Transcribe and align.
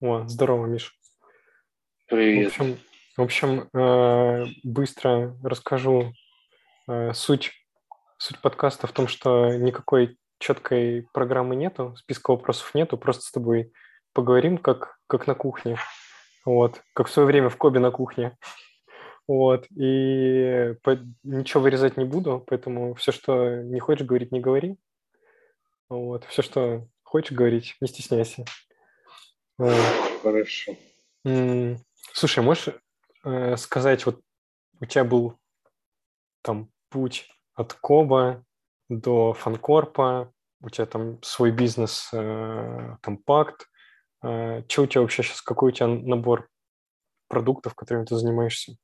О, 0.00 0.26
здорово, 0.26 0.66
Миш. 0.66 0.94
Привет. 2.08 2.52
В 2.52 2.60
общем, 2.60 2.78
в 3.16 3.22
общем 3.22 3.68
э, 3.72 4.44
быстро 4.64 5.34
расскажу 5.42 6.12
э, 6.88 7.14
суть, 7.14 7.52
суть 8.18 8.38
подкаста 8.42 8.86
в 8.86 8.92
том, 8.92 9.08
что 9.08 9.54
никакой 9.56 10.18
четкой 10.38 11.06
программы 11.14 11.56
нету, 11.56 11.94
списка 11.96 12.32
вопросов 12.32 12.74
нету, 12.74 12.98
просто 12.98 13.22
с 13.22 13.30
тобой 13.30 13.72
поговорим, 14.12 14.58
как, 14.58 14.98
как 15.06 15.26
на 15.26 15.34
кухне. 15.34 15.78
Вот, 16.44 16.82
как 16.92 17.06
в 17.06 17.10
свое 17.10 17.26
время 17.26 17.48
в 17.48 17.56
Кобе 17.56 17.80
на 17.80 17.90
кухне. 17.90 18.36
Вот, 19.26 19.66
и 19.70 20.74
по, 20.82 20.98
ничего 21.22 21.62
вырезать 21.62 21.96
не 21.96 22.04
буду, 22.04 22.44
поэтому 22.46 22.94
все, 22.94 23.12
что 23.12 23.62
не 23.62 23.80
хочешь 23.80 24.06
говорить, 24.06 24.32
не 24.32 24.40
говори. 24.40 24.76
Вот, 25.88 26.24
все, 26.24 26.42
что 26.42 26.88
хочешь 27.12 27.36
говорить, 27.36 27.76
не 27.82 27.88
стесняйся. 27.88 28.46
Хорошо. 29.58 30.72
Слушай, 32.14 32.42
можешь 32.42 32.74
э, 33.22 33.56
сказать, 33.58 34.06
вот 34.06 34.22
у 34.80 34.86
тебя 34.86 35.04
был 35.04 35.38
там 36.40 36.70
путь 36.88 37.28
от 37.54 37.74
Коба 37.74 38.46
до 38.88 39.34
Фанкорпа, 39.34 40.32
у 40.62 40.70
тебя 40.70 40.86
там 40.86 41.22
свой 41.22 41.50
бизнес, 41.50 42.08
э, 42.14 42.96
там 43.02 43.18
Пакт. 43.18 43.68
Э, 44.22 44.62
что 44.66 44.82
у 44.82 44.86
тебя 44.86 45.02
вообще 45.02 45.22
сейчас, 45.22 45.42
какой 45.42 45.68
у 45.68 45.74
тебя 45.74 45.88
набор 45.88 46.48
продуктов, 47.28 47.74
которыми 47.74 48.06
ты 48.06 48.16
занимаешься? 48.16 48.76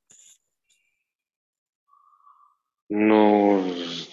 Ну, 2.89 3.63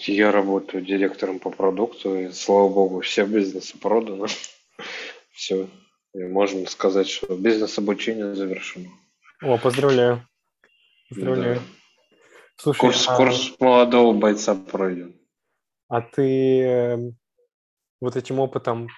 я 0.01 0.31
работаю 0.31 0.85
директором 0.85 1.39
по 1.39 1.49
продукту, 1.49 2.15
и, 2.15 2.29
слава 2.29 2.69
богу, 2.69 3.01
все 3.01 3.25
бизнесы 3.25 3.77
проданы. 3.77 4.27
Все. 5.31 5.67
И 6.13 6.23
можно 6.23 6.67
сказать, 6.67 7.07
что 7.07 7.35
бизнес-обучение 7.35 8.33
завершено. 8.33 8.89
О, 9.41 9.57
поздравляю. 9.57 10.27
Поздравляю. 11.09 11.55
Да. 11.55 11.61
Слушай, 12.55 12.79
курс, 12.79 13.07
а... 13.07 13.17
курс 13.17 13.55
молодого 13.59 14.13
бойца 14.13 14.55
пройден. 14.55 15.15
А 15.89 16.01
ты 16.01 16.61
эм, 16.61 17.17
вот 18.01 18.15
этим 18.15 18.39
опытом 18.39 18.89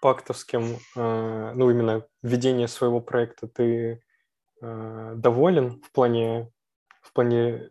пактовским, 0.00 0.78
э, 0.96 1.52
ну, 1.54 1.70
именно 1.70 2.06
ведения 2.22 2.68
своего 2.68 3.00
проекта, 3.00 3.48
ты 3.48 4.02
э, 4.62 5.12
доволен 5.16 5.82
в 5.82 5.90
плане, 5.90 6.50
в 7.02 7.12
плане 7.12 7.70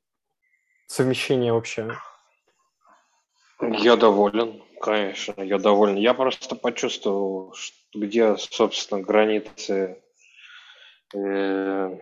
совмещения 0.88 1.54
вообще? 1.54 1.96
Я 3.62 3.96
доволен, 3.96 4.64
конечно, 4.82 5.42
я 5.42 5.58
доволен. 5.58 5.96
Я 5.96 6.14
просто 6.14 6.56
почувствовал, 6.56 7.56
где, 7.94 8.38
собственно, 8.38 9.02
границы 9.02 10.02
э, 11.14 11.98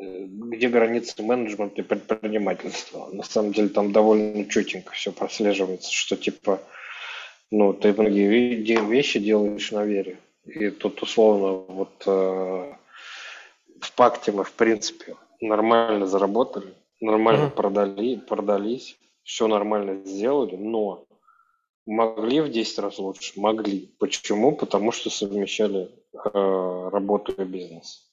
где 0.00 0.68
границы 0.68 1.22
менеджмента 1.22 1.80
и 1.80 1.84
предпринимательства. 1.84 3.08
На 3.12 3.22
самом 3.22 3.52
деле 3.52 3.68
там 3.68 3.92
довольно 3.92 4.44
четенько 4.46 4.92
все 4.92 5.12
прослеживается, 5.12 5.92
что 5.92 6.16
типа, 6.16 6.60
ну, 7.50 7.72
ты 7.72 7.92
многие 7.92 8.28
вещи 8.28 9.18
делаешь 9.18 9.70
на 9.70 9.84
вере. 9.84 10.18
И 10.44 10.70
тут 10.70 11.02
условно 11.02 11.64
вот 11.72 12.02
э, 12.06 12.74
в 13.80 13.92
пакте 13.94 14.32
мы, 14.32 14.44
в 14.44 14.52
принципе, 14.52 15.16
нормально 15.40 16.06
заработали, 16.06 16.74
нормально 17.00 17.46
mm-hmm. 17.46 17.54
продали, 17.54 18.16
продались, 18.16 18.98
все 19.22 19.48
нормально 19.48 20.04
сделали, 20.04 20.56
но 20.56 21.06
могли 21.86 22.40
в 22.40 22.50
10 22.50 22.78
раз 22.78 22.98
лучше? 22.98 23.38
Могли. 23.40 23.94
Почему? 23.98 24.56
Потому 24.56 24.92
что 24.92 25.10
совмещали 25.10 25.90
э, 26.12 26.88
работу 26.92 27.32
и 27.32 27.44
бизнес. 27.44 28.10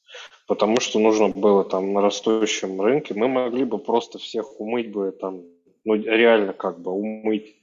Потому 0.48 0.80
что 0.80 1.00
нужно 1.00 1.30
было 1.30 1.64
там 1.64 1.94
на 1.94 2.02
растущем 2.02 2.82
рынке, 2.82 3.14
мы 3.14 3.28
могли 3.28 3.64
бы 3.64 3.78
просто 3.78 4.20
всех 4.20 4.60
умыть 4.60 4.92
бы 4.92 5.12
там, 5.12 5.44
ну 5.86 5.96
реально 5.96 6.52
как 6.54 6.82
бы 6.82 6.92
умыть 6.92 7.56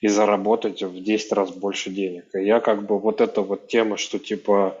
и 0.00 0.08
заработать 0.08 0.82
в 0.82 1.02
10 1.02 1.32
раз 1.32 1.50
больше 1.52 1.90
денег. 1.90 2.34
И 2.34 2.44
я 2.44 2.60
как 2.60 2.86
бы 2.86 2.98
вот 2.98 3.20
эта 3.20 3.42
вот 3.42 3.68
тема, 3.68 3.96
что 3.96 4.18
типа 4.18 4.76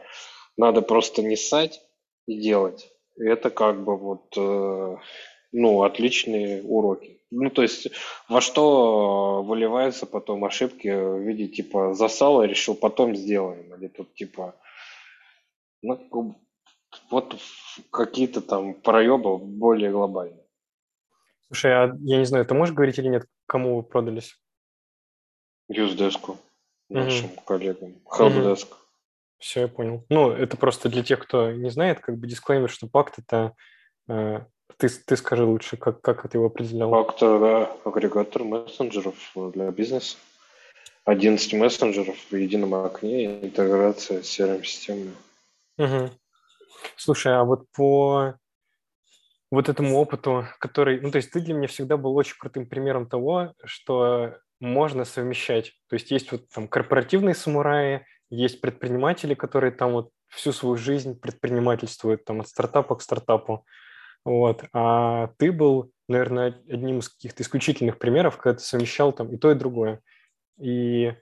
надо 0.56 0.82
просто 0.82 1.22
не 1.22 1.36
ссать 1.36 1.80
и 2.26 2.36
делать, 2.36 2.90
это 3.16 3.50
как 3.50 3.84
бы 3.84 3.96
вот, 3.96 4.34
э, 4.36 4.96
ну, 5.54 5.84
отличные 5.84 6.62
уроки. 6.62 7.20
Ну, 7.30 7.48
то 7.48 7.62
есть 7.62 7.88
во 8.28 8.40
что 8.40 9.42
выливаются 9.42 10.04
потом 10.04 10.44
ошибки 10.44 10.88
в 10.88 11.20
виде 11.20 11.48
типа 11.48 11.94
засала, 11.94 12.42
решил 12.42 12.74
потом 12.74 13.14
сделаем, 13.14 13.74
или 13.74 13.88
тут 13.88 14.14
типа 14.14 14.54
ну, 15.82 16.36
вот 17.10 17.36
какие-то 17.90 18.40
там 18.40 18.74
проебы 18.74 19.38
более 19.38 19.90
глобальные. 19.90 20.44
Слушай, 21.46 21.72
а 21.72 21.96
я 22.00 22.18
не 22.18 22.24
знаю, 22.24 22.46
ты 22.46 22.54
можешь 22.54 22.74
говорить 22.74 22.98
или 22.98 23.08
нет, 23.08 23.26
кому 23.46 23.76
вы 23.76 23.82
продались? 23.84 24.36
Юздеску, 25.68 26.38
нашим 26.88 27.26
угу. 27.26 27.40
коллегам. 27.46 27.94
Helpdesk. 28.06 28.66
Угу. 28.66 28.76
Все, 29.38 29.60
я 29.60 29.68
понял. 29.68 30.04
Ну, 30.08 30.30
это 30.30 30.56
просто 30.56 30.88
для 30.88 31.02
тех, 31.02 31.20
кто 31.20 31.52
не 31.52 31.70
знает, 31.70 32.00
как 32.00 32.16
бы 32.16 32.26
дисклеймер, 32.26 32.70
что 32.70 32.88
пакт 32.88 33.18
это 33.18 33.54
э, 34.08 34.40
ты, 34.76 34.88
ты 34.88 35.16
скажи 35.16 35.44
лучше, 35.44 35.76
как, 35.76 36.00
как 36.00 36.28
ты 36.28 36.38
его 36.38 36.46
определял? 36.46 36.90
Пакт 36.90 37.16
это 37.16 37.70
агрегатор 37.84 38.44
мессенджеров 38.44 39.14
для 39.34 39.70
бизнеса. 39.70 40.16
11 41.04 41.52
мессенджеров 41.54 42.16
в 42.30 42.34
едином 42.34 42.74
окне, 42.74 43.44
интеграция 43.44 44.22
с 44.22 44.38
CRM-системой. 44.38 45.12
Угу. 45.78 46.10
Слушай, 46.96 47.36
а 47.36 47.44
вот 47.44 47.66
по 47.74 48.34
вот 49.50 49.68
этому 49.68 49.98
опыту, 49.98 50.46
который, 50.58 51.00
ну, 51.00 51.10
то 51.10 51.16
есть 51.16 51.30
ты 51.30 51.40
для 51.40 51.54
меня 51.54 51.68
всегда 51.68 51.96
был 51.96 52.16
очень 52.16 52.36
крутым 52.38 52.66
примером 52.66 53.06
того, 53.06 53.52
что 53.64 54.38
можно 54.60 55.04
совмещать. 55.04 55.72
То 55.88 55.94
есть 55.94 56.10
есть 56.10 56.32
вот 56.32 56.48
там 56.48 56.66
корпоративные 56.68 57.34
самураи, 57.34 58.06
есть 58.30 58.60
предприниматели, 58.60 59.34
которые 59.34 59.70
там 59.70 59.92
вот 59.92 60.10
всю 60.28 60.52
свою 60.52 60.76
жизнь 60.76 61.18
предпринимательствуют 61.18 62.24
там 62.24 62.40
от 62.40 62.48
стартапа 62.48 62.96
к 62.96 63.02
стартапу. 63.02 63.64
Вот. 64.24 64.64
А 64.72 65.28
ты 65.38 65.52
был, 65.52 65.90
наверное, 66.08 66.60
одним 66.68 67.00
из 67.00 67.08
каких-то 67.08 67.42
исключительных 67.42 67.98
примеров, 67.98 68.38
когда 68.38 68.58
ты 68.58 68.64
совмещал 68.64 69.12
там 69.12 69.32
и 69.32 69.36
то, 69.36 69.50
и 69.50 69.54
другое. 69.54 70.00
И 70.58 71.12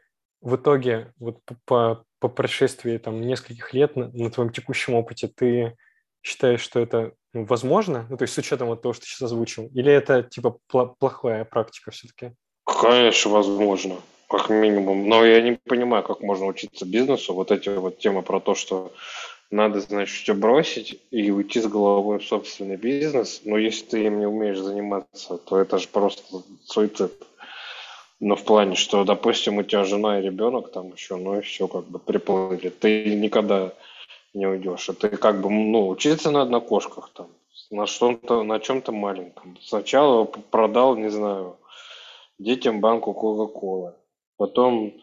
в 0.40 0.56
итоге 0.56 1.12
вот 1.18 1.40
по, 1.64 2.04
по 2.18 2.28
прошествии 2.28 2.98
там 2.98 3.20
нескольких 3.20 3.72
лет 3.74 3.96
на, 3.96 4.08
на 4.08 4.30
твоем 4.30 4.52
текущем 4.52 4.94
опыте 4.94 5.28
ты 5.28 5.76
считаешь, 6.22 6.60
что 6.60 6.80
это 6.80 7.14
ну, 7.32 7.44
возможно? 7.44 8.06
Ну, 8.10 8.16
то 8.16 8.22
есть 8.22 8.34
с 8.34 8.38
учетом 8.38 8.68
вот 8.68 8.82
того, 8.82 8.92
что 8.92 9.02
ты 9.02 9.08
сейчас 9.08 9.22
озвучил? 9.22 9.68
Или 9.74 9.92
это 9.92 10.22
типа 10.22 10.58
плохая 10.68 11.44
практика 11.44 11.90
все-таки? 11.90 12.32
Конечно, 12.64 13.30
возможно, 13.30 13.96
как 14.28 14.50
минимум. 14.50 15.08
Но 15.08 15.24
я 15.24 15.40
не 15.40 15.52
понимаю, 15.52 16.02
как 16.04 16.20
можно 16.20 16.46
учиться 16.46 16.84
бизнесу. 16.84 17.34
Вот 17.34 17.50
эти 17.50 17.68
вот 17.70 17.98
темы 17.98 18.22
про 18.22 18.40
то, 18.40 18.54
что 18.54 18.92
надо, 19.52 19.80
значит, 19.80 20.16
все 20.16 20.34
бросить 20.34 20.98
и 21.10 21.30
уйти 21.30 21.60
с 21.60 21.66
головой 21.66 22.18
в 22.18 22.24
собственный 22.24 22.76
бизнес. 22.76 23.42
Но 23.44 23.58
если 23.58 23.84
ты 23.84 24.04
им 24.06 24.18
не 24.18 24.26
умеешь 24.26 24.58
заниматься, 24.58 25.36
то 25.36 25.58
это 25.58 25.78
же 25.78 25.88
просто 25.88 26.22
суицид. 26.64 27.12
Но 28.18 28.34
в 28.34 28.44
плане, 28.44 28.76
что, 28.76 29.04
допустим, 29.04 29.58
у 29.58 29.62
тебя 29.62 29.84
жена 29.84 30.18
и 30.18 30.22
ребенок 30.22 30.72
там 30.72 30.92
еще, 30.92 31.16
ну 31.16 31.38
и 31.38 31.42
все, 31.42 31.68
как 31.68 31.84
бы 31.84 31.98
приплыли. 31.98 32.70
Ты 32.70 33.14
никогда 33.14 33.72
не 34.32 34.46
уйдешь. 34.46 34.88
А 34.88 34.94
ты 34.94 35.10
как 35.10 35.42
бы, 35.42 35.50
ну, 35.50 35.88
учиться 35.88 36.30
надо 36.30 36.50
на 36.50 36.60
кошках 36.60 37.10
там, 37.12 37.28
на 37.70 37.86
что-то, 37.86 38.44
на 38.44 38.58
чем-то 38.58 38.90
маленьком. 38.90 39.58
Сначала 39.60 40.24
продал, 40.24 40.96
не 40.96 41.10
знаю, 41.10 41.58
детям 42.38 42.80
банку 42.80 43.12
Кока-Колы, 43.12 43.92
потом 44.38 44.94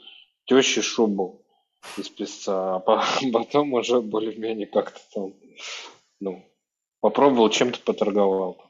теще 0.46 0.82
шубу 0.82 1.40
из 1.98 2.10
песца, 2.10 2.76
а 2.76 2.80
потом 3.34 3.74
уже 3.74 4.02
более-менее 4.02 4.68
как-то 4.68 5.00
там, 5.14 5.34
ну, 6.20 6.46
попробовал 7.02 7.50
чем-то 7.50 7.80
поторговал. 7.82 8.70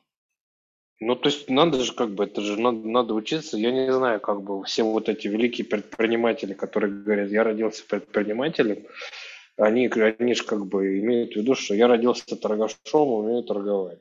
Ну, 1.01 1.15
то 1.15 1.29
есть 1.29 1.49
надо 1.49 1.79
же 1.79 1.93
как 1.93 2.09
бы, 2.09 2.25
это 2.25 2.41
же 2.41 2.59
надо, 2.59 2.85
надо 2.85 3.13
учиться. 3.13 3.57
Я 3.57 3.71
не 3.71 3.91
знаю, 3.91 4.19
как 4.19 4.41
бы 4.43 4.63
все 4.65 4.83
вот 4.83 5.07
эти 5.07 5.27
великие 5.27 5.65
предприниматели, 5.65 6.53
которые 6.53 6.91
говорят, 6.91 7.29
я 7.29 7.43
родился 7.43 7.85
предпринимателем, 7.87 8.85
они, 9.55 9.87
они 9.87 10.33
же 10.33 10.43
как 10.43 10.65
бы 10.65 10.99
имеют 10.99 11.33
в 11.33 11.35
виду, 11.37 11.55
что 11.55 11.73
я 11.73 11.87
родился 11.87 12.35
торгашом, 12.35 13.13
умею 13.13 13.43
торговать. 13.43 13.99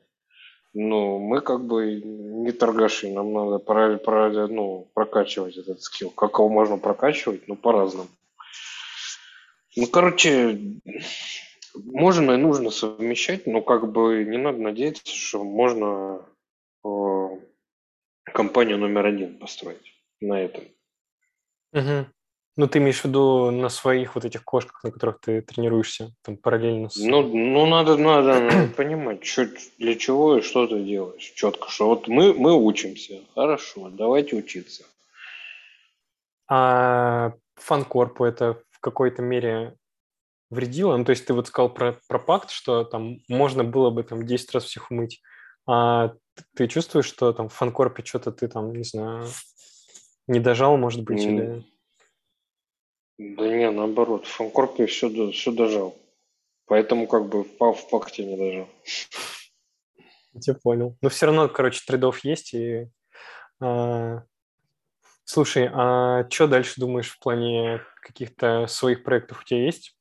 Ну, 0.73 1.19
мы 1.19 1.41
как 1.41 1.65
бы 1.65 1.99
не 2.01 2.51
торгаши, 2.51 3.11
нам 3.11 3.33
надо 3.33 3.59
про, 3.59 3.97
про, 3.97 4.47
ну, 4.47 4.89
прокачивать 4.93 5.57
этот 5.57 5.81
скилл. 5.81 6.11
Как 6.11 6.33
его 6.33 6.49
можно 6.49 6.77
прокачивать? 6.77 7.47
Ну, 7.47 7.55
по-разному. 7.55 8.09
Ну, 9.75 9.87
короче, 9.87 10.59
можно 11.75 12.31
и 12.31 12.37
нужно 12.37 12.71
совмещать, 12.71 13.47
но 13.47 13.61
как 13.61 13.91
бы 13.91 14.25
не 14.25 14.37
надо 14.37 14.59
надеяться, 14.59 15.15
что 15.15 15.43
можно 15.43 16.21
компанию 18.33 18.77
номер 18.77 19.05
один 19.05 19.37
построить 19.37 19.93
на 20.21 20.41
этом. 20.41 20.63
Угу. 21.73 22.05
Ну, 22.57 22.67
ты 22.67 22.79
имеешь 22.79 23.01
в 23.01 23.05
виду 23.05 23.51
на 23.51 23.69
своих 23.69 24.15
вот 24.15 24.25
этих 24.25 24.43
кошках, 24.43 24.83
на 24.83 24.91
которых 24.91 25.21
ты 25.21 25.41
тренируешься, 25.41 26.13
там 26.23 26.35
параллельно 26.35 26.89
с... 26.89 26.97
Ну, 26.97 27.21
ну 27.21 27.65
надо, 27.65 27.95
надо, 27.95 28.39
надо 28.41 28.67
понимать, 28.75 29.23
что, 29.23 29.47
для 29.77 29.95
чего 29.95 30.37
и 30.37 30.41
что 30.41 30.67
ты 30.67 30.83
делаешь 30.83 31.31
четко. 31.35 31.69
Что 31.69 31.87
вот 31.87 32.07
мы, 32.07 32.33
мы 32.33 32.53
учимся, 32.53 33.21
хорошо, 33.33 33.89
давайте 33.89 34.35
учиться. 34.35 34.83
А 36.49 37.33
фанкорпу 37.55 38.25
это 38.25 38.61
в 38.79 38.81
какой-то 38.81 39.21
мере 39.21 39.75
вредило? 40.49 40.95
Ну, 40.95 41.03
то 41.03 41.11
есть 41.11 41.25
ты 41.25 41.33
вот 41.33 41.47
сказал 41.47 41.69
про, 41.69 41.99
про 42.07 42.17
пакт, 42.17 42.49
что 42.49 42.85
там 42.85 43.19
можно 43.27 43.63
было 43.63 43.89
бы 43.89 44.03
там 44.03 44.25
10 44.25 44.53
раз 44.53 44.63
всех 44.63 44.89
умыть. 44.89 45.21
А 45.67 46.13
ты 46.55 46.67
чувствуешь, 46.67 47.05
что 47.05 47.33
там 47.33 47.49
в 47.49 47.53
фанкорпе 47.53 48.03
что-то 48.03 48.31
ты 48.31 48.47
там, 48.47 48.71
не 48.73 48.83
знаю, 48.83 49.27
не 50.27 50.39
дожал, 50.39 50.77
может 50.77 51.03
быть, 51.03 51.19
mm. 51.19 51.29
или... 51.29 51.65
Да 53.17 53.47
не, 53.47 53.69
наоборот, 53.69 54.25
в 54.25 54.29
фанкорпе 54.29 54.85
все, 54.85 55.09
все 55.31 55.51
дожал. 55.51 55.97
Поэтому 56.65 57.07
как 57.07 57.27
бы 57.27 57.43
в, 57.43 57.73
в 57.73 57.89
пакте 57.89 58.23
не 58.23 58.37
дожал. 58.37 58.69
Я 60.33 60.39
тебя 60.39 60.55
понял. 60.55 60.95
Но 61.01 61.09
все 61.09 61.25
равно, 61.25 61.49
короче, 61.49 61.81
трейдов 61.85 62.23
есть. 62.23 62.53
И, 62.53 62.87
а... 63.59 64.23
Слушай, 65.31 65.69
а 65.71 66.27
что 66.27 66.47
дальше 66.47 66.81
думаешь 66.81 67.11
в 67.11 67.19
плане 67.19 67.81
каких-то 68.01 68.65
своих 68.65 69.03
проектов 69.03 69.41
у 69.41 69.45
тебя 69.45 69.63
есть? 69.63 69.95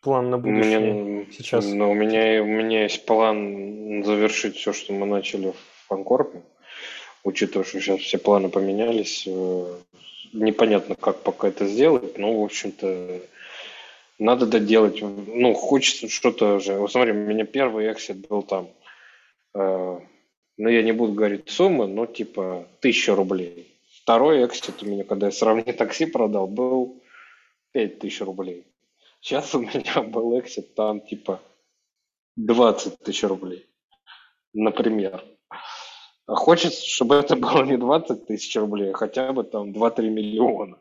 план 0.00 0.30
на 0.30 0.38
будущее 0.38 0.80
Мне, 0.80 1.26
сейчас? 1.30 1.64
Ну, 1.64 1.92
у 1.92 1.94
меня, 1.94 2.42
у 2.42 2.46
меня 2.46 2.82
есть 2.82 3.06
план 3.06 4.02
завершить 4.02 4.56
все, 4.56 4.72
что 4.72 4.92
мы 4.92 5.06
начали 5.06 5.52
в 5.52 5.86
Фанкорпе, 5.86 6.42
учитывая, 7.22 7.64
что 7.64 7.80
сейчас 7.80 8.00
все 8.00 8.18
планы 8.18 8.48
поменялись. 8.48 9.28
Э, 9.28 9.74
непонятно, 10.32 10.96
как 10.96 11.22
пока 11.22 11.46
это 11.46 11.66
сделать, 11.66 12.18
но, 12.18 12.40
в 12.40 12.42
общем-то, 12.42 13.20
надо 14.18 14.46
доделать. 14.46 15.00
Ну, 15.02 15.54
хочется 15.54 16.08
что-то 16.08 16.56
уже. 16.56 16.74
Вот 16.78 16.90
смотри, 16.90 17.12
у 17.12 17.14
меня 17.14 17.44
первый 17.44 17.92
эксит 17.92 18.26
был 18.26 18.42
там, 18.42 18.70
э, 19.54 20.00
ну, 20.58 20.68
я 20.68 20.82
не 20.82 20.90
буду 20.90 21.12
говорить 21.12 21.48
суммы, 21.48 21.86
но 21.86 22.06
типа 22.06 22.66
тысяча 22.80 23.14
рублей. 23.14 23.69
Второй 24.02 24.46
эксит 24.46 24.82
у 24.82 24.86
меня, 24.86 25.04
когда 25.04 25.26
я 25.26 25.32
сравни 25.32 25.72
такси 25.72 26.06
продал, 26.06 26.46
был 26.46 27.02
пять 27.72 27.98
тысяч 27.98 28.20
рублей. 28.20 28.66
Сейчас 29.20 29.54
у 29.54 29.60
меня 29.60 30.02
был 30.02 30.38
эксит 30.38 30.74
там 30.74 31.00
типа 31.00 31.40
20 32.36 32.98
тысяч 32.98 33.22
рублей, 33.24 33.66
например. 34.52 35.22
А 36.26 36.34
хочется, 36.34 36.88
чтобы 36.88 37.16
это 37.16 37.36
было 37.36 37.62
не 37.62 37.76
20 37.76 38.26
тысяч 38.26 38.54
рублей, 38.56 38.92
а 38.92 38.96
хотя 38.96 39.32
бы 39.32 39.44
там 39.44 39.72
2-3 39.72 40.08
миллиона. 40.08 40.78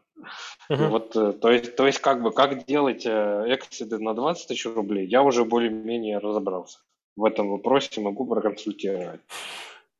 Uh-huh. 0.69 0.89
Вот, 0.89 1.16
э, 1.16 1.33
то 1.33 1.50
есть, 1.50 1.75
то 1.75 1.88
есть, 1.88 2.00
как 2.00 2.21
бы, 2.21 2.31
как 2.31 2.66
делать 2.66 3.06
э, 3.06 3.45
эксиды 3.48 3.98
на 3.98 4.13
20 4.13 4.48
тысяч 4.48 4.66
рублей, 4.66 5.07
я 5.07 5.24
уже 5.24 5.45
более-менее 5.45 6.19
разобрался. 6.19 6.80
В 7.16 7.25
этом 7.25 7.50
вопросе 7.50 8.00
могу 8.01 8.25
проконсультировать. 8.27 9.21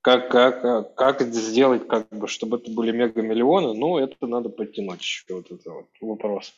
Как, 0.02 0.32
как, 0.32 0.96
как 0.96 1.22
сделать, 1.22 1.88
как 1.88 2.08
бы, 2.10 2.28
чтобы 2.28 2.58
это 2.58 2.72
были 2.72 2.92
мега-миллионы, 2.92 3.74
ну, 3.74 3.98
это 3.98 4.16
надо 4.28 4.50
подтянуть 4.50 5.02
еще 5.02 5.26
вот 5.30 5.52
это 5.52 5.72
вот 5.72 5.88
вопрос. 6.00 6.54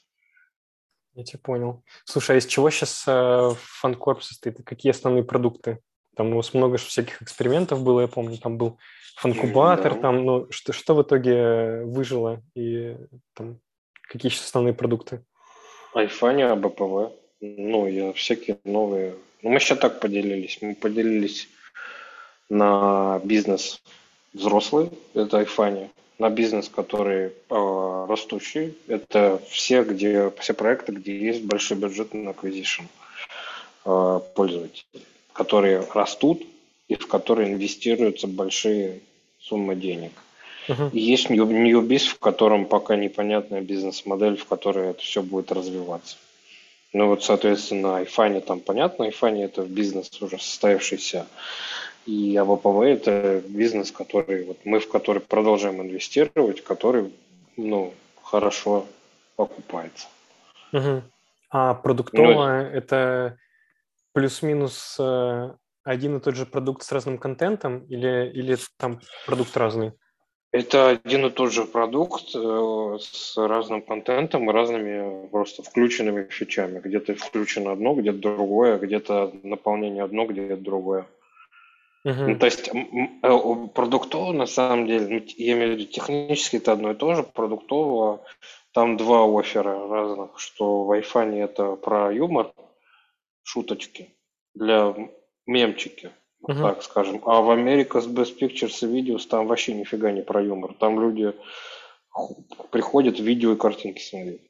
Я 1.13 1.23
тебя 1.23 1.39
понял. 1.43 1.83
Слушай, 2.05 2.35
а 2.35 2.39
из 2.39 2.45
чего 2.45 2.69
сейчас 2.69 3.03
э, 3.07 3.49
фанкорп 3.57 4.23
состоит? 4.23 4.63
Какие 4.63 4.91
основные 4.91 5.23
продукты? 5.23 5.79
Там 6.15 6.33
у 6.33 6.35
вас 6.37 6.53
много 6.53 6.77
всяких 6.77 7.21
экспериментов 7.21 7.83
было, 7.83 8.01
я 8.01 8.07
помню, 8.07 8.37
там 8.37 8.57
был 8.57 8.77
фанкубатор, 9.15 9.95
да. 9.95 10.01
там, 10.01 10.25
ну, 10.25 10.51
что, 10.51 10.71
что 10.71 10.95
в 10.95 11.01
итоге 11.01 11.83
выжило 11.83 12.41
и 12.55 12.95
там, 13.33 13.59
какие 14.03 14.31
сейчас 14.31 14.45
основные 14.45 14.73
продукты? 14.73 15.23
Айфаня, 15.93 16.51
АБПВ, 16.53 17.11
ну, 17.41 17.87
я 17.87 18.13
всякие 18.13 18.59
новые. 18.63 19.15
Ну, 19.41 19.49
мы 19.49 19.59
сейчас 19.59 19.79
так 19.79 19.99
поделились. 19.99 20.59
Мы 20.61 20.75
поделились 20.75 21.49
на 22.51 23.21
бизнес 23.23 23.81
взрослый, 24.33 24.89
это 25.13 25.39
Айфаня, 25.39 25.89
на 26.19 26.29
бизнес, 26.29 26.69
который 26.69 27.27
э, 27.27 28.05
растущий. 28.09 28.75
Это 28.87 29.41
все, 29.49 29.83
где, 29.83 30.31
все 30.39 30.53
проекты, 30.53 30.91
где 30.91 31.17
есть 31.17 31.43
большой 31.43 31.77
бюджет 31.77 32.13
на 32.13 32.29
acquisition 32.29 32.85
э, 33.85 34.19
пользователей, 34.35 35.05
которые 35.31 35.87
растут 35.93 36.43
и 36.89 36.95
в 36.95 37.07
которые 37.07 37.53
инвестируются 37.53 38.27
большие 38.27 38.99
суммы 39.39 39.75
денег. 39.75 40.11
Uh-huh. 40.67 40.91
И 40.91 40.99
есть 40.99 41.27
Newbiz, 41.27 42.05
в 42.07 42.19
котором 42.19 42.65
пока 42.65 42.97
непонятная 42.97 43.61
бизнес-модель, 43.61 44.35
в 44.35 44.45
которой 44.45 44.89
это 44.89 45.01
все 45.01 45.23
будет 45.23 45.51
развиваться. 45.53 46.17
Ну 46.93 47.07
вот, 47.07 47.23
соответственно, 47.23 47.97
Айфани 47.97 48.41
там 48.41 48.59
понятно, 48.59 49.05
Айфани 49.05 49.45
это 49.45 49.63
бизнес 49.63 50.21
уже 50.21 50.37
состоявшийся 50.37 51.25
и 52.05 52.35
АВПВ– 52.35 52.81
это 52.81 53.41
бизнес, 53.47 53.91
который 53.91 54.45
вот 54.45 54.57
мы 54.65 54.79
в 54.79 54.89
который 54.89 55.21
продолжаем 55.21 55.81
инвестировать, 55.81 56.63
который 56.63 57.13
ну, 57.57 57.93
хорошо 58.23 58.85
покупается. 59.35 60.07
Угу. 60.73 61.03
А 61.49 61.73
продуктовое 61.75 62.63
ну,– 62.63 62.69
это 62.77 63.37
плюс-минус 64.13 64.97
э, 64.99 65.51
один 65.83 66.17
и 66.17 66.19
тот 66.19 66.35
же 66.35 66.45
продукт 66.45 66.83
с 66.83 66.91
разным 66.91 67.17
контентом 67.17 67.85
или, 67.85 68.31
или 68.33 68.57
там 68.77 68.99
продукт 69.25 69.55
разный? 69.57 69.93
Это 70.51 70.89
один 70.89 71.25
и 71.25 71.29
тот 71.29 71.53
же 71.53 71.63
продукт 71.63 72.35
э, 72.35 72.97
с 72.99 73.37
разным 73.37 73.81
контентом 73.81 74.49
и 74.49 74.53
разными 74.53 75.27
просто 75.27 75.63
включенными 75.63 76.27
фичами. 76.29 76.79
Где-то 76.79 77.15
включено 77.15 77.71
одно, 77.71 77.93
где-то 77.93 78.17
другое, 78.17 78.77
где-то 78.77 79.31
наполнение 79.43 80.03
одно, 80.03 80.25
где-то 80.25 80.57
другое. 80.57 81.05
Uh-huh. 82.05 82.27
Ну, 82.27 82.39
то 82.39 82.45
есть 82.45 82.67
э, 82.67 83.67
продуктово, 83.75 84.33
на 84.33 84.47
самом 84.47 84.87
деле, 84.87 85.07
ну, 85.07 85.25
я 85.37 85.53
имею 85.53 85.75
в 85.75 85.79
виду 85.79 85.91
технически 85.91 86.57
это 86.57 86.71
одно 86.71 86.91
и 86.91 86.95
то 86.95 87.13
же, 87.13 87.23
продуктово 87.23 88.23
там 88.73 88.97
два 88.97 89.25
оффера 89.25 89.87
разных, 89.87 90.39
что 90.39 90.83
в 90.85 90.91
айфоне 90.91 91.41
это 91.41 91.75
про 91.75 92.11
юмор, 92.11 92.53
шуточки, 93.43 94.09
для 94.55 94.95
мемчики, 95.45 96.11
uh-huh. 96.43 96.61
так 96.61 96.81
скажем. 96.83 97.21
А 97.25 97.41
в 97.41 97.51
America's 97.51 98.07
Best 98.07 98.39
Pictures 98.39 98.83
и 98.87 99.01
Videos 99.01 99.27
там 99.27 99.45
вообще 99.45 99.73
нифига 99.73 100.11
не 100.11 100.23
про 100.23 100.41
юмор. 100.41 100.73
Там 100.73 100.99
люди 100.99 101.33
приходят 102.71 103.19
видео 103.19 103.53
и 103.53 103.57
картинки 103.57 104.01
смотреть. 104.01 104.41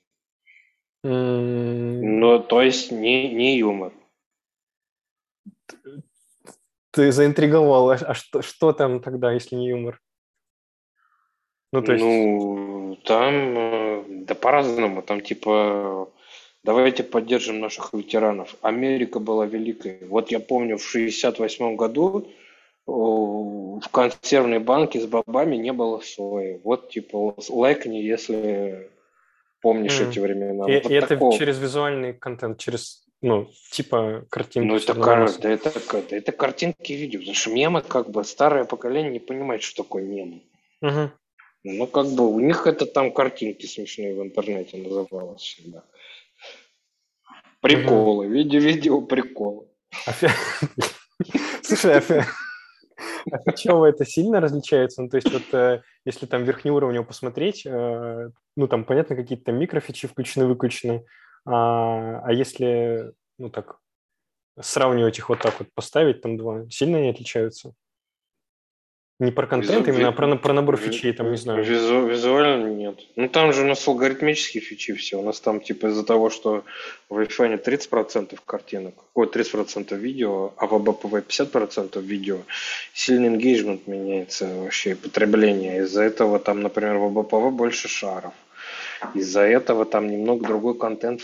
Mm. 1.05 1.99
Ну, 2.01 2.39
то 2.39 2.61
есть 2.61 2.91
не, 2.91 3.33
не 3.33 3.57
юмор. 3.57 3.91
Ты 6.91 7.11
заинтриговал. 7.11 7.91
А, 7.91 7.95
а 7.95 8.13
что, 8.13 8.41
что 8.41 8.73
там 8.73 9.01
тогда, 9.01 9.31
если 9.31 9.55
не 9.55 9.69
юмор? 9.69 10.01
Ну, 11.73 11.81
то 11.81 11.93
есть... 11.93 12.03
ну 12.03 12.97
там, 13.05 13.57
э, 13.57 14.03
да 14.25 14.35
по-разному. 14.35 15.01
Там 15.01 15.21
типа, 15.21 16.11
давайте 16.63 17.03
поддержим 17.03 17.59
наших 17.59 17.93
ветеранов. 17.93 18.55
Америка 18.61 19.19
была 19.19 19.45
великой. 19.45 20.05
Вот 20.07 20.31
я 20.31 20.39
помню, 20.39 20.77
в 20.77 20.83
68 20.83 21.75
году 21.75 22.27
в 22.87 23.87
консервной 23.91 24.59
банке 24.59 24.99
с 24.99 25.05
бобами 25.05 25.55
не 25.55 25.71
было 25.71 25.99
сои. 25.99 26.59
Вот 26.63 26.89
типа 26.89 27.35
лайкни, 27.49 27.97
если 27.97 28.89
помнишь 29.61 29.99
mm. 29.99 30.09
эти 30.09 30.19
времена. 30.19 30.69
И, 30.69 30.81
вот 30.81 30.91
и 30.91 30.95
это 30.95 31.17
через 31.37 31.59
визуальный 31.59 32.13
контент, 32.13 32.57
через 32.57 33.05
ну, 33.21 33.51
типа 33.71 34.25
картинки. 34.29 34.67
Ну, 34.67 34.75
это, 34.75 34.93
кар... 34.95 35.31
да, 35.39 35.49
это, 35.49 35.69
это, 35.69 36.15
это 36.15 36.31
картинки 36.31 36.91
и 36.91 36.95
видео, 36.95 37.19
потому 37.19 37.35
что 37.35 37.51
мемы, 37.51 37.81
как 37.81 38.09
бы, 38.09 38.23
старое 38.23 38.65
поколение 38.65 39.11
не 39.11 39.19
понимает, 39.19 39.61
что 39.61 39.83
такое 39.83 40.03
мемы. 40.03 40.41
Угу. 40.81 41.11
Ну, 41.63 41.87
как 41.87 42.07
бы, 42.07 42.27
у 42.27 42.39
них 42.39 42.65
это 42.65 42.85
там 42.87 43.11
картинки 43.13 43.67
смешные 43.67 44.15
в 44.15 44.23
интернете 44.23 44.77
называлось 44.77 45.41
всегда. 45.41 45.83
Приколы, 47.61 48.25
угу. 48.25 48.33
видео, 48.33 48.59
видео, 48.59 49.01
приколы. 49.01 49.67
Слушай, 51.61 51.99
а, 51.99 52.25
а 53.31 53.51
фичево 53.51 53.85
это 53.85 54.03
сильно 54.03 54.39
различается? 54.39 55.03
Ну, 55.03 55.09
то 55.09 55.17
есть 55.17 55.31
вот 55.31 55.53
э, 55.53 55.81
если 56.05 56.25
там 56.25 56.43
верхнеуровнево 56.43 57.03
посмотреть, 57.03 57.67
э, 57.67 58.29
ну, 58.55 58.67
там, 58.67 58.83
понятно, 58.83 59.15
какие-то 59.15 59.51
микрофичи 59.51 60.07
включены-выключены, 60.07 61.05
а, 61.45 62.21
а 62.23 62.33
если, 62.33 63.13
ну 63.37 63.49
так, 63.49 63.79
сравнивать 64.59 65.17
их 65.17 65.29
вот 65.29 65.39
так 65.39 65.59
вот, 65.59 65.69
поставить 65.73 66.21
там 66.21 66.37
два, 66.37 66.69
сильно 66.69 66.97
они 66.97 67.09
отличаются? 67.09 67.73
Не 69.21 69.31
про 69.31 69.45
контент, 69.45 69.85
Визу... 69.85 69.97
именно 69.97 70.09
а 70.09 70.11
про, 70.13 70.35
про 70.35 70.51
набор 70.51 70.77
фичей, 70.77 71.13
там, 71.13 71.29
не 71.29 71.37
знаю. 71.37 71.63
Визу... 71.63 72.07
Визуально 72.07 72.65
нет. 72.73 73.01
Ну, 73.15 73.29
там 73.29 73.53
же 73.53 73.61
у 73.61 73.67
нас 73.67 73.87
алгоритмические 73.87 74.63
фичи 74.63 74.95
все. 74.95 75.19
У 75.19 75.23
нас 75.23 75.39
там, 75.39 75.61
типа, 75.61 75.87
из-за 75.87 76.03
того, 76.03 76.31
что 76.31 76.63
в 77.07 77.19
iPhone 77.19 77.63
30% 77.63 78.39
картинок, 78.43 78.95
ой, 79.13 79.27
30% 79.27 79.95
видео, 79.95 80.53
а 80.57 80.65
в 80.65 80.73
ABPV 80.73 81.23
50% 81.27 82.01
видео, 82.01 82.39
сильный 82.93 83.29
engagement 83.29 83.81
меняется 83.85 84.47
вообще, 84.55 84.95
потребление. 84.95 85.81
Из-за 85.81 86.01
этого 86.01 86.39
там, 86.39 86.61
например, 86.61 86.97
в 86.97 87.15
ABPV 87.15 87.51
больше 87.51 87.87
шаров 87.89 88.33
Из-за 89.13 89.41
этого 89.41 89.85
там 89.85 90.07
немного 90.07 90.47
другой 90.47 90.77
контент 90.77 91.21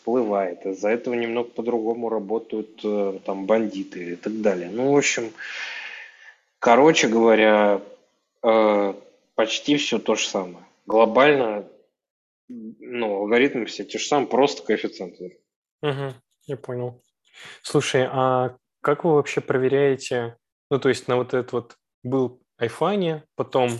всплывает. 0.00 0.64
Из-за 0.66 0.88
этого 0.88 1.14
немного 1.14 1.50
по-другому 1.50 2.08
работают 2.08 2.80
э, 2.84 3.18
там 3.24 3.46
бандиты 3.46 4.12
и 4.12 4.16
так 4.16 4.40
далее. 4.40 4.70
Ну, 4.70 4.92
в 4.92 4.96
общем, 4.96 5.32
короче 6.58 7.08
говоря, 7.08 7.80
э, 8.42 8.94
почти 9.34 9.76
все 9.76 9.98
то 9.98 10.14
же 10.14 10.26
самое. 10.26 10.64
Глобально, 10.86 11.68
ну, 12.48 13.16
алгоритмы 13.16 13.66
все 13.66 13.84
те 13.84 13.98
же 13.98 14.06
самые, 14.06 14.28
просто 14.28 14.62
коэффициенты. 14.62 15.38
Угу, 15.82 16.14
я 16.46 16.56
понял. 16.56 17.02
Слушай, 17.62 18.06
а 18.10 18.56
как 18.80 19.04
вы 19.04 19.14
вообще 19.14 19.40
проверяете, 19.40 20.36
ну, 20.70 20.78
то 20.78 20.88
есть 20.88 21.08
на 21.08 21.16
вот 21.16 21.34
этот 21.34 21.52
вот 21.52 21.76
был 22.02 22.40
айфане, 22.56 23.24
потом 23.34 23.70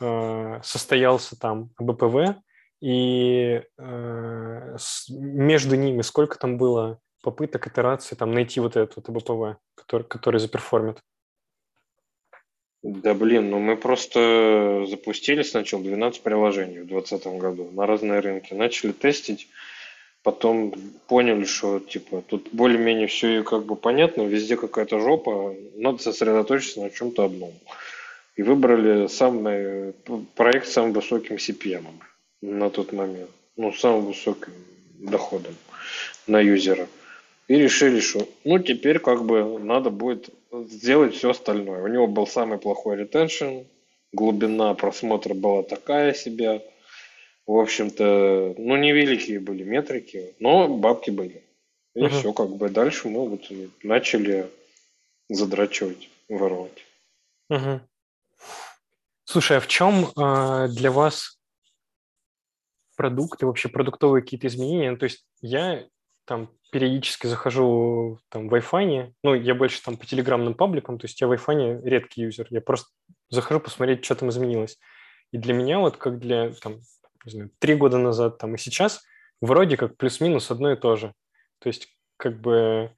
э, 0.00 0.60
состоялся 0.62 1.38
там 1.38 1.70
БПВ, 1.78 2.36
и 2.84 3.62
э, 3.78 4.76
с, 4.78 5.08
между 5.08 5.74
ними 5.74 6.02
сколько 6.02 6.38
там 6.38 6.58
было 6.58 7.00
попыток, 7.22 7.66
итераций, 7.66 8.14
там 8.14 8.32
найти 8.32 8.60
вот 8.60 8.76
этот 8.76 8.96
вот 8.96 9.08
БПВ, 9.08 9.56
который, 9.74 10.02
который 10.02 10.38
заперформит? 10.38 10.98
Да 12.82 13.14
блин, 13.14 13.48
ну 13.48 13.58
мы 13.58 13.78
просто 13.78 14.84
запустили 14.86 15.40
сначала 15.40 15.82
12 15.82 16.20
приложений 16.20 16.80
в 16.80 16.86
2020 16.88 17.40
году 17.40 17.70
на 17.72 17.86
разные 17.86 18.20
рынки, 18.20 18.52
начали 18.52 18.92
тестить, 18.92 19.48
потом 20.22 20.74
поняли, 21.08 21.44
что 21.44 21.80
типа 21.80 22.20
тут 22.20 22.50
более-менее 22.52 23.06
все 23.06 23.42
как 23.44 23.64
бы 23.64 23.76
понятно, 23.76 24.26
везде 24.26 24.58
какая-то 24.58 25.00
жопа, 25.00 25.54
надо 25.74 26.02
сосредоточиться 26.02 26.82
на 26.82 26.90
чем-то 26.90 27.24
одном. 27.24 27.54
И 28.36 28.42
выбрали 28.42 29.06
самый 29.06 29.94
проект 30.34 30.68
с 30.68 30.72
самым 30.72 30.92
высоким 30.92 31.36
CPM 31.36 31.86
на 32.44 32.70
тот 32.70 32.92
момент, 32.92 33.30
ну, 33.56 33.72
самым 33.72 34.06
высоким 34.06 34.52
доходом 34.98 35.54
на 36.26 36.40
юзера. 36.40 36.86
И 37.48 37.56
решили, 37.56 38.00
что 38.00 38.26
ну 38.44 38.58
теперь 38.58 38.98
как 38.98 39.24
бы 39.24 39.58
надо 39.58 39.90
будет 39.90 40.30
сделать 40.50 41.14
все 41.14 41.30
остальное. 41.30 41.82
У 41.82 41.88
него 41.88 42.06
был 42.06 42.26
самый 42.26 42.58
плохой 42.58 42.96
ретеншн, 42.96 43.66
глубина 44.12 44.74
просмотра 44.74 45.34
была 45.34 45.62
такая 45.62 46.14
себе. 46.14 46.62
В 47.46 47.58
общем-то, 47.58 48.54
ну, 48.56 48.76
невеликие 48.76 49.38
были 49.38 49.64
метрики, 49.64 50.34
но 50.38 50.66
бабки 50.66 51.10
были. 51.10 51.42
И 51.94 52.00
uh-huh. 52.00 52.08
все, 52.08 52.32
как 52.32 52.56
бы 52.56 52.70
дальше 52.70 53.08
мы 53.08 53.28
вот 53.28 53.42
начали 53.82 54.50
задрачивать, 55.28 56.08
воровать. 56.30 56.86
Uh-huh. 57.52 57.80
Слушай, 59.26 59.58
а 59.58 59.60
в 59.60 59.66
чем 59.66 60.06
э, 60.16 60.68
для 60.68 60.90
вас 60.90 61.38
продукты, 62.96 63.46
вообще 63.46 63.68
продуктовые 63.68 64.22
какие-то 64.22 64.46
изменения? 64.46 64.90
Ну, 64.90 64.96
то 64.96 65.04
есть 65.04 65.26
я 65.40 65.86
там 66.24 66.50
периодически 66.72 67.26
захожу 67.26 68.18
там 68.30 68.48
в 68.48 68.54
Wi-Fi, 68.54 69.12
ну, 69.22 69.34
я 69.34 69.54
больше 69.54 69.82
там 69.82 69.96
по 69.96 70.06
телеграмным 70.06 70.54
пабликам, 70.54 70.98
то 70.98 71.06
есть 71.06 71.20
я 71.20 71.28
в 71.28 71.32
Wi-Fi 71.32 71.82
редкий 71.84 72.22
юзер, 72.22 72.48
я 72.50 72.60
просто 72.60 72.88
захожу 73.30 73.60
посмотреть, 73.60 74.04
что 74.04 74.14
там 74.14 74.30
изменилось. 74.30 74.78
И 75.30 75.38
для 75.38 75.54
меня 75.54 75.78
вот 75.78 75.96
как 75.96 76.18
для, 76.18 76.52
там, 76.54 76.80
не 77.24 77.30
знаю, 77.30 77.50
три 77.58 77.74
года 77.74 77.98
назад 77.98 78.38
там 78.38 78.54
и 78.54 78.58
сейчас 78.58 79.02
вроде 79.40 79.76
как 79.76 79.96
плюс-минус 79.96 80.50
одно 80.50 80.72
и 80.72 80.76
то 80.76 80.96
же. 80.96 81.12
То 81.60 81.68
есть 81.68 81.88
как 82.16 82.40
бы 82.40 82.90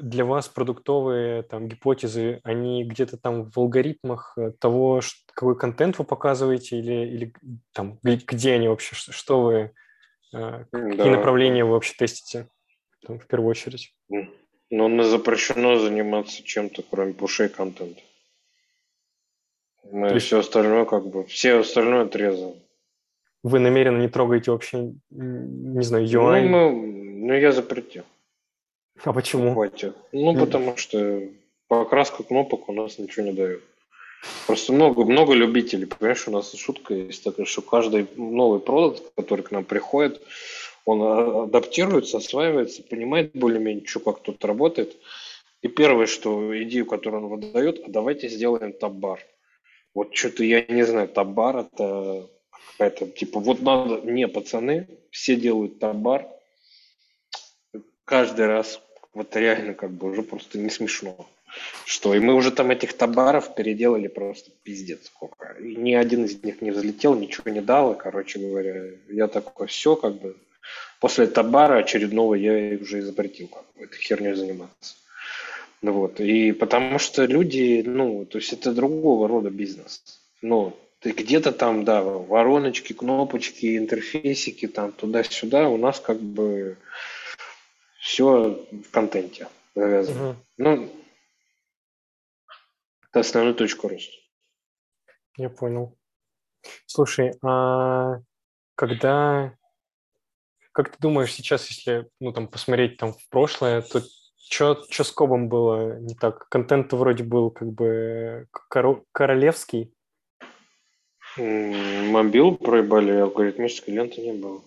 для 0.00 0.24
вас 0.24 0.48
продуктовые 0.48 1.42
там 1.42 1.68
гипотезы, 1.68 2.40
они 2.44 2.84
где-то 2.84 3.16
там 3.16 3.50
в 3.50 3.58
алгоритмах 3.58 4.34
э, 4.36 4.52
того, 4.58 5.00
какой 5.34 5.56
контент 5.58 5.98
вы 5.98 6.04
показываете 6.04 6.78
или, 6.78 7.06
или 7.06 7.32
там 7.72 7.98
где 8.02 8.52
они 8.54 8.68
вообще, 8.68 8.94
что 8.94 9.42
вы, 9.42 9.72
э, 10.34 10.64
какие 10.70 10.96
да. 10.96 11.10
направления 11.10 11.64
вы 11.64 11.72
вообще 11.72 11.94
тестите? 11.96 12.48
там, 13.06 13.18
в 13.18 13.26
первую 13.26 13.50
очередь. 13.50 13.94
Но 14.70 14.88
ну, 14.88 15.02
запрещено 15.02 15.78
заниматься 15.78 16.42
чем-то, 16.42 16.82
кроме 16.90 17.14
пушей 17.14 17.48
контента. 17.48 18.00
Мы 19.90 20.08
есть... 20.08 20.26
все 20.26 20.40
остальное, 20.40 20.84
как 20.84 21.06
бы, 21.06 21.24
все 21.24 21.60
остальное 21.60 22.02
отрезано. 22.02 22.54
Вы 23.42 23.60
намеренно 23.60 24.00
не 24.00 24.08
трогаете 24.08 24.50
вообще, 24.50 24.92
не 25.10 25.82
знаю, 25.82 26.04
UI? 26.04 26.42
Ну, 26.42 26.70
мы, 26.70 27.26
ну 27.26 27.32
я 27.32 27.52
запретил. 27.52 28.04
А 29.04 29.12
почему? 29.12 29.54
Хватит. 29.54 29.96
Ну, 30.12 30.38
потому 30.38 30.76
что 30.76 31.22
покраска 31.68 32.22
кнопок 32.22 32.68
у 32.68 32.72
нас 32.72 32.98
ничего 32.98 33.26
не 33.26 33.32
дает. 33.32 33.62
Просто 34.46 34.72
много, 34.72 35.04
много 35.04 35.34
любителей. 35.34 35.86
Понимаешь, 35.86 36.26
у 36.26 36.32
нас 36.32 36.52
шутка 36.52 36.94
есть 36.94 37.22
такая, 37.22 37.46
что 37.46 37.62
каждый 37.62 38.08
новый 38.16 38.60
продукт, 38.60 39.02
который 39.16 39.42
к 39.42 39.50
нам 39.50 39.64
приходит, 39.64 40.20
он 40.84 41.02
а, 41.02 41.44
адаптируется, 41.44 42.16
осваивается, 42.16 42.82
понимает 42.82 43.32
более-менее, 43.34 43.86
что 43.86 44.00
как 44.00 44.20
тут 44.20 44.44
работает. 44.44 44.96
И 45.62 45.68
первое, 45.68 46.06
что 46.06 46.60
идею, 46.62 46.86
которую 46.86 47.24
он 47.24 47.30
выдает, 47.30 47.80
а 47.84 47.90
давайте 47.90 48.28
сделаем 48.28 48.72
таб-бар. 48.72 49.20
Вот 49.94 50.14
что-то 50.14 50.44
я 50.44 50.64
не 50.66 50.84
знаю, 50.84 51.08
таб-бар 51.08 51.58
это 51.58 52.28
какая-то, 52.72 53.06
типа, 53.08 53.40
вот 53.40 53.60
надо, 53.60 54.00
не, 54.00 54.28
пацаны, 54.28 54.88
все 55.10 55.36
делают 55.36 55.78
таб-бар, 55.78 56.28
каждый 58.04 58.46
раз, 58.46 58.80
вот 59.14 59.34
реально 59.36 59.74
как 59.74 59.90
бы 59.90 60.10
уже 60.10 60.22
просто 60.22 60.58
не 60.58 60.70
смешно. 60.70 61.28
Что, 61.86 62.14
и 62.14 62.20
мы 62.20 62.34
уже 62.34 62.50
там 62.50 62.70
этих 62.70 62.92
табаров 62.92 63.54
переделали 63.54 64.08
просто 64.08 64.50
пиздец 64.62 65.06
сколько. 65.06 65.56
И 65.60 65.76
ни 65.76 65.94
один 65.94 66.24
из 66.26 66.42
них 66.42 66.60
не 66.60 66.70
взлетел, 66.70 67.14
ничего 67.14 67.50
не 67.50 67.60
дало, 67.62 67.94
короче 67.94 68.38
говоря. 68.38 68.84
Я 69.08 69.28
такой, 69.28 69.66
все, 69.66 69.96
как 69.96 70.20
бы, 70.20 70.36
После 71.00 71.26
Табара 71.26 71.78
очередного 71.78 72.34
я 72.34 72.76
уже 72.78 73.02
запретил 73.02 73.48
как 73.48 73.64
бы, 73.76 73.84
этой 73.84 73.98
херней 73.98 74.34
заниматься. 74.34 74.96
Ну 75.80 75.92
вот, 75.92 76.20
и 76.20 76.50
потому 76.52 76.98
что 76.98 77.24
люди, 77.24 77.84
ну, 77.86 78.24
то 78.24 78.38
есть 78.38 78.52
это 78.52 78.72
другого 78.72 79.28
рода 79.28 79.48
бизнес. 79.48 80.02
Ну, 80.42 80.76
ты 80.98 81.12
где-то 81.12 81.52
там, 81.52 81.84
да, 81.84 82.02
вороночки, 82.02 82.92
кнопочки, 82.92 83.78
интерфейсики, 83.78 84.66
там 84.66 84.90
туда-сюда, 84.90 85.68
у 85.68 85.76
нас 85.76 86.00
как 86.00 86.18
бы 86.18 86.76
все 88.08 88.66
в 88.70 88.90
контенте 88.90 89.48
завязано. 89.74 90.30
Угу. 90.30 90.36
Ну, 90.56 90.90
это 93.10 93.20
основная 93.20 93.52
точка 93.52 93.86
роста. 93.88 94.16
Я 95.36 95.50
понял. 95.50 95.94
Слушай, 96.86 97.34
а 97.42 98.20
когда 98.74 99.54
как 100.72 100.90
ты 100.90 100.96
думаешь 101.00 101.34
сейчас, 101.34 101.68
если 101.68 102.08
ну, 102.18 102.32
там, 102.32 102.48
посмотреть 102.48 102.96
там, 102.96 103.12
в 103.12 103.28
прошлое, 103.28 103.82
то 103.82 104.02
что 104.38 104.86
с 104.88 105.12
Кобом 105.12 105.50
было 105.50 105.98
не 105.98 106.14
так? 106.14 106.48
Контент 106.48 106.90
вроде 106.94 107.24
был 107.24 107.50
как 107.50 107.70
бы 107.72 108.46
коро- 108.72 109.04
королевский. 109.12 109.92
Мобил 111.36 112.56
проебали, 112.56 113.12
алгоритмической 113.12 113.92
ленты 113.92 114.22
не 114.22 114.32
было. 114.32 114.62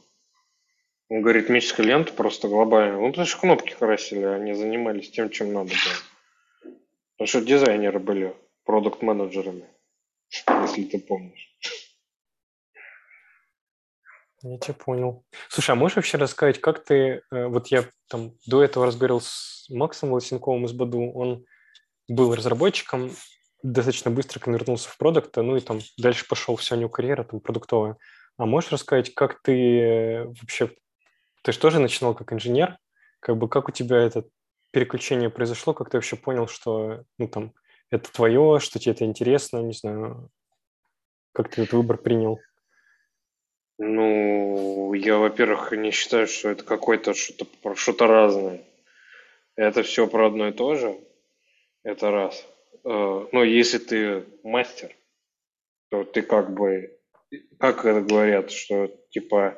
Алгоритмическая 1.11 1.85
лента 1.85 2.13
просто 2.13 2.47
глобально. 2.47 3.01
Ну, 3.01 3.09
потому 3.09 3.27
что 3.27 3.39
кнопки 3.39 3.73
красили, 3.73 4.23
они 4.23 4.53
занимались 4.53 5.11
тем, 5.11 5.29
чем 5.29 5.51
надо 5.51 5.71
было. 5.71 6.73
Потому 7.17 7.27
что 7.27 7.41
дизайнеры 7.41 7.99
были 7.99 8.33
продукт-менеджерами, 8.63 9.65
если 10.29 10.85
ты 10.85 10.99
помнишь. 10.99 11.51
Я 14.43 14.57
тебя 14.57 14.73
понял. 14.73 15.25
Слушай, 15.49 15.71
а 15.71 15.75
можешь 15.75 15.97
вообще 15.97 16.17
рассказать, 16.17 16.59
как 16.59 16.83
ты... 16.83 17.21
Э, 17.31 17.47
вот 17.47 17.67
я 17.67 17.85
там 18.09 18.31
до 18.47 18.63
этого 18.63 18.87
разговаривал 18.87 19.21
с 19.21 19.67
Максом 19.69 20.13
Лосенковым 20.13 20.65
из 20.65 20.71
Баду. 20.71 21.11
Он 21.11 21.45
был 22.07 22.33
разработчиком, 22.33 23.11
достаточно 23.61 24.09
быстро 24.09 24.39
конвертнулся 24.39 24.89
в 24.89 24.97
продукт, 24.97 25.35
ну 25.35 25.57
и 25.57 25.59
там 25.59 25.79
дальше 25.97 26.25
пошел 26.27 26.55
вся 26.55 26.75
у 26.75 26.79
него 26.79 26.89
карьера 26.89 27.23
там 27.23 27.39
продуктовая. 27.39 27.97
А 28.37 28.45
можешь 28.45 28.71
рассказать, 28.71 29.13
как 29.13 29.41
ты 29.41 29.79
э, 29.79 30.23
вообще... 30.25 30.71
Ты 31.41 31.51
же 31.51 31.59
тоже 31.59 31.79
начинал 31.79 32.13
как 32.13 32.33
инженер. 32.33 32.77
Как 33.19 33.37
бы 33.37 33.49
как 33.49 33.69
у 33.69 33.71
тебя 33.71 33.97
это 33.97 34.25
переключение 34.71 35.29
произошло, 35.29 35.73
как 35.73 35.89
ты 35.89 35.97
вообще 35.97 36.15
понял, 36.15 36.47
что 36.47 37.03
ну, 37.17 37.27
там, 37.27 37.53
это 37.89 38.11
твое, 38.11 38.59
что 38.59 38.79
тебе 38.79 38.93
это 38.93 39.05
интересно, 39.05 39.57
не 39.59 39.73
знаю, 39.73 40.29
как 41.33 41.49
ты 41.49 41.63
этот 41.63 41.73
выбор 41.73 41.97
принял? 41.97 42.39
Ну, 43.77 44.93
я, 44.93 45.17
во-первых, 45.17 45.71
не 45.71 45.91
считаю, 45.91 46.27
что 46.27 46.49
это 46.49 46.63
какое-то 46.63 47.13
что-то 47.13 47.75
что-то 47.75 48.07
разное. 48.07 48.61
Это 49.55 49.83
все 49.83 50.07
про 50.07 50.27
одно 50.27 50.47
и 50.47 50.51
то 50.51 50.75
же. 50.75 50.99
Это 51.83 52.11
раз. 52.11 52.45
Э, 52.83 53.27
ну, 53.31 53.43
если 53.43 53.79
ты 53.79 54.25
мастер, 54.43 54.95
то 55.89 56.03
ты 56.03 56.21
как 56.21 56.53
бы, 56.53 56.97
как 57.59 57.85
это 57.85 58.01
говорят, 58.01 58.51
что 58.51 58.87
типа 59.09 59.57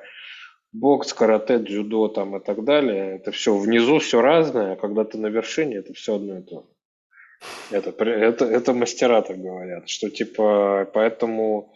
бокс, 0.73 1.13
карате, 1.13 1.59
дзюдо 1.59 2.07
там 2.09 2.35
и 2.37 2.39
так 2.39 2.63
далее, 2.63 3.15
это 3.15 3.31
все 3.31 3.55
внизу 3.55 3.99
все 3.99 4.21
разное, 4.21 4.73
а 4.73 4.75
когда 4.75 5.03
ты 5.03 5.17
на 5.17 5.27
вершине, 5.27 5.77
это 5.77 5.93
все 5.93 6.15
одно 6.15 6.39
и 6.39 6.41
то. 6.41 6.65
Это, 7.71 7.91
это, 8.05 8.45
это 8.45 8.73
мастера 8.73 9.21
так 9.21 9.37
говорят, 9.37 9.89
что 9.89 10.09
типа, 10.09 10.89
поэтому 10.93 11.73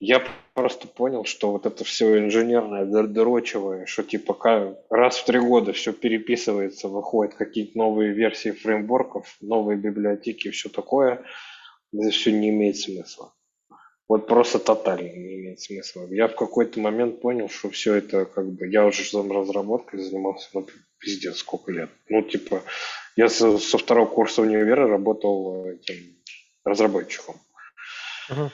Я 0.00 0.22
просто 0.54 0.88
понял, 0.88 1.24
что 1.24 1.52
вот 1.52 1.66
это 1.66 1.84
все 1.84 2.18
инженерное, 2.18 2.84
дорочевое, 2.84 3.86
что 3.86 4.02
типа 4.02 4.76
раз 4.90 5.16
в 5.16 5.24
три 5.24 5.38
года 5.38 5.72
все 5.72 5.92
переписывается, 5.92 6.88
выходят 6.88 7.34
какие-то 7.34 7.78
новые 7.78 8.12
версии 8.12 8.50
фреймворков, 8.50 9.36
новые 9.40 9.78
библиотеки, 9.78 10.50
все 10.50 10.68
такое, 10.68 11.24
это 11.92 12.10
все 12.10 12.32
не 12.32 12.50
имеет 12.50 12.76
смысла. 12.76 13.32
Вот 14.08 14.26
просто 14.26 14.58
тотально 14.58 15.08
не 15.08 15.36
имеет 15.36 15.60
смысла. 15.60 16.06
Я 16.10 16.28
в 16.28 16.36
какой-то 16.36 16.78
момент 16.78 17.20
понял, 17.20 17.48
что 17.48 17.70
все 17.70 17.94
это 17.94 18.26
как 18.26 18.46
бы... 18.52 18.66
Я 18.68 18.84
уже 18.86 19.02
разработкой 19.16 20.00
занимался, 20.00 20.48
ну, 20.52 20.66
пиздец, 20.98 21.38
сколько 21.38 21.72
лет. 21.72 21.90
Ну, 22.08 22.22
типа, 22.22 22.62
я 23.16 23.28
со, 23.28 23.58
со 23.58 23.78
второго 23.78 24.06
курса 24.06 24.42
универа 24.42 24.86
работал 24.86 25.66
этим 25.66 26.16
разработчиком. 26.64 27.36
Uh-huh. 28.30 28.50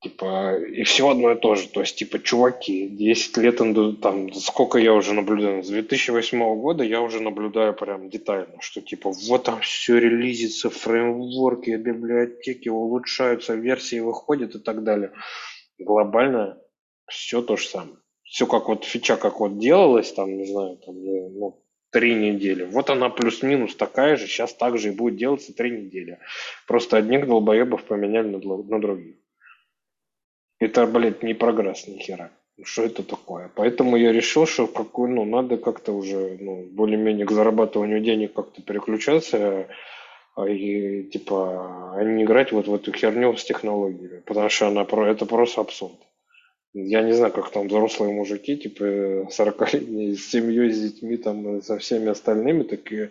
Типа, 0.00 0.56
и 0.56 0.84
все 0.84 1.08
одно 1.08 1.32
и 1.32 1.40
то 1.40 1.56
же. 1.56 1.68
То 1.68 1.80
есть, 1.80 1.96
типа, 1.96 2.20
чуваки, 2.20 2.88
10 2.88 3.36
лет, 3.38 3.56
там, 4.00 4.32
сколько 4.32 4.78
я 4.78 4.94
уже 4.94 5.12
наблюдаю, 5.12 5.64
с 5.64 5.68
2008 5.68 6.38
года 6.60 6.84
я 6.84 7.00
уже 7.00 7.20
наблюдаю 7.20 7.74
прям 7.74 8.08
детально, 8.08 8.60
что, 8.60 8.80
типа, 8.80 9.10
вот 9.10 9.42
там 9.42 9.60
все 9.60 9.98
релизится, 9.98 10.70
фреймворки, 10.70 11.70
библиотеки 11.70 12.68
улучшаются, 12.68 13.54
версии 13.54 13.98
выходят 13.98 14.54
и 14.54 14.60
так 14.60 14.84
далее. 14.84 15.12
Глобально 15.78 16.62
все 17.08 17.42
то 17.42 17.56
же 17.56 17.66
самое. 17.66 17.98
Все 18.22 18.46
как 18.46 18.68
вот 18.68 18.84
фича, 18.84 19.16
как 19.16 19.40
вот 19.40 19.58
делалось, 19.58 20.12
там, 20.12 20.36
не 20.36 20.46
знаю, 20.46 20.76
там, 20.76 20.94
ну, 20.94 21.64
три 21.90 22.14
недели. 22.14 22.62
Вот 22.62 22.90
она 22.90 23.10
плюс-минус 23.10 23.74
такая 23.74 24.16
же, 24.16 24.28
сейчас 24.28 24.54
так 24.54 24.78
же 24.78 24.88
и 24.88 24.96
будет 24.96 25.16
делаться 25.16 25.52
три 25.52 25.70
недели. 25.70 26.20
Просто 26.68 26.98
одних 26.98 27.26
долбоебов 27.26 27.82
поменяли 27.84 28.28
на, 28.28 28.38
на 28.38 28.80
других. 28.80 29.16
Это, 30.58 30.86
блядь, 30.86 31.22
не 31.22 31.34
прогресс 31.34 31.86
ни 31.86 31.98
хера. 31.98 32.30
Ну, 32.56 32.64
что 32.64 32.82
это 32.82 33.04
такое? 33.04 33.50
Поэтому 33.54 33.96
я 33.96 34.12
решил, 34.12 34.46
что 34.46 34.66
какой, 34.66 35.08
ну, 35.08 35.24
надо 35.24 35.56
как-то 35.56 35.92
уже 35.92 36.36
ну, 36.40 36.64
более-менее 36.70 37.24
к 37.24 37.30
зарабатыванию 37.30 38.00
денег 38.00 38.32
как-то 38.32 38.62
переключаться 38.62 39.68
а, 40.34 40.48
и 40.48 41.04
типа 41.04 41.94
а 41.94 42.02
не 42.02 42.24
играть 42.24 42.50
вот 42.50 42.66
в 42.66 42.74
эту 42.74 42.92
херню 42.92 43.36
с 43.36 43.44
технологиями, 43.44 44.22
потому 44.26 44.48
что 44.48 44.66
она 44.66 44.82
это 44.82 45.26
просто 45.26 45.60
абсурд. 45.60 45.98
Я 46.74 47.02
не 47.02 47.12
знаю, 47.12 47.32
как 47.32 47.50
там 47.50 47.66
взрослые 47.66 48.12
мужики, 48.12 48.56
типа 48.56 48.82
40-летние, 49.30 50.16
с 50.16 50.28
семьей, 50.28 50.70
с 50.70 50.80
детьми, 50.80 51.16
там, 51.16 51.62
со 51.62 51.78
всеми 51.78 52.08
остальными, 52.08 52.62
такие, 52.62 53.10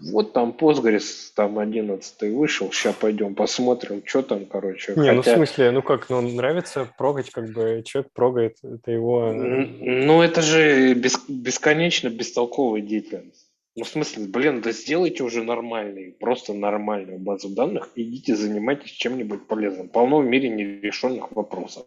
вот 0.00 0.32
там 0.32 0.54
Postgres, 0.56 1.32
там 1.34 1.58
11 1.58 2.32
вышел, 2.32 2.70
сейчас 2.70 2.94
пойдем 2.94 3.34
посмотрим, 3.34 4.02
что 4.04 4.22
там, 4.22 4.46
короче. 4.46 4.92
Не, 4.92 5.08
Хотя... 5.08 5.12
ну 5.14 5.22
в 5.22 5.26
смысле, 5.26 5.70
ну 5.72 5.82
как, 5.82 6.10
ну 6.10 6.20
нравится 6.20 6.88
прогать, 6.96 7.30
как 7.30 7.52
бы, 7.52 7.82
человек 7.84 8.12
прогает, 8.12 8.58
это 8.62 8.92
его... 8.92 9.32
Ну 9.32 10.22
это 10.22 10.40
же 10.40 10.94
бес, 10.94 11.20
бесконечно 11.28 12.08
бестолковая 12.08 12.82
деятельность. 12.82 13.48
Ну, 13.74 13.84
в 13.84 13.88
смысле, 13.88 14.26
блин, 14.26 14.60
да 14.60 14.70
сделайте 14.70 15.24
уже 15.24 15.42
нормальный, 15.42 16.14
просто 16.20 16.52
нормальную 16.52 17.18
базу 17.18 17.48
данных, 17.48 17.90
идите 17.96 18.36
занимайтесь 18.36 18.90
чем-нибудь 18.90 19.46
полезным. 19.46 19.88
Полно 19.88 20.18
в 20.18 20.26
мире 20.26 20.50
нерешенных 20.50 21.32
вопросов. 21.32 21.86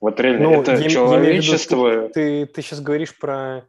Вот 0.00 0.18
реально, 0.18 0.50
ну, 0.50 0.62
это 0.62 0.76
я, 0.76 0.88
человечество... 0.88 1.88
Я 1.88 1.94
виду, 1.94 2.08
ты, 2.08 2.46
ты, 2.46 2.46
ты 2.46 2.62
сейчас 2.62 2.80
говоришь 2.80 3.16
про 3.16 3.66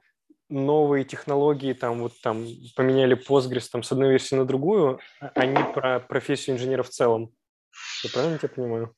новые 0.50 1.04
технологии, 1.04 1.74
там 1.74 2.02
вот 2.02 2.14
там 2.22 2.46
поменяли 2.76 3.18
Postgres 3.18 3.68
там, 3.72 3.84
с 3.84 3.92
одной 3.92 4.12
версии 4.12 4.36
на 4.36 4.46
другую, 4.46 5.00
а 5.20 5.46
не 5.46 5.64
про 5.74 6.00
профессию 6.00 6.56
инженера 6.56 6.84
в 6.84 6.90
целом. 6.90 7.34
Я 8.04 8.10
правильно 8.12 8.38
тебя 8.38 8.50
понимаю? 8.50 8.96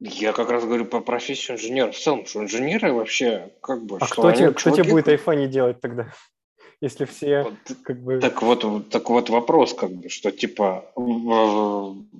Я 0.00 0.32
как 0.32 0.50
раз 0.50 0.64
говорю 0.64 0.84
про 0.84 1.00
профессию 1.00 1.56
инженера 1.56 1.92
в 1.92 1.98
целом, 1.98 2.26
что 2.26 2.42
инженеры 2.42 2.92
вообще 2.92 3.52
как 3.62 3.84
бы... 3.84 3.98
А 4.00 4.06
кто, 4.06 4.32
тебе, 4.32 4.52
кто 4.52 4.70
тебе 4.70 4.90
будет 4.90 5.08
айфа 5.08 5.34
не 5.34 5.46
делать 5.46 5.80
тогда? 5.80 6.12
Если 6.82 7.04
все 7.04 7.44
вот, 7.44 7.54
как 7.84 8.02
бы... 8.02 8.18
Так 8.18 8.42
вот, 8.42 8.88
так 8.90 9.08
вот 9.08 9.30
вопрос, 9.30 9.72
как 9.72 9.90
бы, 9.90 10.08
что 10.08 10.32
типа 10.32 10.84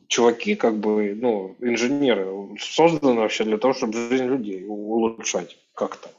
чуваки, 0.07 0.55
как 0.55 0.77
бы, 0.77 1.15
ну, 1.21 1.57
инженеры 1.61 2.27
созданы 2.61 3.21
вообще 3.21 3.45
для 3.45 3.59
того, 3.59 3.75
чтобы 3.75 3.95
жизнь 3.95 4.25
людей 4.25 4.65
улучшать 4.65 5.59
как-то. 5.75 6.11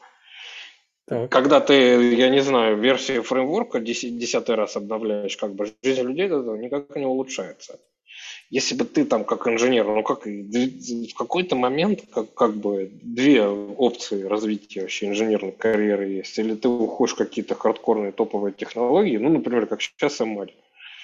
Так. 1.05 1.31
Когда 1.31 1.61
ты, 1.61 1.73
я 2.15 2.29
не 2.29 2.41
знаю, 2.41 2.77
версии 2.77 3.21
фреймворка 3.21 3.79
десятый 3.79 4.55
раз 4.55 4.75
обновляешь, 4.75 5.37
как 5.37 5.55
бы 5.55 5.71
жизнь 5.81 6.01
людей 6.01 6.25
от 6.25 6.41
этого 6.41 6.57
никак 6.57 6.95
не 6.97 7.05
улучшается 7.05 7.79
если 8.53 8.75
бы 8.75 8.85
ты 8.85 9.03
там 9.03 9.25
как 9.25 9.47
инженер, 9.47 9.87
ну 9.87 10.03
как 10.03 10.27
в 10.27 11.13
какой-то 11.17 11.55
момент 11.55 12.01
как, 12.11 12.35
как 12.35 12.53
бы 12.53 12.91
две 13.01 13.43
опции 13.47 14.21
развития 14.25 14.81
вообще 14.81 15.07
инженерной 15.07 15.53
карьеры 15.53 16.05
есть. 16.05 16.37
Или 16.37 16.53
ты 16.53 16.67
уходишь 16.67 17.15
в 17.15 17.17
какие-то 17.17 17.55
хардкорные 17.55 18.11
топовые 18.11 18.53
технологии, 18.53 19.17
ну, 19.17 19.29
например, 19.29 19.65
как 19.65 19.81
сейчас 19.81 20.21
ML. 20.21 20.51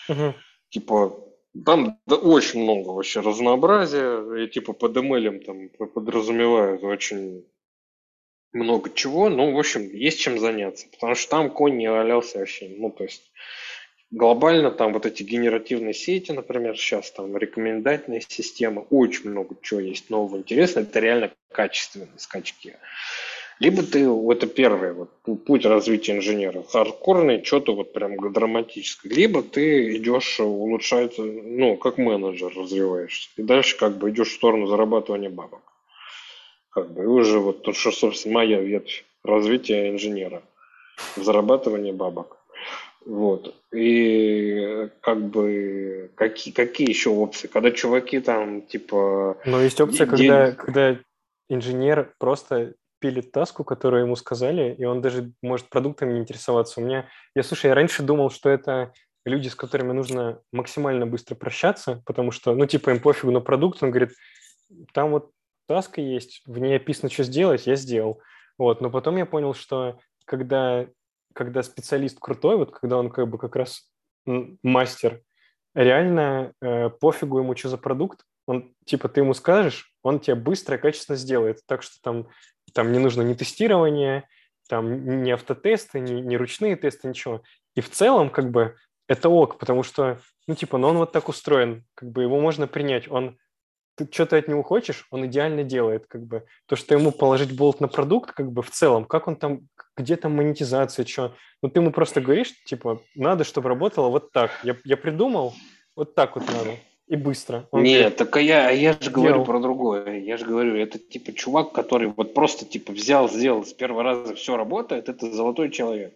Угу. 0.09 0.35
Типа 0.69 1.19
там 1.65 1.97
да, 2.05 2.17
очень 2.17 2.61
много 2.61 2.89
вообще 2.89 3.21
разнообразия, 3.21 4.43
и 4.43 4.47
типа 4.47 4.73
под 4.73 4.95
ML 4.97 5.43
там 5.43 5.69
подразумевают 5.87 6.83
очень 6.83 7.45
много 8.53 8.91
чего, 8.93 9.27
ну, 9.29 9.53
в 9.53 9.57
общем, 9.57 9.89
есть 9.91 10.19
чем 10.19 10.37
заняться, 10.37 10.85
потому 10.91 11.15
что 11.15 11.31
там 11.31 11.49
конь 11.49 11.77
не 11.77 11.89
валялся 11.89 12.37
вообще, 12.37 12.69
ну, 12.77 12.91
то 12.91 13.05
есть 13.05 13.23
глобально 14.11 14.71
там 14.71 14.93
вот 14.93 15.05
эти 15.05 15.23
генеративные 15.23 15.93
сети, 15.93 16.31
например, 16.31 16.77
сейчас 16.77 17.11
там 17.11 17.37
рекомендательные 17.37 18.21
системы, 18.21 18.85
очень 18.89 19.29
много 19.29 19.55
чего 19.61 19.79
есть 19.79 20.09
нового 20.09 20.37
интересного, 20.37 20.85
это 20.85 20.99
реально 20.99 21.31
качественные 21.51 22.09
скачки. 22.17 22.75
Либо 23.59 23.83
ты, 23.83 24.05
это 24.07 24.47
первый 24.47 24.93
вот, 24.93 25.09
путь 25.45 25.65
развития 25.65 26.13
инженера, 26.13 26.63
хардкорный, 26.63 27.43
что-то 27.43 27.75
вот 27.75 27.91
прям 27.91 28.15
драматическое. 28.31 29.11
Либо 29.11 29.43
ты 29.43 29.97
идешь 29.97 30.39
улучшать, 30.39 31.15
ну, 31.17 31.75
как 31.75 31.97
менеджер 31.97 32.53
развиваешься. 32.55 33.29
И 33.35 33.43
дальше 33.43 33.77
как 33.77 33.97
бы 33.97 34.11
идешь 34.11 34.29
в 34.29 34.35
сторону 34.35 34.67
зарабатывания 34.67 35.29
бабок. 35.29 35.61
Как 36.69 36.89
бы, 36.93 37.03
и 37.03 37.05
уже 37.05 37.39
вот 37.39 37.63
то, 37.63 37.73
что, 37.73 37.91
собственно, 37.91 38.35
моя 38.35 38.61
ветвь 38.61 39.03
развития 39.25 39.89
инженера. 39.89 40.41
Зарабатывание 41.17 41.91
бабок. 41.91 42.38
Вот. 43.05 43.55
И 43.73 44.89
как 45.01 45.29
бы 45.29 46.11
какие, 46.15 46.53
какие 46.53 46.89
еще 46.89 47.09
опции? 47.09 47.47
Когда 47.47 47.71
чуваки 47.71 48.19
там 48.19 48.61
типа... 48.61 49.37
Но 49.45 49.61
есть 49.61 49.79
опция, 49.79 50.05
день... 50.07 50.29
когда, 50.29 50.51
когда 50.51 50.99
инженер 51.49 52.13
просто 52.19 52.73
пилит 52.99 53.31
таску, 53.31 53.63
которую 53.63 54.03
ему 54.03 54.15
сказали, 54.15 54.75
и 54.77 54.83
он 54.85 55.01
даже 55.01 55.31
может 55.41 55.69
продуктами 55.69 56.13
не 56.13 56.19
интересоваться. 56.19 56.81
У 56.81 56.83
меня, 56.83 57.07
я 57.35 57.43
слушай, 57.43 57.67
я 57.67 57.75
раньше 57.75 58.03
думал, 58.03 58.29
что 58.29 58.49
это 58.49 58.93
люди, 59.25 59.47
с 59.47 59.55
которыми 59.55 59.93
нужно 59.93 60.41
максимально 60.51 61.05
быстро 61.07 61.35
прощаться, 61.35 62.03
потому 62.05 62.31
что, 62.31 62.53
ну, 62.55 62.65
типа, 62.65 62.89
им 62.89 62.99
пофигу 62.99 63.31
на 63.31 63.39
продукт, 63.39 63.81
он 63.81 63.91
говорит, 63.91 64.11
там 64.93 65.11
вот 65.11 65.31
таска 65.67 66.01
есть, 66.01 66.41
в 66.45 66.57
ней 66.59 66.75
описано, 66.75 67.09
что 67.09 67.23
сделать, 67.23 67.67
я 67.67 67.75
сделал. 67.75 68.21
Вот, 68.57 68.81
но 68.81 68.89
потом 68.89 69.15
я 69.17 69.25
понял, 69.25 69.53
что 69.53 69.99
когда 70.25 70.87
когда 71.39 71.63
специалист 71.63 72.19
крутой, 72.19 72.57
вот 72.57 72.71
когда 72.71 72.97
он 72.97 73.09
как 73.09 73.29
бы 73.29 73.37
как 73.37 73.55
раз 73.55 73.89
мастер, 74.25 75.21
реально 75.73 76.51
э, 76.61 76.89
пофигу 76.89 77.39
ему, 77.39 77.55
что 77.55 77.69
за 77.69 77.77
продукт, 77.77 78.25
он, 78.45 78.73
типа, 78.83 79.07
ты 79.07 79.21
ему 79.21 79.33
скажешь, 79.33 79.95
он 80.03 80.19
тебе 80.19 80.35
быстро 80.35 80.75
и 80.75 80.81
качественно 80.81 81.17
сделает, 81.17 81.61
так 81.65 81.81
что 81.81 81.95
там, 82.01 82.27
там 82.73 82.91
не 82.91 82.99
нужно 82.99 83.21
ни 83.21 83.35
тестирование, 83.35 84.27
там 84.67 85.23
ни 85.23 85.31
автотесты, 85.31 86.01
ни, 86.01 86.19
ни 86.19 86.35
ручные 86.35 86.75
тесты, 86.75 87.07
ничего. 87.07 87.41
И 87.73 87.79
в 87.79 87.89
целом, 87.89 88.29
как 88.29 88.51
бы, 88.51 88.75
это 89.07 89.29
ок, 89.29 89.59
потому 89.59 89.83
что, 89.83 90.19
ну, 90.45 90.55
типа, 90.55 90.77
ну, 90.77 90.89
он 90.89 90.97
вот 90.97 91.13
так 91.13 91.29
устроен, 91.29 91.85
как 91.95 92.11
бы 92.11 92.23
его 92.23 92.41
можно 92.41 92.67
принять, 92.67 93.07
он 93.07 93.37
ты 93.99 94.11
что 94.11 94.25
ты 94.25 94.37
от 94.37 94.47
него 94.47 94.63
хочешь, 94.63 95.05
он 95.11 95.25
идеально 95.25 95.63
делает, 95.63 96.05
как 96.07 96.25
бы. 96.25 96.45
То, 96.67 96.75
что 96.75 96.95
ему 96.95 97.11
положить 97.11 97.55
болт 97.55 97.81
на 97.81 97.87
продукт, 97.87 98.31
как 98.31 98.51
бы 98.51 98.61
в 98.61 98.71
целом, 98.71 99.05
как 99.05 99.27
он 99.27 99.35
там, 99.35 99.67
где 99.97 100.15
там 100.15 100.35
монетизация, 100.35 101.05
что. 101.05 101.35
Ну, 101.61 101.69
ты 101.69 101.81
ему 101.81 101.91
просто 101.91 102.21
говоришь, 102.21 102.53
типа, 102.63 103.01
надо, 103.15 103.43
чтобы 103.43 103.69
работало 103.69 104.09
вот 104.09 104.31
так. 104.31 104.51
Я, 104.63 104.77
я 104.85 104.95
придумал, 104.95 105.53
вот 105.95 106.15
так 106.15 106.35
вот 106.35 106.47
надо. 106.47 106.71
И 107.07 107.15
быстро. 107.15 107.67
Он 107.71 107.83
Нет, 107.83 107.99
говорит, 107.99 108.17
так 108.17 108.37
а 108.37 108.41
я, 108.41 108.67
а 108.69 108.71
я 108.71 108.93
же 108.99 109.09
говорю 109.09 109.33
делал. 109.33 109.45
про 109.45 109.59
другое. 109.59 110.19
Я 110.19 110.37
же 110.37 110.45
говорю, 110.45 110.75
это 110.75 110.99
типа 110.99 111.33
чувак, 111.33 111.73
который 111.73 112.07
вот 112.07 112.33
просто 112.33 112.65
типа 112.65 112.93
взял, 112.93 113.27
сделал 113.27 113.65
с 113.65 113.73
первого 113.73 114.03
раза 114.03 114.35
все 114.35 114.55
работает, 114.55 115.09
это 115.09 115.31
золотой 115.31 115.71
человек. 115.71 116.13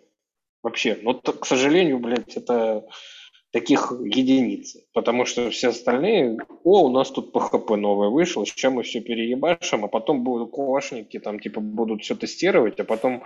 Вообще. 0.62 0.98
Но, 1.02 1.16
к 1.16 1.46
сожалению, 1.46 2.00
блядь, 2.00 2.38
это 2.38 2.86
таких 3.54 3.92
единиц, 3.92 4.76
потому 4.94 5.26
что 5.26 5.52
все 5.52 5.70
остальные, 5.70 6.40
о, 6.64 6.86
у 6.86 6.90
нас 6.90 7.12
тут 7.12 7.34
PHP 7.34 7.76
новое 7.76 8.10
вышло, 8.10 8.46
сейчас 8.48 8.74
мы 8.74 8.82
все 8.82 9.00
переебашим, 9.00 9.86
а 9.86 9.88
потом 9.88 10.24
будут 10.24 10.50
кошники, 10.50 11.20
там, 11.20 11.40
типа, 11.40 11.62
будут 11.62 12.02
все 12.02 12.16
тестировать, 12.16 12.80
а 12.80 12.84
потом 12.84 13.24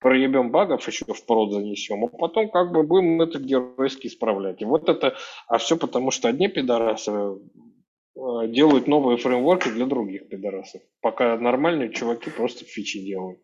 проебем 0.00 0.50
багов, 0.50 0.86
еще 0.88 1.04
в 1.04 1.26
прод 1.26 1.52
занесем, 1.52 2.04
а 2.04 2.08
потом 2.08 2.48
как 2.50 2.72
бы 2.72 2.84
будем 2.84 3.20
это 3.20 3.38
геройски 3.38 4.06
исправлять. 4.06 4.62
И 4.62 4.64
вот 4.64 4.88
это, 4.88 5.14
а 5.46 5.58
все 5.58 5.76
потому, 5.76 6.10
что 6.10 6.28
одни 6.28 6.48
пидорасы 6.48 7.10
э, 7.12 7.38
делают 8.48 8.86
новые 8.86 9.18
фреймворки 9.18 9.68
для 9.68 9.84
других 9.84 10.30
пидорасов. 10.30 10.80
Пока 11.02 11.36
нормальные 11.36 11.92
чуваки 11.92 12.30
просто 12.30 12.64
фичи 12.64 13.04
делают. 13.04 13.40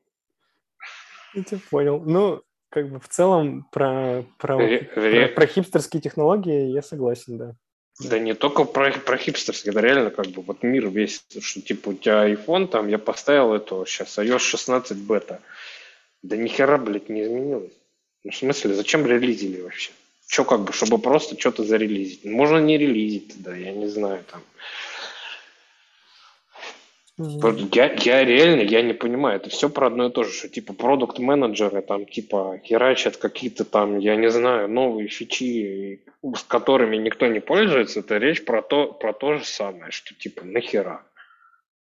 Я 1.35 1.43
тебя 1.43 1.61
понял. 1.71 2.01
Ну, 2.01 2.43
как 2.73 2.89
бы 2.89 2.99
в 2.99 3.09
целом 3.09 3.67
про, 3.71 4.25
про, 4.39 4.59
про, 4.95 5.29
про 5.29 5.47
хипстерские 5.47 6.01
технологии 6.01 6.71
я 6.71 6.83
согласен, 6.83 7.37
да. 7.37 7.55
Да 8.01 8.19
не 8.19 8.35
только 8.35 8.65
про, 8.65 8.91
про 8.93 9.17
хипстерские, 9.19 9.73
это 9.73 9.81
реально 9.81 10.11
как 10.11 10.29
бы 10.29 10.41
вот 10.41 10.63
мир 10.63 10.89
весь, 10.89 11.23
что 11.41 11.61
типа 11.61 11.91
у 11.91 11.95
тебя 11.95 12.27
iPhone, 12.33 12.67
там 12.67 12.89
я 12.89 12.99
поставил 12.99 13.53
это 13.53 13.85
сейчас 13.87 14.19
iOS 14.19 14.39
16 14.39 14.97
бета. 14.97 15.41
Да 16.23 16.37
нихера, 16.37 16.79
блядь, 16.79 17.11
не 17.11 17.25
изменилось. 17.25 17.73
Ну, 18.25 18.31
в 18.31 18.37
смысле, 18.37 18.75
зачем 18.75 19.07
релизили 19.07 19.61
вообще? 19.61 19.93
Че 20.27 20.45
как 20.45 20.61
бы, 20.63 20.73
чтобы 20.73 20.99
просто 20.99 21.39
что-то 21.39 21.65
зарелизить? 21.65 22.25
Можно 22.25 22.59
не 22.59 22.79
релизить 22.79 23.35
тогда, 23.35 23.55
я 23.55 23.73
не 23.73 23.89
знаю, 23.89 24.25
там. 24.31 24.41
Я, 27.19 27.93
я 27.93 28.25
реально, 28.25 28.63
я 28.63 28.81
не 28.81 28.95
понимаю, 28.95 29.37
это 29.37 29.51
все 29.51 29.69
про 29.69 29.89
одно 29.89 30.07
и 30.07 30.13
то 30.13 30.25
же, 30.25 30.33
что 30.33 30.49
типа 30.49 30.73
продукт 30.73 31.19
менеджеры 31.19 31.83
там 31.83 32.07
типа 32.07 32.59
херачат 32.65 33.19
какие-то 33.19 33.65
там, 33.65 33.99
я 33.99 34.17
не 34.17 34.31
знаю, 34.31 34.69
новые 34.69 35.09
фичи, 35.09 36.05
с 36.23 36.43
которыми 36.45 36.97
никто 36.97 37.27
не 37.27 37.41
пользуется, 37.41 38.01
это 38.01 38.17
речь 38.17 38.45
про 38.45 38.63
то, 38.63 38.93
про 38.93 39.13
то 39.13 39.37
же 39.37 39.45
самое, 39.45 39.91
что 39.91 40.15
типа 40.15 40.45
нахера. 40.45 41.05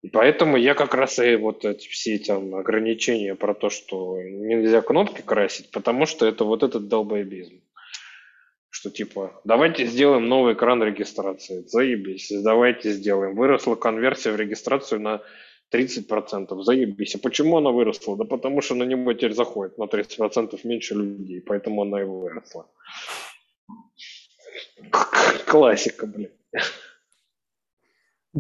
И 0.02 0.10
поэтому 0.10 0.58
я 0.58 0.74
как 0.74 0.96
раз 0.96 1.20
и 1.20 1.36
вот 1.38 1.64
эти 1.64 1.88
все 1.88 2.18
там 2.18 2.56
ограничения 2.56 3.36
про 3.36 3.54
то, 3.54 3.70
что 3.70 4.22
нельзя 4.22 4.82
кнопки 4.82 5.22
красить, 5.22 5.72
потому 5.72 6.06
что 6.08 6.26
это 6.26 6.44
вот 6.44 6.64
этот 6.64 6.90
долбоебизм. 6.90 7.62
Что 8.76 8.90
типа, 8.90 9.40
давайте 9.44 9.86
сделаем 9.86 10.28
новый 10.28 10.56
экран 10.56 10.82
регистрации. 10.82 11.64
Заебись. 11.68 12.32
Давайте 12.44 12.92
сделаем. 12.92 13.36
Выросла 13.36 13.76
конверсия 13.76 14.32
в 14.32 14.36
регистрацию 14.36 15.00
на 15.00 15.22
30%. 15.72 16.60
Заебись. 16.64 17.14
А 17.14 17.20
почему 17.20 17.58
она 17.58 17.70
выросла? 17.70 18.18
Да 18.18 18.24
потому 18.24 18.62
что 18.62 18.74
на 18.74 18.82
него 18.84 19.14
теперь 19.14 19.36
заходит 19.36 19.78
на 19.78 19.84
30% 19.84 20.60
меньше 20.64 20.96
людей. 20.96 21.40
Поэтому 21.42 21.84
она 21.84 22.02
и 22.02 22.04
выросла. 22.04 22.66
Классика, 25.46 26.08
блин. 26.08 26.32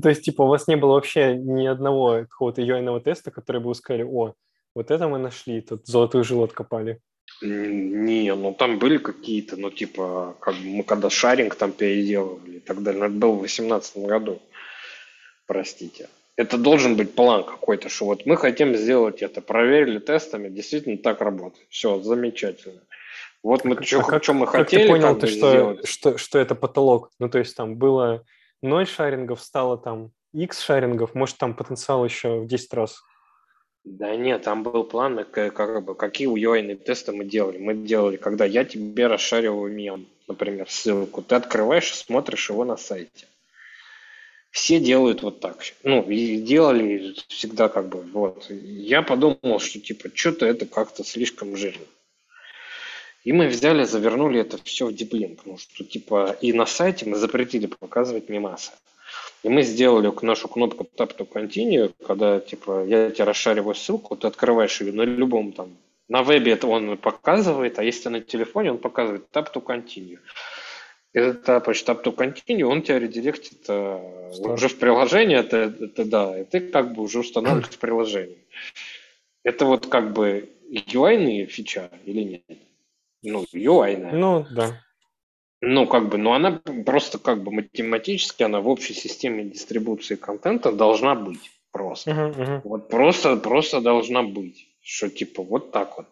То 0.01 0.09
есть, 0.09 0.23
типа, 0.23 0.41
у 0.41 0.47
вас 0.47 0.67
не 0.67 0.77
было 0.77 0.93
вообще 0.93 1.35
ни 1.35 1.67
одного 1.67 2.25
какого-то 2.27 2.63
UI 2.63 3.01
теста, 3.01 3.29
который 3.29 3.61
бы 3.61 3.67
вы 3.67 3.75
сказали, 3.75 4.01
о, 4.01 4.33
вот 4.73 4.89
это 4.89 5.07
мы 5.07 5.19
нашли, 5.19 5.61
тут 5.61 5.85
золотую 5.85 6.23
жилу 6.23 6.43
откопали. 6.43 6.99
Не, 7.43 8.33
ну 8.35 8.53
там 8.53 8.79
были 8.79 8.97
какие-то, 8.97 9.57
ну 9.57 9.69
типа, 9.69 10.35
как 10.39 10.55
бы 10.55 10.65
мы 10.65 10.83
когда 10.83 11.09
шаринг 11.09 11.55
там 11.55 11.71
переделывали 11.71 12.57
и 12.57 12.59
так 12.59 12.81
далее, 12.81 13.01
но 13.01 13.05
это 13.07 13.15
было 13.15 13.33
в 13.33 13.39
2018 13.39 13.97
году, 13.97 14.41
простите. 15.45 16.09
Это 16.35 16.57
должен 16.57 16.95
быть 16.95 17.13
план 17.13 17.43
какой-то, 17.43 17.89
что 17.89 18.05
вот 18.05 18.25
мы 18.25 18.37
хотим 18.37 18.75
сделать 18.75 19.21
это, 19.21 19.41
проверили 19.41 19.99
тестами, 19.99 20.49
действительно 20.49 20.97
так 20.97 21.21
работает. 21.21 21.67
Все, 21.69 22.01
замечательно. 22.01 22.81
Вот 23.43 23.65
мы 23.65 23.75
а 23.75 23.83
что, 23.83 24.01
как, 24.01 24.23
что 24.23 24.33
мы 24.33 24.45
как 24.45 24.55
хотели, 24.55 24.83
ты 24.83 24.87
понял, 24.87 25.19
ты, 25.19 25.27
что, 25.27 25.51
сделать. 25.51 25.87
Что, 25.87 26.17
что 26.17 26.39
это 26.39 26.55
потолок? 26.55 27.11
Ну 27.19 27.29
то 27.29 27.39
есть 27.39 27.55
там 27.55 27.75
было 27.75 28.23
0 28.61 28.87
шарингов, 28.87 29.41
стало 29.41 29.77
там 29.77 30.11
X 30.33 30.61
шарингов, 30.61 31.13
может 31.13 31.37
там 31.37 31.53
потенциал 31.53 32.05
еще 32.05 32.39
в 32.39 32.47
10 32.47 32.73
раз. 32.73 33.03
Да 33.83 34.15
нет, 34.15 34.43
там 34.43 34.63
был 34.63 34.85
план, 34.85 35.25
как 35.25 35.83
бы, 35.83 35.93
какие 35.93 36.29
UI 36.29 36.75
тесты 36.75 37.11
мы 37.11 37.25
делали. 37.25 37.57
Мы 37.57 37.73
делали, 37.73 38.15
когда 38.15 38.45
я 38.45 38.63
тебе 38.63 39.07
расшариваю 39.07 39.73
мем, 39.73 40.07
например, 40.27 40.69
ссылку, 40.69 41.21
ты 41.21 41.35
открываешь 41.35 41.91
и 41.91 41.95
смотришь 41.95 42.49
его 42.49 42.63
на 42.63 42.77
сайте. 42.77 43.27
Все 44.51 44.79
делают 44.79 45.21
вот 45.23 45.39
так. 45.41 45.57
Ну, 45.83 46.01
и 46.09 46.37
делали 46.37 47.15
всегда 47.27 47.67
как 47.67 47.89
бы, 47.89 48.01
вот. 48.01 48.45
Я 48.49 49.01
подумал, 49.01 49.59
что 49.59 49.79
типа, 49.79 50.09
что-то 50.13 50.45
это 50.45 50.65
как-то 50.65 51.03
слишком 51.03 51.57
жирно. 51.57 51.85
И 53.23 53.33
мы 53.33 53.47
взяли, 53.47 53.83
завернули 53.83 54.41
это 54.41 54.63
все 54.63 54.85
в 54.85 54.93
диплинк. 54.93 55.41
Ну, 55.45 55.57
что 55.57 55.83
типа, 55.83 56.37
и 56.39 56.53
на 56.53 56.65
сайте 56.65 57.05
мы 57.05 57.17
запретили 57.17 57.65
показывать 57.65 58.29
мемасы. 58.29 58.71
И 59.43 59.49
мы 59.49 59.63
сделали 59.63 60.11
нашу 60.21 60.47
кнопку 60.47 60.87
Tap 60.97 61.17
to 61.17 61.27
Continue, 61.29 61.93
когда 62.05 62.39
типа 62.39 62.85
я 62.85 63.11
тебе 63.11 63.25
расшариваю 63.25 63.75
ссылку, 63.75 64.15
ты 64.15 64.27
открываешь 64.27 64.79
ее 64.79 64.93
на 64.93 65.01
любом 65.01 65.51
там, 65.51 65.77
на 66.07 66.23
вебе 66.23 66.53
это 66.53 66.67
он 66.67 66.97
показывает, 66.97 67.79
а 67.79 67.83
если 67.83 68.09
на 68.09 68.21
телефоне, 68.21 68.71
он 68.71 68.77
показывает 68.77 69.27
Tap 69.33 69.53
to 69.53 69.63
Continue. 69.63 70.19
Ты 71.11 71.33
тапаешь 71.33 71.83
Tap 71.83 72.03
to 72.03 72.15
Continue, 72.15 72.63
он 72.63 72.81
тебя 72.81 72.99
редиректит 72.99 73.65
э, 73.67 74.31
уже 74.39 74.67
в 74.67 74.79
приложение, 74.79 75.39
это, 75.39 75.73
это 75.79 76.05
да, 76.05 76.39
и 76.39 76.45
ты 76.45 76.59
как 76.59 76.93
бы 76.93 77.03
уже 77.03 77.19
устанавливаешь 77.19 77.67
в 77.75 77.79
приложении. 77.79 78.37
Это 79.43 79.65
вот 79.65 79.87
как 79.87 80.13
бы 80.13 80.49
UI-ные 80.69 81.47
фича 81.47 81.89
или 82.05 82.21
нет? 82.23 82.43
Ну, 83.21 83.45
UI-ная. 83.53 84.13
Ну, 84.13 84.45
да. 84.51 84.81
Ну, 85.65 85.87
как 85.87 86.09
бы, 86.09 86.17
ну 86.17 86.33
она 86.33 86.61
просто 86.85 87.17
как 87.19 87.41
бы 87.41 87.49
математически, 87.49 88.43
она 88.43 88.59
в 88.59 88.67
общей 88.67 88.93
системе 88.93 89.45
дистрибуции 89.45 90.15
контента 90.15 90.73
должна 90.73 91.15
быть 91.15 91.51
просто. 91.71 92.11
Uh-huh, 92.11 92.35
uh-huh. 92.35 92.61
Вот 92.65 92.89
просто, 92.89 93.37
просто 93.37 93.79
должна 93.79 94.23
быть. 94.23 94.67
Что 94.81 95.09
типа 95.09 95.41
вот 95.41 95.71
так 95.71 95.95
вот. 95.95 96.07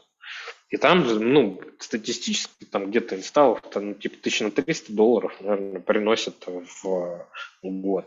И 0.70 0.78
там, 0.78 1.04
ну, 1.06 1.60
статистически 1.80 2.64
там 2.64 2.90
где-то 2.90 3.18
инсталлов, 3.18 3.60
там, 3.74 3.90
ну, 3.90 3.94
типа, 3.96 4.16
тысяч 4.24 4.40
на 4.40 4.52
300 4.52 4.94
долларов, 4.94 5.36
наверное, 5.42 5.82
приносят 5.82 6.48
в 6.48 7.26
год. 7.62 8.06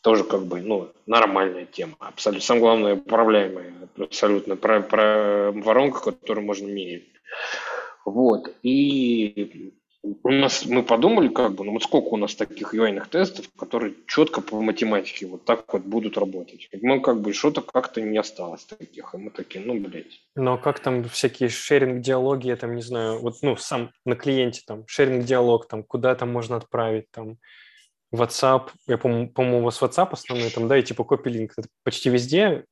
Тоже 0.00 0.24
как 0.24 0.46
бы, 0.46 0.62
ну, 0.62 0.90
нормальная 1.04 1.66
тема. 1.66 1.96
Абсолютно. 1.98 2.42
Самое 2.42 2.62
главное, 2.62 2.94
управляемая. 2.94 3.74
Абсолютно. 3.98 4.56
Про, 4.56 4.80
про 4.80 5.52
воронку, 5.52 6.00
которую 6.00 6.46
можно 6.46 6.66
мерить. 6.66 7.10
Вот. 8.06 8.54
И 8.62 9.74
у 10.22 10.30
нас 10.30 10.64
мы 10.66 10.82
подумали, 10.82 11.28
как 11.28 11.54
бы, 11.54 11.64
ну 11.64 11.72
вот 11.72 11.82
сколько 11.82 12.08
у 12.08 12.16
нас 12.16 12.34
таких 12.34 12.74
ui 12.74 13.00
тестов, 13.10 13.48
которые 13.58 13.94
четко 14.06 14.40
по 14.40 14.60
математике 14.60 15.26
вот 15.26 15.44
так 15.44 15.72
вот 15.72 15.82
будут 15.82 16.18
работать. 16.18 16.68
Мы 16.80 17.00
как 17.00 17.20
бы 17.20 17.32
что-то 17.32 17.62
как-то 17.62 18.00
не 18.00 18.18
осталось 18.18 18.64
таких, 18.64 19.14
и 19.14 19.18
мы 19.18 19.30
такие, 19.30 19.64
ну, 19.64 19.78
блядь. 19.78 20.20
Но 20.34 20.58
как 20.58 20.80
там 20.80 21.04
всякие 21.04 21.48
шеринг-диалоги, 21.48 22.48
я 22.48 22.56
там 22.56 22.74
не 22.74 22.82
знаю, 22.82 23.20
вот, 23.20 23.36
ну, 23.42 23.56
сам 23.56 23.90
на 24.04 24.16
клиенте 24.16 24.62
там, 24.66 24.84
шеринг-диалог, 24.86 25.66
там, 25.68 25.82
куда 25.82 26.14
там 26.14 26.32
можно 26.32 26.56
отправить, 26.56 27.10
там, 27.10 27.38
WhatsApp, 28.14 28.70
я 28.86 28.98
по-моему, 28.98 29.30
по-моему, 29.30 29.58
у 29.58 29.62
вас 29.62 29.82
WhatsApp 29.82 30.08
основной 30.12 30.50
там, 30.50 30.68
да, 30.68 30.78
и 30.78 30.82
типа 30.82 31.04
копи-линк, 31.04 31.54
почти 31.82 32.08
везде 32.08 32.64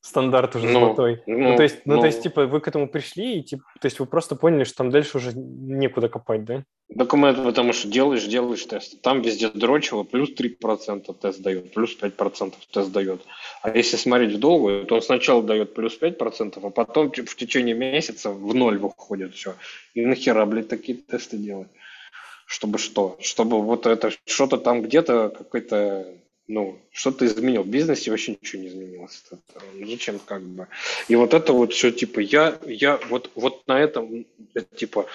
стандарт 0.00 0.56
уже 0.56 0.66
ну, 0.66 0.72
золотой. 0.72 1.22
Ну, 1.26 1.50
ну, 1.50 1.56
то 1.56 1.62
есть, 1.62 1.80
ну, 1.84 1.96
ну, 1.96 2.00
то 2.00 2.06
есть, 2.06 2.22
типа, 2.22 2.46
вы 2.46 2.60
к 2.60 2.68
этому 2.68 2.88
пришли, 2.88 3.38
и, 3.38 3.42
типа, 3.42 3.62
то 3.80 3.86
есть 3.86 4.00
вы 4.00 4.06
просто 4.06 4.34
поняли, 4.34 4.64
что 4.64 4.78
там 4.78 4.90
дальше 4.90 5.18
уже 5.18 5.32
некуда 5.34 6.08
копать, 6.08 6.44
да? 6.44 6.64
Документ, 6.88 7.42
потому 7.44 7.72
что 7.72 7.88
делаешь, 7.88 8.24
делаешь 8.24 8.64
тест. 8.64 9.00
Там 9.02 9.22
везде 9.22 9.48
дрочево, 9.48 10.02
плюс 10.02 10.30
3% 10.34 11.14
тест 11.20 11.40
дает, 11.40 11.72
плюс 11.72 11.96
5% 12.00 12.54
тест 12.72 12.92
дает. 12.92 13.20
А 13.62 13.70
если 13.70 13.96
смотреть 13.96 14.34
в 14.34 14.38
долгую, 14.38 14.86
то 14.86 14.96
он 14.96 15.02
сначала 15.02 15.42
дает 15.42 15.74
плюс 15.74 15.98
5%, 16.00 16.58
а 16.62 16.70
потом 16.70 17.12
в 17.12 17.36
течение 17.36 17.74
месяца 17.74 18.30
в 18.30 18.54
ноль 18.54 18.78
выходит 18.78 19.34
все. 19.34 19.54
И 19.94 20.04
нахера, 20.04 20.46
блядь, 20.46 20.68
такие 20.68 20.98
тесты 20.98 21.36
делать? 21.36 21.68
Чтобы 22.46 22.78
что? 22.78 23.16
Чтобы 23.20 23.62
вот 23.62 23.86
это 23.86 24.10
что-то 24.26 24.56
там 24.56 24.82
где-то 24.82 25.28
какой-то 25.28 26.12
ну, 26.50 26.80
что-то 26.90 27.24
изменил. 27.26 27.62
В 27.62 27.68
бизнесе 27.68 28.10
вообще 28.10 28.32
ничего 28.32 28.62
не 28.62 28.68
изменилось. 28.68 29.22
Зачем 29.86 30.18
как 30.18 30.42
бы? 30.42 30.66
И 31.06 31.14
вот 31.14 31.32
это 31.32 31.52
вот 31.52 31.72
все, 31.72 31.92
типа, 31.92 32.18
я, 32.18 32.58
я 32.66 32.98
вот, 33.08 33.30
вот 33.36 33.66
на 33.68 33.80
этом, 33.80 34.26
типа, 34.74 35.06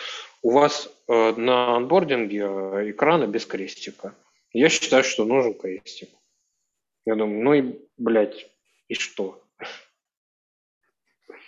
у 0.42 0.52
вас 0.52 0.90
э, 1.08 1.34
на 1.36 1.76
анбординге 1.76 2.40
э, 2.40 2.92
экраны 2.92 3.26
без 3.26 3.46
крестика. 3.46 4.16
Я 4.54 4.70
считаю, 4.70 5.04
что 5.04 5.26
нужен 5.26 5.54
крестик. 5.54 6.10
Я 7.06 7.16
думаю, 7.16 7.44
ну 7.44 7.54
и, 7.54 7.80
блядь, 7.98 8.48
и 8.88 8.94
что? 8.94 9.44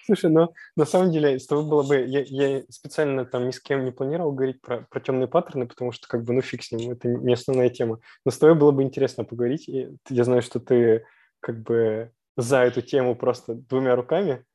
Слушай, 0.08 0.32
ну 0.32 0.54
на 0.78 0.86
самом 0.86 1.12
деле 1.12 1.38
с 1.38 1.48
тобой 1.48 1.66
было 1.66 1.84
бы... 1.84 1.98
Я, 1.98 2.24
я 2.26 2.64
специально 2.70 3.26
там 3.26 3.46
ни 3.46 3.52
с 3.52 3.60
кем 3.60 3.84
не 3.84 3.92
планировал 3.92 4.32
говорить 4.32 4.62
про, 4.62 4.88
про 4.90 5.02
темные 5.02 5.28
паттерны, 5.28 5.68
потому 5.68 5.92
что 5.92 6.08
как 6.08 6.24
бы 6.24 6.32
ну 6.32 6.40
фиг 6.42 6.64
с 6.64 6.72
ним, 6.72 6.92
это 6.92 7.10
не 7.10 7.34
основная 7.34 7.70
тема. 7.70 8.00
Но 8.24 8.32
с 8.32 8.38
тобой 8.38 8.56
было 8.56 8.72
бы 8.72 8.84
интересно 8.84 9.26
поговорить. 9.26 9.68
И 9.68 9.90
я 10.10 10.24
знаю, 10.24 10.42
что 10.42 10.62
ты 10.62 11.06
как 11.42 11.62
бы 11.62 12.14
за 12.38 12.60
эту 12.60 12.82
тему 12.82 13.18
просто 13.18 13.56
двумя 13.56 13.98
руками. 13.98 14.46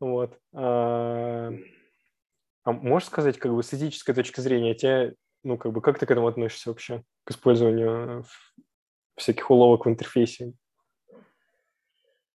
Вот. 0.00 0.38
А, 0.54 1.52
а 2.64 2.72
можешь 2.72 3.08
сказать, 3.08 3.38
как 3.38 3.54
бы 3.54 3.62
с 3.62 3.74
этической 3.74 4.14
точки 4.14 4.40
зрения, 4.40 4.74
тебя, 4.74 5.12
ну 5.44 5.58
как 5.58 5.72
бы 5.72 5.82
как 5.82 5.98
ты 5.98 6.06
к 6.06 6.10
этому 6.10 6.28
относишься 6.28 6.70
вообще, 6.70 7.02
к 7.24 7.32
использованию 7.32 8.24
всяких 9.16 9.50
уловок 9.50 9.84
в 9.84 9.90
интерфейсе? 9.90 10.54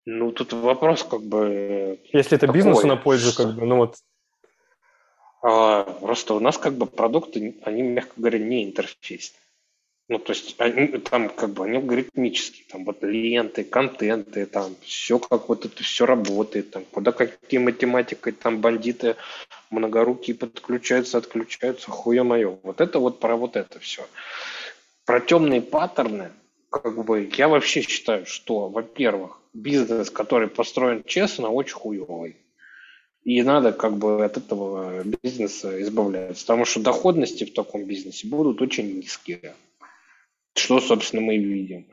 Ну, 0.06 0.30
тут 0.30 0.52
вопрос 0.52 1.02
как 1.02 1.22
бы... 1.22 2.00
Если 2.12 2.36
это 2.36 2.46
такой, 2.46 2.54
бизнесу 2.54 2.86
на 2.86 2.96
пользу, 2.96 3.32
что... 3.32 3.42
как 3.42 3.56
бы, 3.56 3.66
ну 3.66 3.76
вот... 3.76 3.96
А, 5.42 5.82
просто 5.82 6.34
у 6.34 6.40
нас 6.40 6.56
как 6.58 6.74
бы 6.74 6.86
продукты, 6.86 7.56
они, 7.64 7.82
мягко 7.82 8.12
говоря, 8.16 8.38
не 8.38 8.64
интерфейсные. 8.64 9.40
Ну, 10.08 10.20
то 10.20 10.32
есть 10.32 10.54
они 10.60 10.86
там 10.98 11.28
как 11.28 11.50
бы 11.50 11.64
они 11.64 11.78
алгоритмические, 11.78 12.64
там 12.70 12.84
вот 12.84 13.02
ленты, 13.02 13.64
контенты, 13.64 14.46
там 14.46 14.76
все 14.82 15.18
как 15.18 15.48
вот 15.48 15.64
это 15.64 15.82
все 15.82 16.06
работает, 16.06 16.70
там 16.70 16.84
куда 16.84 17.10
какие 17.10 17.58
математикой 17.58 18.32
там 18.32 18.60
бандиты 18.60 19.16
многорукие 19.70 20.36
подключаются, 20.36 21.18
отключаются, 21.18 21.90
хуя 21.90 22.22
мое. 22.22 22.56
Вот 22.62 22.80
это 22.80 23.00
вот 23.00 23.18
про 23.18 23.34
вот 23.34 23.56
это 23.56 23.80
все. 23.80 24.06
Про 25.04 25.20
темные 25.20 25.60
паттерны, 25.60 26.30
как 26.78 27.04
бы 27.04 27.30
я 27.36 27.48
вообще 27.48 27.82
считаю, 27.82 28.26
что, 28.26 28.68
во-первых, 28.68 29.40
бизнес, 29.52 30.10
который 30.10 30.48
построен 30.48 31.02
честно, 31.04 31.48
очень 31.48 31.74
хуевый. 31.74 32.36
И 33.24 33.42
надо 33.42 33.72
как 33.72 33.96
бы 33.96 34.24
от 34.24 34.36
этого 34.36 35.02
бизнеса 35.02 35.80
избавляться, 35.82 36.44
потому 36.44 36.64
что 36.64 36.80
доходности 36.80 37.44
в 37.44 37.52
таком 37.52 37.84
бизнесе 37.84 38.28
будут 38.28 38.62
очень 38.62 38.96
низкие. 38.96 39.54
Что, 40.54 40.80
собственно, 40.80 41.22
мы 41.22 41.34
и 41.36 41.44
видим. 41.44 41.86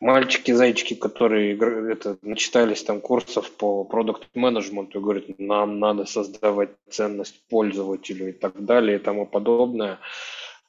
Мальчики-зайчики, 0.00 0.94
которые 0.94 1.56
это, 1.92 2.18
начитались 2.22 2.82
там 2.82 3.00
курсов 3.00 3.48
по 3.52 3.84
продукт-менеджменту 3.84 5.00
говорят, 5.00 5.38
нам 5.38 5.78
надо 5.78 6.04
создавать 6.06 6.70
ценность 6.90 7.40
пользователю 7.48 8.30
и 8.30 8.32
так 8.32 8.64
далее 8.64 8.96
и 8.96 9.00
тому 9.00 9.26
подобное. 9.26 10.00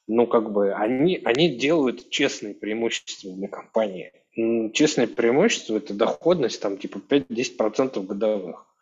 Ну, 0.07 0.27
как 0.27 0.51
бы, 0.51 0.73
они, 0.73 1.21
они 1.23 1.49
делают 1.55 2.09
честные 2.09 2.53
преимущества 2.53 3.33
для 3.33 3.47
компании. 3.47 4.11
Честное 4.73 5.07
преимущество– 5.07 5.77
это 5.77 5.93
доходность 5.93 6.61
там 6.61 6.77
типа 6.77 6.99
5-10% 7.09 8.05
годовых 8.05 8.73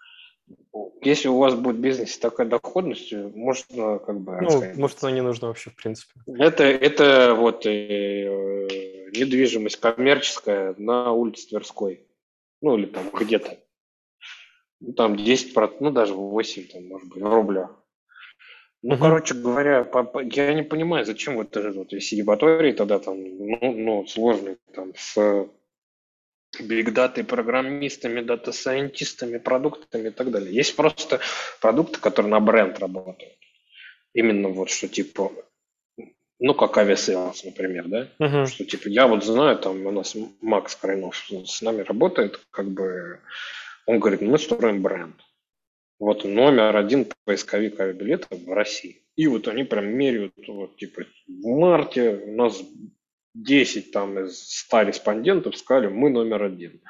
если 1.02 1.28
у 1.28 1.38
вас 1.38 1.56
будет 1.56 1.78
в 1.78 1.80
бизнесе 1.80 2.20
такая 2.20 2.48
доходность, 2.48 3.12
можно 3.14 4.00
как 4.00 4.20
бы... 4.22 4.40
Ну, 4.42 4.64
может, 4.76 5.04
она 5.04 5.12
не 5.12 5.22
нужна 5.22 5.50
вообще, 5.50 5.70
в 5.70 5.76
принципе. 5.76 6.14
Это, 6.28 6.64
это 6.64 7.34
вот 7.36 7.66
э, 7.66 8.70
недвижимость 9.12 9.78
коммерческая 9.78 10.76
на 10.78 11.12
улице 11.12 11.50
Тверской. 11.50 12.06
Ну, 12.62 12.78
или 12.78 12.86
там 12.86 13.10
где-то. 13.12 13.58
Ну, 14.80 14.94
там 14.94 15.14
10%, 15.14 15.78
ну, 15.80 15.92
даже 15.92 16.14
8, 16.14 16.68
там, 16.68 16.88
может 16.88 17.10
быть, 17.10 17.24
рубля. 17.24 17.70
Ну, 18.84 18.96
угу. 18.96 19.02
короче 19.02 19.36
говоря, 19.36 19.88
я 20.32 20.54
не 20.54 20.64
понимаю, 20.64 21.06
зачем 21.06 21.36
вот 21.36 21.56
этот 21.56 21.76
вот 21.76 21.94
весь 21.94 22.12
ебаторий 22.14 22.74
тогда 22.74 22.98
там, 23.00 23.18
ну, 23.22 23.74
ну 23.74 24.08
сложный 24.08 24.58
там 24.74 24.94
с 24.96 25.48
бигдатой, 26.60 27.24
программистами, 27.24 28.22
дата-сайентистами, 28.22 29.38
продуктами 29.38 30.08
и 30.08 30.12
так 30.12 30.32
далее. 30.32 30.54
Есть 30.54 30.76
просто 30.76 31.20
продукты, 31.62 32.00
которые 32.00 32.32
на 32.32 32.40
бренд 32.40 32.80
работают. 32.80 33.38
Именно 34.14 34.50
вот 34.50 34.70
что 34.70 34.88
типа, 34.88 35.32
ну, 36.40 36.56
как 36.56 36.78
Aviasales, 36.78 37.44
например, 37.44 37.88
да? 37.88 38.08
Uh-huh. 38.20 38.48
Что 38.48 38.66
типа, 38.66 38.90
я 38.90 39.08
вот 39.08 39.24
знаю, 39.24 39.58
там 39.60 39.86
у 39.86 39.92
нас 39.92 40.18
Макс 40.42 40.76
Крайнов 40.76 41.16
с 41.46 41.62
нами 41.62 41.84
работает, 41.84 42.40
как 42.50 42.70
бы, 42.72 43.20
он 43.86 44.00
говорит, 44.00 44.22
мы 44.22 44.40
строим 44.40 44.82
бренд. 44.82 45.16
Вот 46.02 46.26
номер 46.26 46.76
один 46.76 47.06
поисковик 47.26 47.80
авиабилетов 47.80 48.30
в 48.32 48.52
России. 48.52 49.04
И 49.16 49.28
вот 49.28 49.48
они 49.48 49.64
прям 49.64 49.86
меряют, 49.86 50.34
вот, 50.48 50.76
типа, 50.76 51.04
в 51.28 51.48
марте 51.48 52.10
у 52.26 52.36
нас 52.36 52.60
10 53.36 53.92
там 53.92 54.18
из 54.18 54.50
100 54.66 54.82
респондентов 54.82 55.56
сказали, 55.56 55.90
мы 55.90 56.10
номер 56.10 56.42
один, 56.42 56.82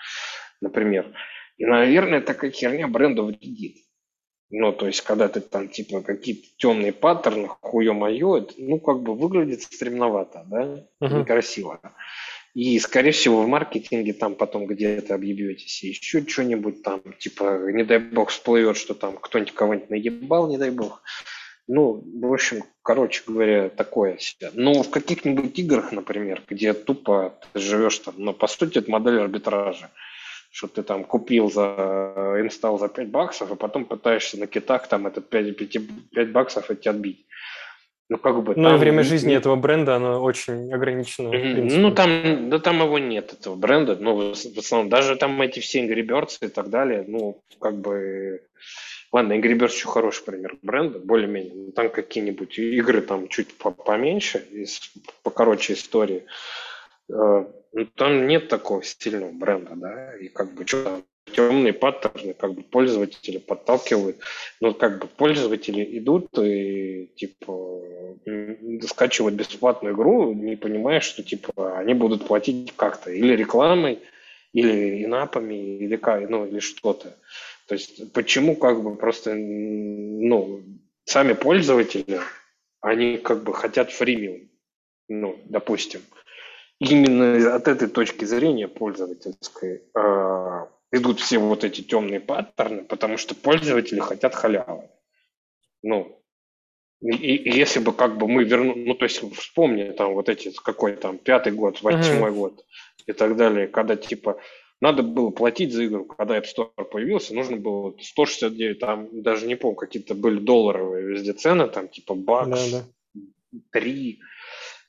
например. 0.62 1.14
И, 1.58 1.66
наверное, 1.66 2.22
такая 2.22 2.52
херня 2.52 2.88
бренду 2.88 3.26
вредит. 3.26 3.80
Ну, 4.50 4.72
то 4.72 4.88
есть, 4.88 5.02
когда 5.02 5.28
ты 5.28 5.42
там, 5.42 5.68
типа, 5.68 6.02
какие-то 6.02 6.48
темные 6.56 6.94
паттерны, 6.94 7.50
хуе-мое, 7.50 8.38
это, 8.38 8.54
ну, 8.60 8.80
как 8.80 9.02
бы 9.02 9.14
выглядит 9.14 9.62
стремновато, 9.62 10.46
да, 10.48 10.88
uh-huh. 11.02 11.20
некрасиво. 11.20 11.82
И, 12.54 12.78
скорее 12.80 13.12
всего, 13.12 13.44
в 13.44 13.48
маркетинге 13.48 14.14
там 14.14 14.36
потом 14.36 14.66
где-то 14.66 15.16
объебетесь, 15.16 15.84
еще 15.84 16.26
что-нибудь 16.28 16.84
там, 16.84 17.02
типа, 17.18 17.72
не 17.72 17.84
дай 17.84 18.00
бог, 18.00 18.30
всплывет, 18.30 18.76
что 18.76 18.94
там 18.94 19.18
кто-нибудь 19.18 19.54
кого-нибудь 19.54 19.90
наебал, 19.90 20.50
не 20.50 20.58
дай 20.58 20.70
бог. 20.70 21.02
Ну, 21.68 22.04
в 22.04 22.34
общем, 22.34 22.64
короче 22.84 23.24
говоря, 23.26 23.70
такое 23.70 24.18
себе. 24.18 24.52
Но 24.54 24.84
в 24.84 24.90
каких-нибудь 24.90 25.58
играх, 25.58 25.94
например, 25.94 26.44
где 26.50 26.74
тупо 26.74 27.40
ты 27.54 27.60
живешь 27.60 28.00
там, 28.00 28.16
но 28.18 28.32
ну, 28.32 28.34
по 28.34 28.48
сути 28.48 28.80
это 28.80 28.92
модель 28.92 29.20
арбитража 29.20 29.90
что 30.52 30.68
ты 30.68 30.84
там 30.84 31.06
купил 31.06 31.50
за 31.50 32.36
инсталл 32.40 32.78
за 32.78 32.90
5 32.90 33.08
баксов, 33.08 33.52
а 33.52 33.56
потом 33.56 33.86
пытаешься 33.86 34.38
на 34.38 34.48
китах 34.48 34.88
там 34.88 35.08
этот 35.08 35.30
5, 35.30 35.58
5, 35.58 35.78
5 36.12 36.32
баксов 36.32 36.70
эти 36.70 36.90
отбить. 36.90 37.26
Ну, 38.12 38.18
как 38.18 38.44
бы... 38.44 38.56
Ну, 38.58 38.76
и 38.76 38.78
время 38.78 39.04
жизни 39.04 39.34
этого 39.34 39.56
бренда, 39.56 39.96
оно 39.96 40.22
очень 40.22 40.70
ограничено. 40.74 41.32
Ну, 41.32 41.92
там, 41.92 42.50
да 42.50 42.60
там 42.60 42.82
его 42.82 43.00
нет, 43.00 43.32
этого 43.32 43.56
бренда. 43.56 43.96
Ну, 43.96 44.34
в 44.34 44.60
основном, 44.60 44.90
даже 44.90 45.16
там 45.16 45.42
эти 45.42 45.62
все 45.62 45.80
Angry 45.80 46.06
Birds 46.06 46.40
и 46.42 46.50
так 46.50 46.70
далее, 46.70 47.06
ну, 47.08 47.42
как 47.62 47.80
бы 47.80 48.42
Ладно, 49.14 49.32
Angry 49.32 49.58
Birds 49.58 49.76
еще 49.76 49.88
хороший 49.88 50.26
пример 50.26 50.58
бренда, 50.62 51.00
более-менее. 51.00 51.54
Ну, 51.54 51.72
там 51.72 51.90
какие-нибудь 51.90 52.60
игры 52.60 53.00
там 53.00 53.30
чуть 53.30 53.56
поменьше, 53.58 54.40
из, 54.52 54.92
покороче 55.24 55.74
истории. 55.74 56.26
Э, 57.10 57.46
ну, 57.72 57.86
там 57.96 58.28
нет 58.28 58.50
такого 58.50 58.84
стильного 58.84 59.32
бренда, 59.32 59.72
да, 59.76 60.18
и 60.18 60.28
как 60.28 60.54
бы 60.54 60.68
что 60.68 60.84
там 60.84 61.04
темные 61.26 61.74
паттерны, 61.74 62.34
как 62.34 62.54
бы 62.54 62.64
пользователи 62.64 63.38
подталкивают. 63.38 64.18
Ну, 64.60 64.74
как 64.74 65.00
бы 65.00 65.08
пользователи 65.08 65.98
идут 65.98 66.38
и, 66.38 67.12
типа, 67.16 67.82
скачивают 68.88 69.36
бесплатную 69.36 69.96
игру, 69.96 70.34
не 70.34 70.56
понимая, 70.56 71.00
что, 71.00 71.24
типа, 71.24 71.78
они 71.78 71.94
будут 71.94 72.28
платить 72.28 72.74
как-то 72.76 73.12
или 73.12 73.36
рекламой, 73.36 74.00
или 74.54 75.06
инапами, 75.06 75.78
или, 75.78 75.96
как, 75.96 76.30
ну, 76.30 76.46
или 76.46 76.60
что-то. 76.60 77.16
То 77.68 77.76
есть 77.76 78.12
почему 78.12 78.56
как 78.56 78.84
бы 78.84 78.96
просто, 78.96 79.34
ну, 79.34 80.62
сами 81.06 81.34
пользователи, 81.34 82.20
они 82.82 83.18
как 83.18 83.44
бы 83.44 83.54
хотят 83.54 83.92
фримиум, 83.92 84.50
ну, 85.08 85.40
допустим. 85.46 86.02
Именно 86.80 87.56
от 87.56 87.68
этой 87.68 87.88
точки 87.88 88.26
зрения 88.26 88.68
пользовательской 88.68 89.84
э, 89.96 90.66
идут 90.92 91.20
все 91.20 91.38
вот 91.38 91.64
эти 91.64 91.82
темные 91.82 92.20
паттерны, 92.20 92.84
потому 92.84 93.18
что 93.18 93.36
пользователи 93.36 94.00
хотят 94.00 94.36
халявы. 94.36 94.90
Ну, 95.84 96.22
и, 97.02 97.36
и 97.36 97.58
если 97.58 97.80
бы 97.80 97.94
как 97.94 98.18
бы 98.18 98.28
мы 98.28 98.44
вернули, 98.44 98.86
ну 98.86 98.94
то 98.94 99.06
есть 99.06 99.22
вспомни 99.36 99.92
там 99.92 100.14
вот 100.14 100.30
эти 100.30 100.52
какой 100.52 100.96
там 100.96 101.18
пятый 101.18 101.52
год, 101.54 101.82
восьмой 101.82 102.32
uh-huh. 102.32 102.36
год 102.36 102.66
и 103.08 103.14
так 103.14 103.36
далее, 103.36 103.68
когда 103.68 103.96
типа 103.96 104.40
надо 104.82 105.04
было 105.04 105.30
платить 105.30 105.74
за 105.74 105.86
игру. 105.86 106.06
Когда 106.06 106.38
App 106.38 106.46
Store 106.46 106.86
появился, 106.86 107.36
нужно 107.36 107.58
было 107.58 107.96
169, 108.00 108.80
там 108.80 109.22
даже 109.22 109.46
не 109.46 109.56
помню, 109.56 109.76
какие-то 109.76 110.16
были 110.16 110.40
долларовые 110.40 111.06
везде 111.06 111.34
цены, 111.34 111.68
там 111.68 111.88
типа 111.88 112.16
бакс, 112.16 112.72
да, 112.72 112.84
да. 113.14 113.22
3. 113.72 114.20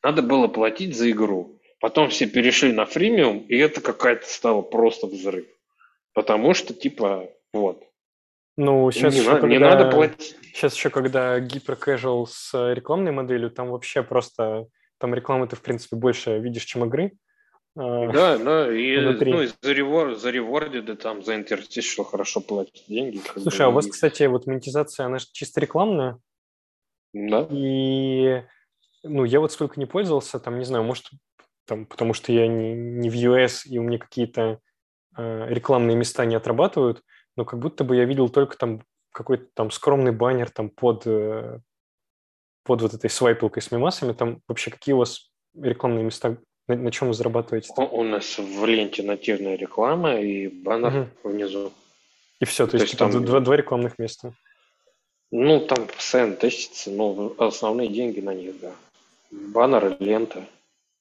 Надо 0.03 0.23
было 0.23 0.49
платить 0.49 0.97
за 0.97 1.11
игру. 1.11 1.61
Потом 1.79 2.09
все 2.09 2.27
перешли 2.27 2.73
на 2.73 2.87
фримиум, 2.87 3.41
и 3.49 3.57
это 3.57 3.81
какая-то 3.81 4.27
стала 4.27 4.62
просто 4.62 5.07
взрыв. 5.07 5.47
Потому 6.14 6.55
что, 6.55 6.75
типа, 6.75 7.31
вот. 7.53 7.85
Ну, 8.57 8.90
сейчас 8.90 9.14
не, 9.14 9.20
еще, 9.20 9.31
когда, 9.33 9.48
не 9.48 9.59
надо 9.59 9.90
платить. 9.90 10.37
Сейчас 10.42 10.75
еще, 10.75 10.90
когда 10.90 11.40
гиперкэжуал 11.40 12.27
с 12.27 12.53
рекламной 12.75 13.12
моделью, 13.12 13.51
там 13.51 13.70
вообще 13.70 14.03
просто, 14.03 14.66
там 14.98 15.14
рекламы 15.14 15.46
ты, 15.46 15.57
в 15.57 15.62
принципе, 15.62 15.96
больше 15.96 16.38
видишь, 16.38 16.64
чем 16.64 16.85
игры. 16.85 17.12
А, 17.75 18.12
да, 18.12 18.37
да, 18.37 18.75
и, 18.75 18.98
внутри. 18.98 19.33
ну, 19.33 19.42
и 19.42 19.46
за, 19.46 19.72
ревор, 19.72 20.14
за 20.14 20.31
реворде, 20.31 20.83
да 20.83 20.94
там 20.94 21.22
за 21.22 21.37
интерстишл 21.37 22.05
хорошо 22.05 22.40
платят 22.42 22.85
деньги. 22.87 23.20
Слушай, 23.40 23.61
бы, 23.61 23.64
а 23.64 23.68
у 23.68 23.72
вас, 23.72 23.87
кстати, 23.87 24.25
вот 24.25 24.46
монетизация, 24.46 25.07
она 25.07 25.18
чисто 25.33 25.61
рекламная? 25.61 26.18
Да. 27.14 27.46
И, 27.51 28.42
ну, 29.03 29.25
я 29.25 29.40
вот 29.40 29.53
сколько 29.53 29.81
не 29.81 29.87
пользовался, 29.87 30.38
там, 30.38 30.59
не 30.59 30.66
знаю, 30.66 30.85
может, 30.85 31.07
там, 31.66 31.87
потому 31.87 32.12
что 32.12 32.33
я 32.33 32.46
не, 32.46 32.75
не 32.75 33.09
в 33.09 33.14
US, 33.14 33.62
и 33.64 33.79
у 33.79 33.83
меня 33.83 33.98
какие-то 33.98 34.42
э, 34.42 34.59
рекламные 35.16 35.96
места 35.96 36.25
не 36.25 36.35
отрабатывают, 36.35 37.03
но 37.37 37.44
как 37.44 37.59
будто 37.59 37.85
бы 37.85 37.96
я 37.96 38.05
видел 38.05 38.29
только 38.29 38.57
там 38.57 38.83
какой-то 39.12 39.46
там 39.55 39.70
скромный 39.70 40.12
баннер 40.12 40.51
там 40.51 40.70
под, 40.70 41.07
э, 41.07 41.59
под 42.64 42.83
вот 42.83 42.94
этой 42.94 43.11
свайпилкой 43.11 43.62
с 43.62 43.70
мемасами, 43.70 44.12
там 44.12 44.40
вообще 44.48 44.70
какие 44.70 44.94
у 44.94 44.98
вас 44.98 45.31
рекламные 45.55 46.05
места 46.05 46.38
на, 46.68 46.77
на 46.77 46.90
чем 46.90 47.09
вы 47.09 47.14
зарабатываете? 47.14 47.72
У 47.77 48.03
нас 48.03 48.38
в 48.38 48.64
ленте 48.66 49.03
нативная 49.03 49.57
реклама 49.57 50.20
и 50.20 50.48
баннер 50.48 51.09
угу. 51.22 51.31
внизу. 51.31 51.72
И 52.40 52.44
все, 52.44 52.64
то, 52.64 52.72
то 52.72 52.77
есть, 52.77 52.85
есть 52.85 52.98
типа, 52.98 53.11
там... 53.11 53.25
два, 53.25 53.40
два 53.40 53.57
рекламных 53.57 53.98
места. 53.98 54.33
Ну, 55.31 55.61
там 55.61 55.87
постоянно 55.87 56.37
тестится, 56.37 56.90
но 56.90 57.35
основные 57.38 57.88
деньги 57.88 58.20
на 58.20 58.35
них, 58.35 58.61
да. 58.61 58.72
Баннер 59.31 59.96
и 59.98 60.05
лента. 60.05 60.44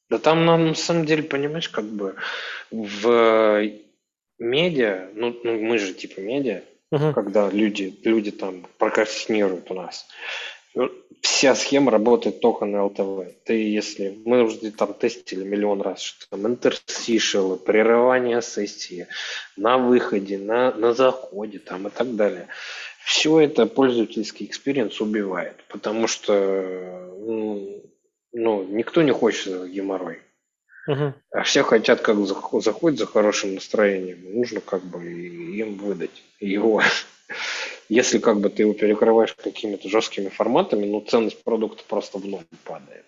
Да 0.10 0.20
там, 0.20 0.46
на 0.46 0.74
самом 0.76 1.06
деле, 1.06 1.24
понимаешь, 1.24 1.70
как 1.70 1.86
бы 1.86 2.16
в 2.70 3.70
медиа, 4.42 5.10
ну, 5.14 5.38
ну 5.44 5.60
мы 5.60 5.78
же 5.78 5.94
типа 5.94 6.20
медиа, 6.20 6.62
э 6.94 7.14
когда 7.14 7.50
люди, 7.50 7.96
люди 8.04 8.32
там 8.32 8.66
прокрастинируют 8.78 9.72
у 9.72 9.76
нас, 9.76 10.08
вся 11.22 11.56
схема 11.56 11.92
работает 11.92 12.40
только 12.40 12.66
на 12.66 12.78
LTV. 12.78 13.34
Ты 13.46 13.54
если 13.54 14.18
мы 14.26 14.44
уже 14.44 14.72
там 14.72 14.94
тестили 14.94 15.44
миллион 15.44 15.82
раз, 15.82 16.02
что 16.02 16.30
там 16.30 16.48
интерстишелы, 16.48 17.58
прерывание 17.58 18.42
сессии 18.42 19.08
на 19.58 19.78
выходе, 19.78 20.38
на, 20.38 20.72
на 20.74 20.94
заходе 20.94 21.60
там 21.60 21.88
и 21.88 21.92
так 21.92 22.16
далее. 22.16 22.48
Все 23.04 23.40
это 23.40 23.66
пользовательский 23.66 24.46
experience 24.46 25.02
убивает, 25.02 25.64
потому 25.68 26.08
что 26.08 27.12
ну, 27.20 27.84
ну, 28.34 28.64
никто 28.64 29.02
не 29.02 29.12
хочет 29.12 29.70
геморрой. 29.70 30.20
Угу. 30.88 31.14
А 31.32 31.44
все 31.44 31.64
хотят, 31.64 32.02
как 32.02 32.18
заходят 32.26 33.00
за 33.00 33.06
хорошим 33.06 33.56
настроением. 33.56 34.20
Нужно 34.34 34.62
как 34.62 34.84
бы 34.84 35.04
им 35.04 35.78
выдать 35.78 36.24
его. 36.40 36.82
Если 37.90 38.20
как 38.20 38.40
бы 38.40 38.50
ты 38.50 38.64
его 38.64 38.74
перекрываешь 38.74 39.34
какими-то 39.34 39.90
жесткими 39.90 40.30
форматами, 40.30 40.86
ну, 40.86 41.02
ценность 41.02 41.44
продукта 41.44 41.84
просто 41.88 42.18
в 42.18 42.26
ноль 42.26 42.46
падает. 42.64 43.06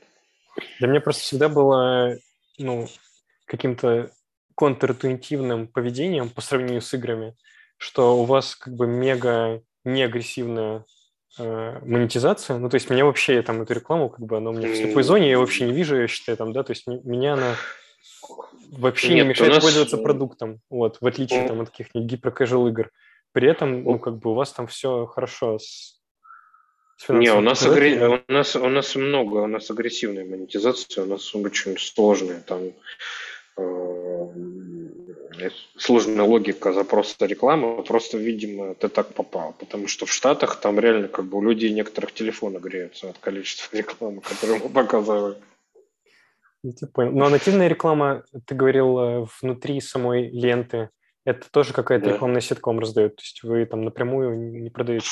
Для 0.80 0.88
меня 0.88 1.02
просто 1.02 1.24
всегда 1.24 1.50
было, 1.50 2.18
ну, 2.58 2.88
каким-то 3.46 4.12
контринтуитивным 4.56 5.68
поведением 5.68 6.30
по 6.30 6.42
сравнению 6.42 6.82
с 6.82 6.94
играми, 6.94 7.36
что 7.78 8.18
у 8.18 8.26
вас 8.26 8.56
как 8.56 8.76
бы 8.76 8.86
мега 8.86 9.64
неагрессивная 9.84 10.86
монетизация. 11.38 12.58
Ну, 12.58 12.70
то 12.70 12.76
есть 12.76 12.90
меня 12.90 13.06
вообще 13.06 13.42
там 13.42 13.62
эту 13.62 13.74
рекламу, 13.74 14.10
как 14.10 14.26
бы 14.26 14.38
она 14.38 14.52
у 14.52 14.54
меня 14.54 14.70
в 14.70 14.76
слепой 14.76 15.04
зоне, 15.04 15.32
я 15.32 15.40
вообще 15.40 15.66
не 15.66 15.74
вижу, 15.74 16.00
я 16.00 16.08
считаю, 16.08 16.38
там, 16.38 16.54
да, 16.54 16.64
то 16.64 16.72
есть 16.72 16.86
меня 16.88 17.34
она 17.34 17.56
вообще 18.78 19.10
Нет, 19.10 19.24
не 19.24 19.30
мешает 19.30 19.54
нас... 19.54 19.64
пользоваться 19.64 19.98
продуктом, 19.98 20.60
вот, 20.70 20.98
в 21.02 21.06
отличие 21.06 21.48
там 21.48 21.62
от 21.62 21.70
каких-нибудь 21.70 22.10
гиперкэжуал 22.10 22.68
игр. 22.68 22.92
При 23.32 23.50
этом, 23.50 23.84
ну, 23.84 24.00
как 24.00 24.20
бы 24.20 24.32
у 24.32 24.34
вас 24.36 24.52
там 24.52 24.68
все 24.68 25.08
хорошо 25.08 25.58
с, 25.58 26.00
с 26.98 27.10
Не, 27.10 27.34
у 27.34 27.42
нас, 27.42 27.66
агр... 27.66 28.22
у, 28.28 28.32
нас, 28.32 28.56
у 28.56 28.70
нас 28.70 28.96
много, 28.96 29.38
у 29.38 29.48
нас 29.48 29.72
агрессивная 29.72 30.26
монетизация, 30.26 31.04
у 31.04 31.08
нас 31.08 31.34
очень 31.34 31.78
сложная, 31.78 32.42
там 32.42 32.62
э, 33.58 34.30
сложная 35.78 36.26
логика 36.26 36.74
запроса 36.74 37.26
рекламы, 37.26 37.84
просто, 37.84 38.18
видимо, 38.18 38.76
ты 38.76 38.90
так 38.90 39.14
попал, 39.14 39.54
потому 39.60 39.88
что 39.88 40.06
в 40.06 40.12
Штатах 40.12 40.60
там 40.60 40.80
реально 40.80 41.08
как 41.08 41.26
бы 41.26 41.38
у 41.38 41.42
людей 41.42 41.72
некоторых 41.72 42.14
телефоны 42.14 42.60
греются 42.60 43.10
от 43.10 43.18
количества 43.18 43.76
рекламы, 43.78 44.22
которую 44.22 44.64
мы 44.64 44.70
показываем. 44.70 45.36
Я 46.64 46.72
тебя 46.72 46.88
понял. 46.94 47.12
Но 47.12 47.30
нативная 47.30 47.68
реклама, 47.68 48.24
ты 48.46 48.56
говорил, 48.56 49.00
э, 49.00 49.26
внутри 49.42 49.82
самой 49.82 50.30
ленты, 50.30 50.90
это 51.26 51.50
тоже 51.52 51.74
какая-то 51.74 52.06
да. 52.06 52.14
рекламная 52.14 52.42
сетка 52.42 52.68
вам 52.68 52.80
раздает? 52.80 53.16
То 53.16 53.22
есть 53.22 53.44
вы 53.44 53.66
там 53.66 53.84
напрямую 53.84 54.62
не 54.62 54.70
продаете? 54.70 55.08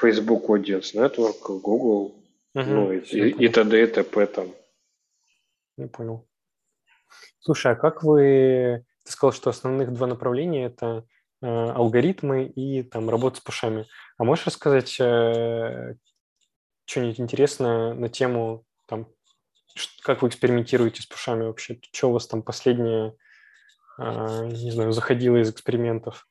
Facebook 0.00 0.48
Audience 0.48 0.94
Network, 0.94 1.60
Google, 1.60 2.14
угу, 2.54 2.64
ну 2.64 2.92
и, 2.92 2.98
и, 2.98 3.30
и 3.44 3.48
т.д. 3.48 3.82
и 3.82 3.86
т.п. 3.86 4.26
там. 4.26 4.48
Не 5.76 5.86
понял. 5.86 6.26
Слушай, 7.40 7.72
а 7.72 7.74
как 7.74 8.02
вы... 8.02 8.84
Ты 9.04 9.12
сказал, 9.12 9.32
что 9.32 9.50
основных 9.50 9.92
два 9.92 10.06
направления– 10.06 10.64
это 10.66 11.04
э, 11.42 11.46
алгоритмы 11.46 12.46
и 12.46 12.82
там 12.82 13.08
работа 13.08 13.38
с 13.38 13.40
пушами. 13.40 13.86
А 14.18 14.24
можешь 14.24 14.46
рассказать 14.46 14.96
э, 15.00 15.94
что-нибудь 16.84 17.20
интересное 17.20 17.94
на 17.94 18.08
тему, 18.08 18.64
там, 18.86 19.08
как 20.02 20.22
вы 20.22 20.28
экспериментируете 20.28 21.02
с 21.02 21.06
пушами 21.06 21.44
вообще? 21.44 21.78
Что 21.92 22.10
у 22.10 22.12
вас 22.12 22.26
там 22.26 22.42
последнее 22.42 23.14
а, 24.00 24.46
не 24.46 24.70
знаю, 24.70 24.92
заходило 24.92 25.36
из 25.36 25.50
экспериментов? 25.50 26.26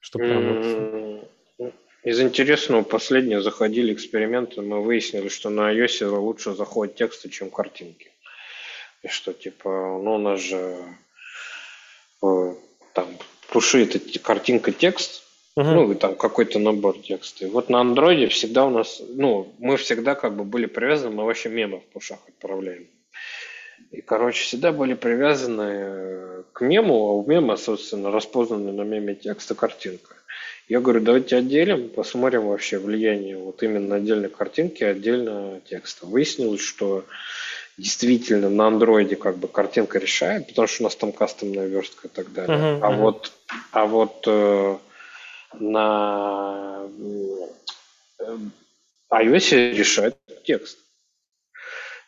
Что 0.00 0.18
прям 0.18 1.22
Из 2.02 2.20
интересного 2.20 2.82
последнее 2.82 3.40
заходили 3.40 3.92
эксперименты, 3.92 4.60
мы 4.60 4.82
выяснили, 4.82 5.28
что 5.28 5.50
на 5.50 5.72
iOS 5.72 6.08
лучше 6.08 6.54
заходят 6.54 6.96
тексты, 6.96 7.28
чем 7.28 7.50
картинки. 7.50 8.10
И 9.02 9.08
что 9.08 9.32
типа, 9.32 9.68
ну 10.02 10.16
у 10.16 10.18
нас 10.18 10.40
же 10.40 10.82
э, 12.22 12.54
там 12.92 13.06
пуши 13.48 13.84
это 13.84 13.98
картинка 14.20 14.72
текст, 14.72 15.22
uh-huh. 15.56 15.62
ну 15.62 15.92
и 15.92 15.94
там 15.94 16.14
какой-то 16.16 16.58
набор 16.58 16.98
текста. 16.98 17.46
И 17.46 17.50
вот 17.50 17.68
на 17.68 17.80
андроиде 17.80 18.28
всегда 18.28 18.66
у 18.66 18.70
нас, 18.70 19.00
ну 19.08 19.52
мы 19.58 19.76
всегда 19.76 20.14
как 20.14 20.36
бы 20.36 20.44
были 20.44 20.66
привязаны, 20.66 21.14
мы 21.14 21.24
вообще 21.24 21.48
мемы 21.48 21.80
в 21.80 21.92
пушах 21.92 22.18
отправляем. 22.28 22.86
И, 23.90 24.02
короче, 24.02 24.44
всегда 24.44 24.70
были 24.72 24.94
привязаны 24.94 25.62
э, 25.62 26.42
к 26.52 26.60
мему, 26.60 26.94
а 26.94 27.12
у 27.14 27.26
мема, 27.26 27.56
собственно, 27.56 28.12
распознанный 28.12 28.72
на 28.72 28.82
меме 28.82 29.14
текст 29.14 29.50
и 29.50 29.54
картинка. 29.54 30.14
Я 30.68 30.78
говорю, 30.80 31.00
давайте 31.00 31.36
отделим, 31.36 31.88
посмотрим 31.88 32.46
вообще 32.46 32.78
влияние 32.78 33.36
вот 33.36 33.60
именно 33.64 33.96
отдельной 33.96 34.28
картинки, 34.28 34.84
отдельно 34.84 35.60
текста. 35.68 36.06
Выяснилось, 36.06 36.60
что 36.60 37.04
действительно 37.80 38.50
на 38.50 38.66
андроиде 38.66 39.16
как 39.16 39.38
бы 39.38 39.48
картинка 39.48 39.98
решает, 39.98 40.48
потому 40.48 40.68
что 40.68 40.82
у 40.82 40.84
нас 40.84 40.96
там 40.96 41.12
кастомная 41.12 41.66
верстка 41.66 42.08
и 42.08 42.10
так 42.10 42.32
далее. 42.32 42.56
Uh-huh, 42.56 42.80
а 42.82 42.90
uh-huh. 42.90 42.96
вот, 42.96 43.32
а 43.72 43.86
вот 43.86 44.24
э, 44.26 44.78
на 45.58 46.86
э, 48.18 48.36
iOS 49.10 49.72
решает 49.72 50.16
текст. 50.44 50.78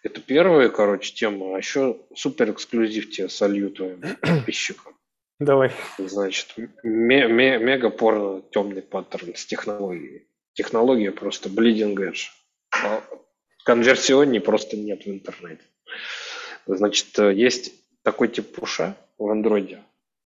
Это 0.02 0.20
первая, 0.20 0.68
короче, 0.68 1.14
тема. 1.14 1.54
А 1.54 1.58
еще 1.58 1.96
супер 2.14 2.50
эксклюзив 2.50 3.10
тебе 3.10 3.28
солью 3.28 3.70
твоим 3.70 4.02
подписчикам. 4.20 4.94
Давай. 5.38 5.72
Значит, 5.98 6.54
ме- 6.82 7.28
ме- 7.28 7.58
мега 7.58 7.90
порно 7.90 8.42
темный 8.50 8.82
паттерн 8.82 9.34
с 9.34 9.46
технологией. 9.46 10.28
Технология 10.52 11.12
просто 11.12 11.48
bleeding 11.48 11.94
edge. 11.96 12.28
Конверсионней 13.64 14.40
просто 14.40 14.76
нет 14.76 15.04
в 15.04 15.08
интернете. 15.08 15.62
Значит, 16.66 17.18
есть 17.18 17.72
такой 18.02 18.28
тип 18.28 18.54
пуша 18.54 18.96
в 19.18 19.28
андроиде, 19.28 19.82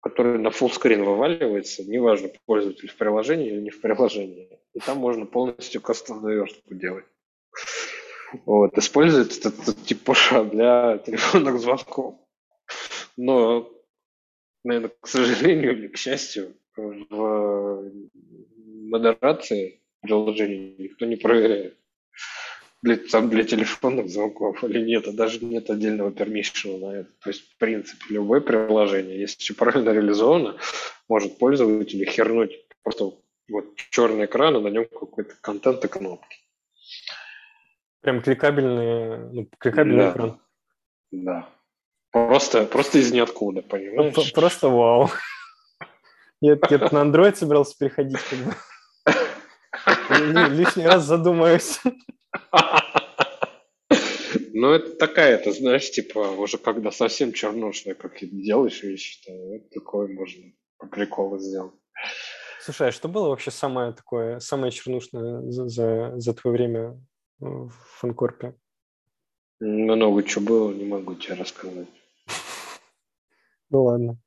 который 0.01 0.39
на 0.39 0.49
full 0.49 1.05
вываливается, 1.05 1.85
неважно, 1.85 2.31
пользователь 2.47 2.89
в 2.89 2.97
приложении 2.97 3.49
или 3.49 3.61
не 3.61 3.71
в 3.71 3.81
приложении. 3.81 4.59
И 4.75 4.81
там 4.81 4.99
можно 4.99 5.27
полностью 5.27 5.81
кастомную 5.81 6.37
верстку 6.37 6.75
делать. 6.75 7.05
Вот, 8.45 8.77
использует 8.77 9.37
этот, 9.37 9.61
этот 9.63 9.85
тип 9.85 10.05
пуша 10.05 10.45
для 10.45 10.99
телефонных 10.99 11.59
звонков. 11.61 12.17
Но, 13.17 13.71
наверное, 14.65 14.91
к 15.01 15.07
сожалению 15.09 15.73
или 15.77 15.89
к 15.89 15.97
счастью, 15.97 16.55
в 16.77 17.91
модерации 18.67 19.83
приложений 20.01 20.77
никто 20.79 21.07
не 21.07 21.17
проверяет 21.17 21.77
для, 22.83 22.97
там, 22.97 23.29
для 23.29 23.45
телефонных 23.45 24.09
звонков 24.09 24.63
или 24.65 24.81
нет, 24.81 25.09
а 25.09 25.13
даже 25.13 25.45
нет 25.45 25.71
отдельного 25.71 26.11
permission 26.11 26.79
на 26.79 27.01
это. 27.01 27.11
То 27.23 27.31
есть, 27.31 27.43
в 27.43 27.59
принципе, 27.59 28.05
любое 28.11 28.41
приложение, 28.41 29.19
если 29.21 29.39
все 29.39 29.55
правильно 29.55 29.91
реализовано, 29.91 30.57
может 31.09 31.39
пользователю 31.39 32.07
хернуть 32.07 32.53
просто 32.83 33.13
вот 33.51 33.77
черный 33.91 34.27
экран, 34.27 34.57
и 34.57 34.61
на 34.61 34.69
нем 34.69 34.87
какой-то 34.87 35.35
контент 35.41 35.85
и 35.85 35.89
кнопки. 35.89 36.37
Прям 38.01 38.23
кликабельный, 38.23 39.19
ну, 39.33 39.49
кликабельный 39.59 40.05
да. 40.05 40.13
экран. 40.13 40.41
Да. 41.11 41.49
Просто, 42.11 42.65
просто 42.65 42.99
из 42.99 43.13
ниоткуда, 43.13 43.63
понимаешь? 43.63 44.33
Просто 44.33 44.69
вау. 44.69 45.11
Я, 46.41 46.53
я 46.71 46.79
на 46.79 47.03
Android 47.05 47.35
собирался 47.35 47.77
переходить, 47.77 48.19
как 48.31 48.39
бы. 48.39 48.55
Лишний 50.55 50.87
раз 50.87 51.05
задумаюсь. 51.05 51.81
Ну, 54.61 54.73
это 54.73 54.97
такая, 54.97 55.37
это, 55.37 55.53
знаешь, 55.53 55.89
типа, 55.91 56.19
уже 56.19 56.59
когда 56.59 56.91
совсем 56.91 57.33
чернушная, 57.33 57.95
как 57.95 58.19
делаешь 58.21 58.83
вещи, 58.83 59.25
то 59.25 59.33
вот 59.33 59.71
такое 59.71 60.09
можно 60.09 60.53
по 60.79 60.89
приколу 60.89 61.39
сделать. 61.39 61.75
Слушай, 62.61 62.89
а 62.89 62.93
что 62.93 63.09
было 63.09 63.29
вообще 63.29 63.53
самое 63.53 63.93
такое, 63.93 64.41
самое 64.41 64.73
чернушное 64.73 65.49
за, 65.51 65.69
за, 65.69 66.13
за 66.17 66.35
твое 66.35 66.57
время 66.57 67.01
в 67.39 67.71
фанкорпе? 67.71 68.55
Много 69.61 70.23
чего 70.23 70.45
было, 70.45 70.73
не 70.73 70.85
могу 70.85 71.15
тебе 71.15 71.35
рассказать. 71.35 71.89
Ну 73.71 73.85
ладно. 73.85 74.19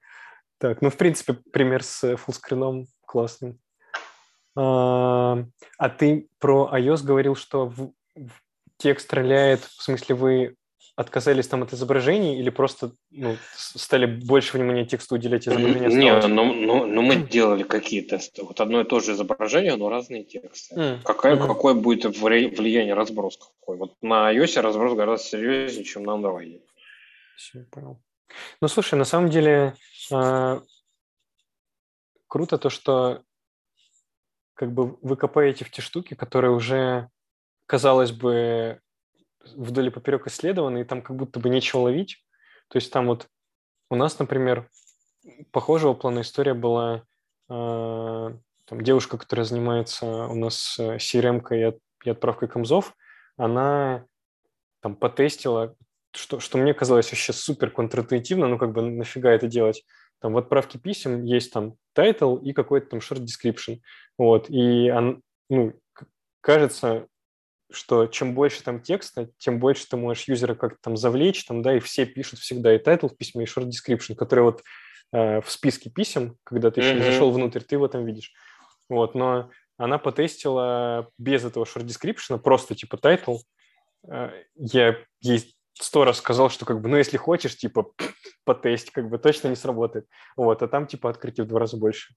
Так, 0.59 0.83
ну 0.83 0.91
в 0.91 0.97
принципе 0.97 1.33
пример 1.33 1.81
с 1.81 2.15
фуллскрином 2.15 2.85
классный. 3.07 3.59
А, 4.55 5.43
а 5.79 5.89
ты 5.89 6.29
про 6.37 6.69
iOS 6.71 7.03
говорил, 7.03 7.35
что 7.35 7.65
в 7.67 7.93
текст 8.77 9.05
стреляет, 9.07 9.61
в 9.63 9.83
смысле 9.83 10.15
вы 10.15 10.55
отказались 10.95 11.47
там 11.47 11.63
от 11.63 11.73
изображений 11.73 12.39
или 12.39 12.49
просто 12.49 12.91
ну, 13.09 13.37
стали 13.55 14.05
больше 14.05 14.57
внимания 14.57 14.85
тексту 14.85 15.15
уделять 15.15 15.47
изображению? 15.47 15.89
Нет, 15.89 16.27
но, 16.27 16.53
но, 16.53 16.85
но 16.85 17.01
мы 17.01 17.15
делали 17.15 17.63
какие 17.63 18.01
тесты. 18.01 18.43
Вот 18.43 18.59
одно 18.59 18.81
и 18.81 18.83
то 18.83 18.99
же 18.99 19.13
изображение, 19.13 19.75
но 19.75 19.89
разные 19.89 20.23
тексты. 20.23 20.75
Mm. 20.75 20.99
Какое, 21.03 21.35
mm-hmm. 21.35 21.47
какое 21.47 21.73
будет 21.73 22.17
влияние 22.17 22.93
разброс 22.93 23.37
какой? 23.37 23.77
Вот 23.77 23.95
на 24.01 24.33
iOS 24.33 24.61
разброс 24.61 24.95
гораздо 24.95 25.27
серьезнее, 25.27 25.83
чем 25.83 26.03
на 26.03 26.11
Android. 26.11 26.61
Все, 27.35 27.65
понял. 27.71 28.01
Ну, 28.61 28.67
слушай, 28.67 28.95
на 28.95 29.05
самом 29.05 29.29
деле 29.29 29.75
э, 30.11 30.61
круто 32.27 32.57
то, 32.57 32.69
что 32.69 33.23
как 34.53 34.71
бы 34.71 34.97
вы 35.01 35.15
копаете 35.15 35.65
в 35.65 35.71
те 35.71 35.81
штуки, 35.81 36.13
которые 36.13 36.51
уже 36.51 37.09
казалось 37.71 38.11
бы, 38.11 38.81
вдоль 39.55 39.87
и 39.87 39.91
поперек 39.91 40.27
исследованы, 40.27 40.81
и 40.81 40.83
там 40.83 41.01
как 41.01 41.15
будто 41.15 41.39
бы 41.39 41.47
нечего 41.47 41.83
ловить. 41.83 42.17
То 42.67 42.75
есть 42.75 42.91
там 42.91 43.07
вот 43.07 43.29
у 43.89 43.95
нас, 43.95 44.19
например, 44.19 44.69
похожего 45.51 45.93
плана 45.93 46.19
история 46.19 46.53
была 46.53 47.03
э, 47.47 48.31
там, 48.65 48.81
девушка, 48.81 49.17
которая 49.17 49.45
занимается 49.45 50.05
у 50.05 50.35
нас 50.35 50.77
CRM 50.77 51.41
и, 51.51 51.77
и 52.03 52.09
отправкой 52.09 52.49
комзов, 52.49 52.93
она 53.37 54.03
там 54.81 54.97
потестила, 54.97 55.73
что, 56.11 56.41
что 56.41 56.57
мне 56.57 56.73
казалось 56.73 57.09
вообще 57.09 57.31
супер 57.31 57.71
контринтуитивно, 57.71 58.49
ну 58.49 58.57
как 58.57 58.73
бы 58.73 58.81
нафига 58.81 59.31
это 59.31 59.47
делать. 59.47 59.85
Там 60.19 60.33
в 60.33 60.37
отправке 60.37 60.77
писем 60.77 61.23
есть 61.23 61.53
там 61.53 61.75
title 61.97 62.43
и 62.43 62.51
какой-то 62.51 62.87
там 62.89 62.99
short 62.99 63.25
description. 63.25 63.79
Вот, 64.17 64.49
и 64.49 64.91
он, 64.91 65.21
ну, 65.49 65.73
кажется, 66.41 67.07
что 67.71 68.07
чем 68.07 68.33
больше 68.33 68.63
там 68.63 68.81
текста, 68.81 69.29
тем 69.37 69.59
больше 69.59 69.87
ты 69.87 69.97
можешь 69.97 70.27
юзера 70.27 70.55
как-то 70.55 70.77
там 70.81 70.97
завлечь, 70.97 71.43
там, 71.45 71.61
да, 71.61 71.75
и 71.75 71.79
все 71.79 72.05
пишут 72.05 72.39
всегда 72.39 72.75
и 72.75 72.79
title 72.79 73.09
в 73.09 73.17
письме, 73.17 73.45
и 73.45 73.47
short 73.47 73.69
description, 73.69 74.15
который 74.15 74.43
вот 74.43 74.63
э, 75.13 75.41
в 75.41 75.49
списке 75.49 75.89
писем, 75.89 76.37
когда 76.43 76.71
ты 76.71 76.81
еще 76.81 76.93
mm-hmm. 76.93 76.97
не 76.97 77.03
зашел 77.03 77.31
внутрь, 77.31 77.61
ты 77.61 77.75
его 77.75 77.87
там 77.87 78.05
видишь. 78.05 78.33
Вот, 78.89 79.15
но 79.15 79.49
она 79.77 79.97
потестила 79.97 81.09
без 81.17 81.43
этого 81.45 81.63
short 81.63 81.85
description, 81.85 82.37
просто 82.39 82.75
типа 82.75 82.95
title. 82.95 83.37
Э, 84.07 84.31
я 84.55 84.97
ей 85.21 85.55
сто 85.73 86.05
раз 86.05 86.17
сказал, 86.17 86.49
что 86.49 86.65
как 86.65 86.81
бы, 86.81 86.89
ну, 86.89 86.97
если 86.97 87.17
хочешь, 87.17 87.57
типа, 87.57 87.91
потесть, 88.45 88.91
как 88.91 89.09
бы 89.09 89.17
точно 89.17 89.47
не 89.47 89.55
сработает. 89.55 90.07
Вот, 90.35 90.61
а 90.61 90.67
там 90.67 90.87
типа 90.87 91.09
открытий 91.09 91.41
в 91.41 91.47
два 91.47 91.59
раза 91.59 91.77
больше 91.77 92.13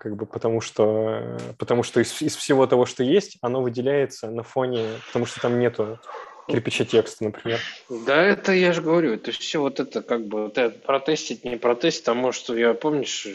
как 0.00 0.16
бы 0.16 0.24
потому 0.24 0.62
что, 0.62 1.38
потому 1.58 1.82
что 1.82 2.00
из, 2.00 2.22
из 2.22 2.34
всего 2.34 2.66
того, 2.66 2.86
что 2.86 3.04
есть, 3.04 3.36
оно 3.42 3.60
выделяется 3.60 4.30
на 4.30 4.42
фоне, 4.42 4.86
потому 5.06 5.26
что 5.26 5.42
там 5.42 5.58
нету 5.58 6.00
кирпича 6.48 6.86
текста, 6.86 7.24
например. 7.24 7.60
Да, 8.06 8.22
это 8.22 8.52
я 8.52 8.72
же 8.72 8.80
говорю, 8.80 9.12
это 9.12 9.30
все 9.30 9.60
вот 9.60 9.78
это 9.78 10.00
как 10.00 10.26
бы 10.26 10.44
вот 10.44 10.56
это 10.56 10.78
протестить, 10.78 11.44
не 11.44 11.58
протестить, 11.58 12.08
а 12.08 12.14
может, 12.14 12.48
я 12.48 12.72
помнишь, 12.72 13.28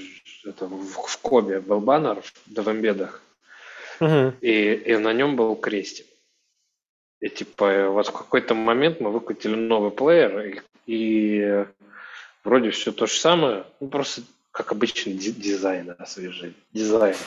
это 0.43 0.65
в, 0.65 1.07
в 1.07 1.17
Кобе 1.19 1.59
был 1.59 1.81
баннер 1.81 2.23
в 2.47 2.67
эмбедах, 2.67 3.21
угу. 3.99 4.33
и, 4.41 4.73
и 4.73 4.97
на 4.97 5.13
нем 5.13 5.35
был 5.35 5.55
крестик. 5.55 6.07
И 7.21 7.29
типа 7.29 7.89
вот 7.89 8.07
в 8.07 8.11
какой-то 8.11 8.55
момент 8.55 8.99
мы 9.01 9.11
выкатили 9.11 9.53
новый 9.53 9.91
плеер, 9.91 10.39
и, 10.39 10.61
и 10.87 11.65
вроде 12.43 12.71
все 12.71 12.91
то 12.91 13.05
же 13.05 13.13
самое, 13.13 13.65
ну 13.79 13.87
просто 13.87 14.23
как 14.55 14.71
обычно, 14.71 15.11
дизайн 15.11 15.93
освежить. 15.99 16.55
Дизайн. 16.71 17.17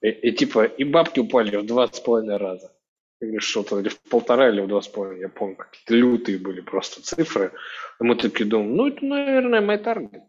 И, 0.00 0.08
и 0.10 0.32
типа, 0.32 0.64
и 0.64 0.84
бабки 0.84 1.18
упали 1.18 1.56
в 1.56 1.66
два 1.66 1.88
с 1.88 1.98
половиной 1.98 2.36
раза. 2.36 2.72
Или 3.20 3.38
что-то, 3.40 3.80
или 3.80 3.88
в 3.88 3.98
полтора, 3.98 4.48
или 4.48 4.60
в 4.60 4.68
два 4.68 4.80
с 4.80 4.86
половиной. 4.86 5.22
Я 5.22 5.28
помню, 5.28 5.56
какие-то 5.56 5.92
лютые 5.92 6.38
были 6.38 6.60
просто 6.60 7.02
цифры. 7.02 7.52
И 8.00 8.04
мы 8.04 8.14
такие 8.14 8.48
думаем, 8.48 8.76
ну, 8.76 8.86
это, 8.86 9.04
наверное, 9.04 9.60
мой 9.60 9.78
таргет. 9.78 10.22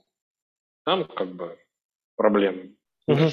Там 0.86 1.06
как 1.06 1.28
бы 1.36 1.56
проблемы. 2.16 2.76
Uh-huh. 3.08 3.32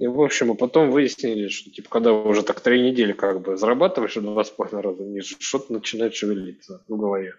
И, 0.00 0.06
в 0.08 0.20
общем, 0.20 0.50
а 0.50 0.54
потом 0.54 0.90
выяснили, 0.90 1.46
что, 1.46 1.70
типа, 1.70 1.88
когда 1.88 2.12
уже 2.12 2.42
так 2.42 2.60
три 2.60 2.82
недели 2.82 3.12
как 3.12 3.40
бы 3.40 3.56
зарабатываешь 3.56 4.16
в 4.16 4.22
два 4.22 4.42
с 4.42 4.50
половиной 4.50 4.82
раза 4.82 5.22
что-то 5.38 5.72
начинает 5.72 6.16
шевелиться 6.16 6.84
в 6.88 6.96
голове. 6.96 7.34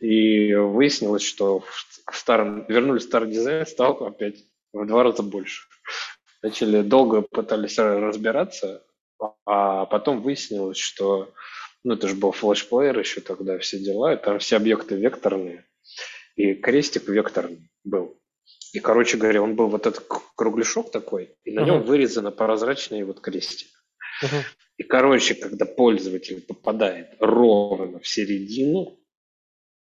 И 0.00 0.54
выяснилось, 0.54 1.22
что 1.22 1.60
в 1.60 2.16
старом, 2.16 2.66
вернули 2.68 2.98
старый 2.98 3.30
дизайн, 3.30 3.66
стал 3.66 4.04
опять 4.04 4.44
в 4.72 4.86
два 4.86 5.02
раза 5.02 5.22
больше. 5.22 5.66
Начали 6.42 6.82
долго 6.82 7.22
пытались 7.22 7.78
разбираться, 7.78 8.84
а 9.46 9.86
потом 9.86 10.20
выяснилось, 10.20 10.78
что 10.78 11.32
ну, 11.84 11.94
это 11.94 12.08
же 12.08 12.14
был 12.14 12.32
флешплеер 12.32 12.98
еще 12.98 13.20
тогда, 13.20 13.58
все 13.58 13.78
дела, 13.78 14.14
и 14.14 14.16
там 14.16 14.38
все 14.38 14.56
объекты 14.56 14.96
векторные, 14.96 15.66
и 16.34 16.54
крестик 16.54 17.08
векторный 17.08 17.70
был. 17.84 18.18
И, 18.72 18.80
короче 18.80 19.16
говоря, 19.16 19.42
он 19.42 19.54
был 19.54 19.68
вот 19.68 19.86
этот 19.86 20.04
кругляшок 20.34 20.90
такой, 20.90 21.36
и 21.44 21.52
на 21.52 21.60
uh-huh. 21.60 21.64
нем 21.64 21.82
вырезано 21.82 22.32
прозрачный 22.32 23.04
вот 23.04 23.20
крестик. 23.20 23.68
Uh-huh. 24.22 24.42
И, 24.78 24.82
короче, 24.82 25.34
когда 25.34 25.64
пользователь 25.64 26.40
попадает 26.40 27.14
ровно 27.20 28.00
в 28.00 28.08
середину 28.08 28.98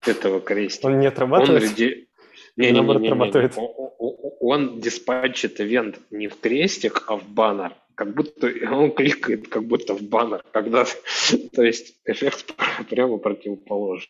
этого 0.06 0.40
крестика, 0.40 0.86
он 0.86 1.00
не 1.00 1.06
отрабатывает? 1.06 1.62
Он, 1.62 1.68
реди... 1.68 2.08
не, 2.56 2.70
не, 2.70 2.80
не, 2.80 2.86
не, 2.86 2.98
не, 2.98 3.08
не. 3.08 3.50
Он, 3.98 4.32
он 4.40 4.80
диспатчит 4.80 5.60
ивент 5.60 5.98
не 6.10 6.28
в 6.28 6.38
крестик, 6.40 7.04
а 7.06 7.16
в 7.16 7.28
баннер. 7.28 7.74
Как 7.94 8.14
будто 8.14 8.52
он 8.70 8.92
кликает, 8.92 9.48
как 9.48 9.64
будто 9.64 9.94
в 9.94 10.02
баннер. 10.02 10.42
Когда... 10.52 10.84
То 11.52 11.62
есть 11.62 11.96
эффект 12.04 12.54
прямо 12.90 13.18
противоположный. 13.18 14.08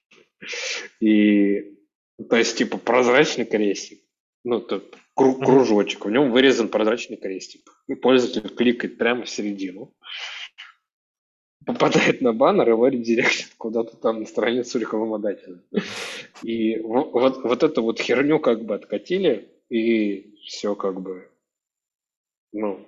И 1.00 1.76
то 2.28 2.36
есть, 2.36 2.58
типа, 2.58 2.78
прозрачный 2.78 3.44
крестик 3.44 4.02
ну, 4.44 4.58
это 4.58 4.82
кружочек, 5.14 6.04
в 6.04 6.10
нем 6.10 6.30
вырезан 6.32 6.68
прозрачный 6.68 7.16
крестик. 7.16 7.70
И 7.88 7.94
пользователь 7.94 8.48
кликает 8.54 8.98
прямо 8.98 9.24
в 9.24 9.28
середину, 9.28 9.94
попадает 11.66 12.20
на 12.20 12.32
баннер, 12.32 12.68
его 12.68 12.88
редиректит 12.88 13.54
куда-то 13.58 13.96
там 13.96 14.20
на 14.20 14.26
страницу 14.26 14.78
рекламодателя. 14.78 15.58
И 16.42 16.78
вот, 16.80 17.42
вот 17.42 17.62
эту 17.62 17.82
вот 17.82 18.00
херню 18.00 18.38
как 18.38 18.64
бы 18.64 18.74
откатили, 18.74 19.48
и 19.68 20.34
все 20.44 20.74
как 20.74 21.00
бы, 21.00 21.28
ну, 22.52 22.86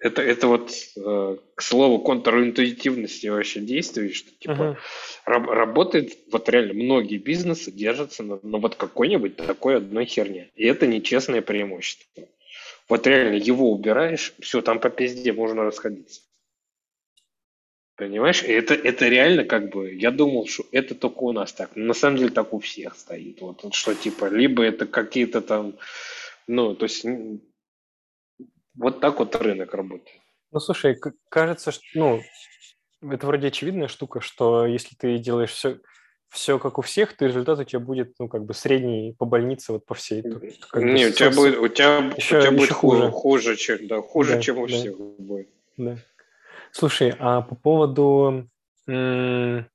это, 0.00 0.22
это 0.22 0.48
вот, 0.48 0.72
э, 0.96 1.36
к 1.54 1.62
слову, 1.62 2.00
контринтуитивности 2.00 3.28
вообще 3.28 3.60
действий, 3.60 4.12
что 4.12 4.30
типа 4.32 4.52
uh-huh. 4.52 4.76
раб, 5.24 5.48
работает, 5.48 6.18
вот 6.32 6.48
реально 6.48 6.74
многие 6.74 7.18
бизнесы 7.18 7.70
держатся 7.70 8.24
на, 8.24 8.40
на 8.42 8.58
вот 8.58 8.74
какой-нибудь 8.74 9.36
такой 9.36 9.76
одной 9.76 10.06
херне. 10.06 10.50
И 10.56 10.66
это 10.66 10.86
нечестное 10.86 11.42
преимущество. 11.42 12.24
Вот 12.88 13.06
реально 13.06 13.36
его 13.36 13.70
убираешь, 13.70 14.34
все, 14.40 14.60
там 14.62 14.80
по 14.80 14.90
пизде 14.90 15.32
можно 15.32 15.62
расходиться. 15.62 16.22
Понимаешь? 18.02 18.42
Это, 18.42 18.74
это 18.74 19.08
реально 19.08 19.44
как 19.44 19.70
бы, 19.70 19.94
я 19.94 20.10
думал, 20.10 20.48
что 20.48 20.64
это 20.72 20.96
только 20.96 21.18
у 21.18 21.32
нас 21.32 21.52
так. 21.52 21.76
Но 21.76 21.86
на 21.86 21.94
самом 21.94 22.16
деле 22.16 22.30
так 22.30 22.52
у 22.52 22.58
всех 22.58 22.96
стоит. 22.96 23.40
Вот, 23.40 23.72
что 23.72 23.94
типа, 23.94 24.28
либо 24.28 24.64
это 24.64 24.86
какие-то 24.86 25.40
там, 25.40 25.76
ну, 26.48 26.74
то 26.74 26.84
есть 26.84 27.06
вот 28.74 29.00
так 29.00 29.20
вот 29.20 29.36
рынок 29.36 29.72
работает. 29.74 30.20
Ну, 30.50 30.58
слушай, 30.58 30.98
кажется, 31.28 31.70
что, 31.70 31.84
ну, 31.94 32.20
это 33.08 33.24
вроде 33.24 33.46
очевидная 33.46 33.86
штука, 33.86 34.20
что 34.20 34.66
если 34.66 34.96
ты 34.96 35.18
делаешь 35.18 35.52
все, 35.52 35.78
все 36.28 36.58
как 36.58 36.78
у 36.78 36.82
всех, 36.82 37.16
то 37.16 37.24
результат 37.24 37.60
у 37.60 37.64
тебя 37.64 37.78
будет, 37.78 38.14
ну, 38.18 38.28
как 38.28 38.44
бы 38.44 38.52
средний 38.52 39.14
по 39.16 39.26
больнице, 39.26 39.74
вот 39.74 39.86
по 39.86 39.94
всей. 39.94 40.22
Как 40.22 40.82
Не, 40.82 41.06
у 41.06 41.12
тебя 41.12 41.30
будет, 41.30 41.56
у 41.56 41.68
тебя, 41.68 42.12
еще, 42.16 42.38
у 42.38 42.40
тебя 42.40 42.50
будет 42.50 42.72
хуже. 42.72 43.10
хуже, 43.12 43.54
чем, 43.54 43.86
да, 43.86 44.02
хуже, 44.02 44.34
да, 44.34 44.40
чем 44.42 44.58
у 44.58 44.66
да. 44.66 44.76
всех 44.76 44.98
будет. 44.98 45.48
Да. 45.76 45.96
Слушай, 46.72 47.14
а 47.18 47.42
по 47.42 47.54
поводу, 47.54 48.48
ты 48.86 49.66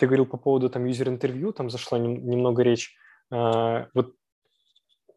говорил 0.00 0.26
по 0.26 0.38
поводу 0.38 0.70
там 0.70 0.86
юзер-интервью, 0.86 1.52
там 1.52 1.70
зашла 1.70 1.98
немного 1.98 2.62
речь. 2.62 2.96
А, 3.30 3.88
вот 3.94 4.14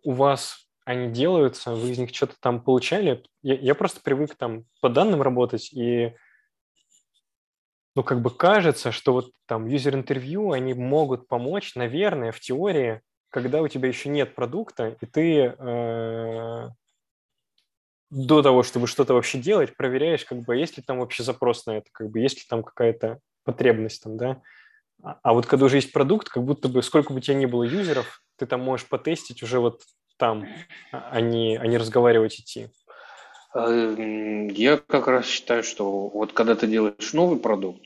у 0.04 0.12
вас 0.12 0.68
они 0.86 1.12
делаются, 1.12 1.76
вы 1.76 1.92
из 1.92 1.98
них 1.98 2.14
что-то 2.14 2.36
там 2.40 2.62
получали. 2.62 3.24
Я, 3.42 3.56
я 3.56 3.76
просто 3.76 4.02
привык 4.02 4.36
там 4.36 4.66
по 4.82 4.90
данным 4.90 5.22
работать, 5.22 5.72
и 5.72 6.14
ну, 7.96 8.04
как 8.04 8.22
бы 8.22 8.32
кажется, 8.32 8.92
что 8.92 9.14
вот 9.14 9.32
там 9.46 9.66
юзер-интервью, 9.66 10.52
они 10.52 10.74
могут 10.74 11.28
помочь, 11.28 11.76
наверное, 11.76 12.32
в 12.32 12.40
теории, 12.40 13.02
когда 13.30 13.62
у 13.62 13.68
тебя 13.68 13.88
еще 13.88 14.10
нет 14.10 14.36
продукта, 14.36 14.98
и 15.00 15.06
ты 15.06 15.56
э, 15.58 16.70
до 18.10 18.42
того, 18.42 18.64
чтобы 18.64 18.88
что-то 18.88 19.14
вообще 19.14 19.38
делать, 19.38 19.76
проверяешь, 19.76 20.26
как 20.26 20.40
бы, 20.40 20.56
есть 20.56 20.78
ли 20.78 20.84
там 20.84 21.00
вообще 21.00 21.24
запрос 21.24 21.66
на 21.66 21.78
это, 21.78 21.90
как 21.92 22.10
бы, 22.10 22.20
есть 22.20 22.38
ли 22.38 22.44
там 22.50 22.64
какая-то 22.64 23.20
потребность 23.44 24.04
там, 24.04 24.18
да. 24.18 24.42
А, 25.04 25.20
а 25.24 25.34
вот 25.34 25.46
когда 25.46 25.66
уже 25.66 25.78
есть 25.78 25.92
продукт, 25.92 26.30
как 26.30 26.44
будто 26.44 26.70
бы, 26.70 26.82
сколько 26.84 27.14
бы 27.14 27.20
у 27.20 27.22
тебя 27.22 27.36
ни 27.36 27.46
было 27.46 27.64
юзеров, 27.64 28.22
ты 28.38 28.46
там 28.46 28.62
можешь 28.62 28.88
потестить 28.88 29.44
уже 29.44 29.60
вот 29.60 29.82
там, 30.18 30.48
а 30.92 31.22
не, 31.22 31.58
а 31.58 31.68
не 31.68 31.78
разговаривать 31.78 32.40
идти? 32.40 32.70
Эм, 33.56 34.48
я 34.50 34.78
как 34.78 35.08
раз 35.08 35.26
считаю, 35.26 35.64
что 35.64 36.10
вот 36.10 36.34
когда 36.34 36.56
ты 36.56 36.68
делаешь 36.68 37.14
новый 37.14 37.40
продукт, 37.40 37.86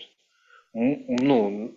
ну, 0.73 1.73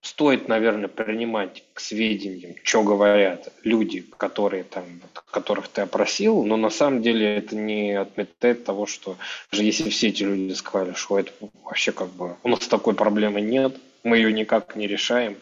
стоит, 0.00 0.48
наверное, 0.48 0.88
принимать 0.88 1.64
к 1.72 1.80
сведениям, 1.80 2.54
что 2.62 2.82
говорят 2.82 3.52
люди, 3.62 4.04
которые 4.16 4.64
там, 4.64 4.84
которых 5.30 5.68
ты 5.68 5.82
опросил, 5.82 6.44
но 6.44 6.56
на 6.56 6.70
самом 6.70 7.02
деле 7.02 7.36
это 7.36 7.56
не 7.56 7.92
отметает 7.92 8.64
того, 8.64 8.86
что 8.86 9.16
даже 9.50 9.64
если 9.64 9.90
все 9.90 10.08
эти 10.08 10.22
люди 10.22 10.52
сказали, 10.54 10.94
что 10.94 11.18
это 11.18 11.32
вообще 11.62 11.92
как 11.92 12.08
бы 12.10 12.36
у 12.42 12.48
нас 12.48 12.66
такой 12.66 12.94
проблемы 12.94 13.40
нет, 13.40 13.76
мы 14.02 14.16
ее 14.16 14.32
никак 14.32 14.76
не 14.76 14.86
решаем, 14.86 15.36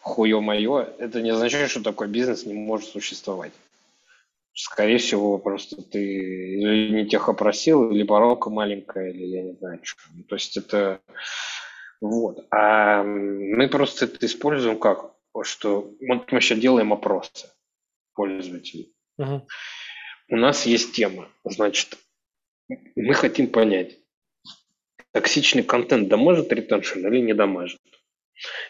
хуе 0.00 0.40
мое, 0.40 0.88
это 0.98 1.22
не 1.22 1.30
означает, 1.30 1.70
что 1.70 1.82
такой 1.82 2.08
бизнес 2.08 2.44
не 2.44 2.54
может 2.54 2.90
существовать. 2.90 3.52
скорее 4.54 4.98
всего, 4.98 5.38
просто 5.38 5.82
ты 5.82 5.98
или 6.02 6.90
не 6.90 7.06
тех 7.06 7.28
опросил, 7.28 7.90
или 7.90 8.02
воровка 8.02 8.50
маленькая, 8.50 9.10
или 9.10 9.24
я 9.26 9.42
не 9.42 9.52
знаю, 9.54 9.80
что. 9.82 10.00
То 10.28 10.34
есть 10.36 10.56
это 10.56 11.00
вот. 12.04 12.46
А 12.50 13.02
мы 13.02 13.66
просто 13.68 14.04
это 14.04 14.26
используем 14.26 14.78
как? 14.78 15.14
Что 15.42 15.90
вот 16.06 16.30
мы 16.30 16.40
сейчас 16.42 16.58
делаем 16.58 16.92
опросы 16.92 17.48
пользователей. 18.12 18.94
Угу. 19.16 19.46
У 20.28 20.36
нас 20.36 20.66
есть 20.66 20.92
тема, 20.92 21.28
значит, 21.44 21.96
мы 22.68 23.14
хотим 23.14 23.48
понять, 23.48 23.98
токсичный 25.12 25.62
контент 25.62 26.08
доможет 26.08 26.52
ретеншн 26.52 27.06
или 27.06 27.20
не 27.20 27.32
доможет. 27.32 27.80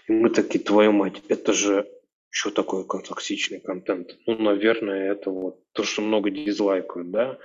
И 0.07 0.12
мы 0.12 0.30
такие, 0.30 0.62
твою 0.62 0.93
мать, 0.93 1.20
это 1.28 1.53
же 1.53 1.89
что 2.30 2.51
такое 2.51 2.85
токсичный 2.85 3.59
контент? 3.59 4.16
Ну, 4.26 4.39
наверное, 4.39 5.11
это 5.11 5.30
вот 5.30 5.61
то, 5.72 5.82
что 5.82 6.03
много 6.03 6.30
дизлайкают, 6.30 7.11
да? 7.11 7.39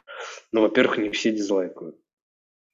Но, 0.51 0.61
во-первых, 0.61 0.99
не 0.99 1.09
все 1.09 1.31
дизлайкают. 1.31 1.95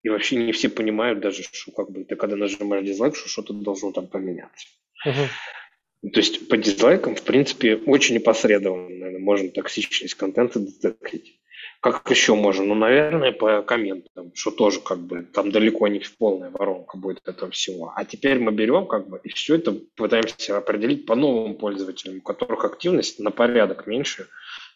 И 0.05 0.09
вообще 0.09 0.35
не 0.35 0.51
все 0.51 0.69
понимают 0.69 1.19
даже, 1.19 1.41
что 1.41 1.71
как 1.71 1.89
бы 1.89 2.03
ты 2.03 2.15
когда 2.15 2.35
нажимаешь 2.35 2.85
дизлайк, 2.85 3.15
что 3.15 3.27
что-то 3.27 3.53
должно 3.53 3.91
там 3.91 4.05
поменяться. 4.05 4.67
Uh-huh. 5.03 6.11
То 6.13 6.19
есть 6.19 6.47
по 6.47 6.57
дизлайкам, 6.57 7.15
в 7.15 7.23
принципе, 7.23 7.75
очень 7.75 8.13
непосредованно, 8.13 8.87
наверное, 8.87 9.19
можно 9.19 9.49
токсичность 9.49 10.13
контента 10.13 10.59
детектить. 10.59 11.39
Как 11.81 12.07
еще 12.11 12.35
можно? 12.35 12.65
Ну, 12.65 12.75
наверное, 12.75 13.31
по 13.31 13.63
комментам, 13.63 14.31
что 14.35 14.51
тоже 14.51 14.79
как 14.79 14.99
бы 14.99 15.23
там 15.23 15.49
далеко 15.49 15.87
не 15.87 16.03
полная 16.19 16.51
воронка 16.51 16.97
будет 16.97 17.27
этого 17.27 17.49
всего. 17.49 17.91
А 17.95 18.05
теперь 18.05 18.37
мы 18.37 18.51
берем 18.51 18.85
как 18.85 19.09
бы 19.09 19.19
и 19.23 19.29
все 19.29 19.55
это 19.55 19.71
пытаемся 19.95 20.57
определить 20.57 21.07
по 21.07 21.15
новым 21.15 21.55
пользователям, 21.55 22.19
у 22.19 22.21
которых 22.21 22.63
активность 22.63 23.19
на 23.19 23.31
порядок 23.31 23.87
меньше, 23.87 24.27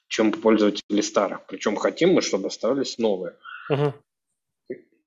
чем 0.07 0.32
пользователи 0.32 1.01
старых. 1.01 1.45
Причем 1.45 1.75
хотим 1.75 2.13
мы, 2.13 2.23
чтобы 2.23 2.47
оставались 2.47 2.97
новые. 2.97 3.36
Uh-huh. 3.71 3.93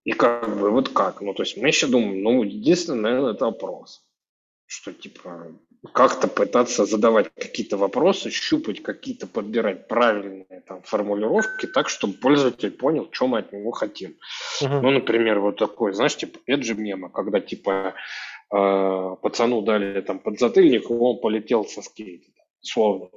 И 0.04 0.12
как 0.12 0.58
бы 0.58 0.70
вот 0.70 0.88
как? 0.88 1.20
Ну, 1.20 1.32
то 1.34 1.42
есть 1.42 1.56
мы 1.56 1.68
еще 1.68 1.86
думаем, 1.86 2.22
ну, 2.22 2.42
единственное, 2.42 3.00
наверное, 3.00 3.34
это 3.34 3.46
опрос. 3.46 4.04
Что 4.66 4.92
типа 4.92 5.52
как-то 5.92 6.28
пытаться 6.28 6.86
задавать 6.86 7.30
какие-то 7.34 7.76
вопросы, 7.76 8.30
щупать 8.30 8.82
какие-то, 8.82 9.26
подбирать 9.26 9.88
правильные 9.88 10.62
там 10.66 10.82
формулировки 10.82 11.66
так, 11.66 11.88
чтобы 11.88 12.14
пользователь 12.14 12.70
понял, 12.70 13.08
что 13.10 13.26
мы 13.26 13.38
от 13.38 13.52
него 13.52 13.72
хотим. 13.72 14.16
Uh-huh. 14.62 14.80
Ну, 14.80 14.90
например, 14.90 15.40
вот 15.40 15.56
такой, 15.56 15.92
знаешь, 15.92 16.16
типа, 16.16 16.38
это 16.46 16.62
же 16.62 16.74
мема, 16.74 17.10
когда 17.10 17.40
типа 17.40 17.94
э, 18.54 19.16
пацану 19.22 19.62
дали 19.62 20.00
там 20.02 20.20
подзатыльник, 20.20 20.88
и 20.88 20.92
он 20.92 21.20
полетел 21.20 21.64
со 21.64 21.82
скейта, 21.82 22.30
словно. 22.60 23.08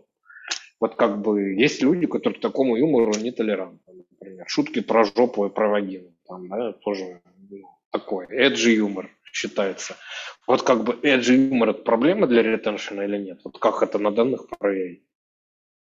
Вот 0.79 0.95
как 0.95 1.21
бы 1.21 1.53
есть 1.53 1.81
люди, 1.81 2.07
которые 2.07 2.39
к 2.39 2.41
такому 2.41 2.75
юмору 2.75 3.13
не 3.13 3.31
толерантны, 3.31 4.05
например. 4.09 4.45
Шутки 4.47 4.81
про 4.81 5.05
жопу 5.05 5.45
и 5.45 5.49
про 5.49 5.69
вагину. 5.69 6.14
Там, 6.27 6.47
да, 6.49 6.73
тоже 6.73 7.21
ну, 7.49 7.67
такой 7.91 8.25
эджи 8.29 8.71
юмор 8.71 9.09
считается. 9.31 9.95
Вот 10.47 10.63
как 10.63 10.83
бы 10.83 10.99
эджи 11.03 11.35
юмор 11.35 11.69
это 11.69 11.83
проблема 11.83 12.27
для 12.27 12.41
ретеншена 12.41 13.05
или 13.05 13.17
нет? 13.17 13.41
Вот 13.43 13.59
как 13.59 13.83
это 13.83 13.99
на 13.99 14.11
данных 14.11 14.47
проверить? 14.49 15.03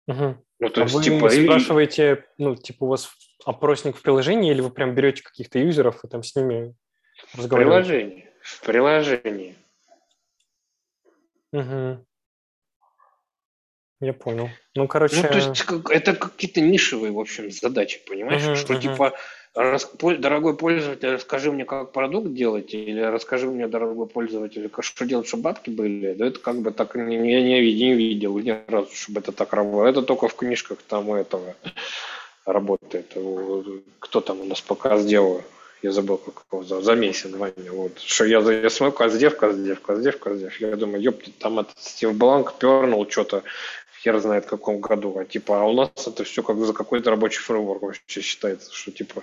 Угу. 0.06 0.36
Ну, 0.60 0.68
то 0.68 0.80
а 0.80 0.84
есть, 0.84 0.94
вы 0.94 1.02
типа, 1.02 1.30
спрашиваете, 1.30 2.24
ну, 2.38 2.56
типа, 2.56 2.84
у 2.84 2.88
вас 2.88 3.10
опросник 3.44 3.96
в 3.96 4.02
приложении, 4.02 4.50
или 4.50 4.60
вы 4.60 4.70
прям 4.70 4.94
берете 4.94 5.22
каких-то 5.22 5.58
юзеров 5.58 6.04
и 6.04 6.08
там 6.08 6.22
с 6.22 6.34
ними 6.34 6.74
разговариваете? 7.34 7.48
В 7.52 7.90
приложении. 7.90 8.30
В 8.42 8.60
приложении. 8.60 9.54
Угу. 11.52 12.06
Я 14.00 14.14
понял. 14.14 14.48
Ну, 14.74 14.88
короче... 14.88 15.16
Ну, 15.16 15.28
то 15.28 15.34
есть 15.34 15.64
это 15.90 16.14
какие-то 16.14 16.60
нишевые, 16.60 17.12
в 17.12 17.18
общем, 17.18 17.50
задачи, 17.50 18.00
понимаешь? 18.06 18.42
Uh-huh, 18.42 18.56
что 18.56 18.72
uh-huh. 18.72 18.80
типа, 18.80 19.14
дорогой 19.54 20.56
пользователь, 20.56 21.10
расскажи 21.10 21.50
мне, 21.50 21.64
как 21.64 21.92
продукт 21.92 22.32
делать, 22.32 22.72
или 22.72 23.00
расскажи 23.00 23.48
мне, 23.48 23.66
дорогой 23.66 24.06
пользователь, 24.06 24.70
что 24.80 25.06
делать, 25.06 25.26
чтобы 25.26 25.44
бабки 25.44 25.70
были. 25.70 26.14
Да 26.14 26.26
это 26.26 26.38
как 26.38 26.60
бы 26.60 26.70
так 26.70 26.94
не, 26.94 27.16
не, 27.16 27.42
не, 27.42 27.94
видел 27.94 28.38
ни 28.38 28.56
разу, 28.68 28.94
чтобы 28.94 29.20
это 29.20 29.32
так 29.32 29.52
работало. 29.52 29.86
Это 29.86 30.02
только 30.02 30.28
в 30.28 30.34
книжках 30.34 30.78
там 30.86 31.08
у 31.08 31.16
этого 31.16 31.54
работает. 32.46 33.16
Кто 33.98 34.20
там 34.20 34.40
у 34.40 34.44
нас 34.44 34.60
пока 34.60 34.98
сделал? 34.98 35.42
я 35.82 35.92
забыл, 35.92 36.18
как 36.18 36.44
его 36.52 36.62
за, 36.62 36.82
за 36.82 36.94
месяц 36.94 37.30
Ваня, 37.30 37.72
вот, 37.72 37.98
что 38.00 38.24
я, 38.24 38.40
я 38.40 38.70
смотрю, 38.70 38.96
Каздев, 38.96 39.36
Каздев, 39.36 39.80
Каздев, 39.80 40.18
Каздев, 40.18 40.60
я 40.60 40.76
думаю, 40.76 41.02
ёпта, 41.02 41.30
там 41.38 41.58
этот 41.58 41.78
Стив 41.78 42.14
Бланк 42.14 42.54
пернул 42.58 43.08
что-то, 43.08 43.42
хер 44.02 44.18
знает 44.20 44.46
в 44.46 44.48
каком 44.48 44.80
году, 44.80 45.18
а 45.18 45.24
типа, 45.24 45.60
а 45.60 45.64
у 45.64 45.72
нас 45.72 45.90
это 46.06 46.24
все 46.24 46.42
как 46.42 46.58
за 46.58 46.72
какой-то 46.72 47.10
рабочий 47.10 47.40
фреймворк 47.40 47.82
вообще 47.82 48.20
считается, 48.20 48.72
что 48.74 48.90
типа, 48.90 49.22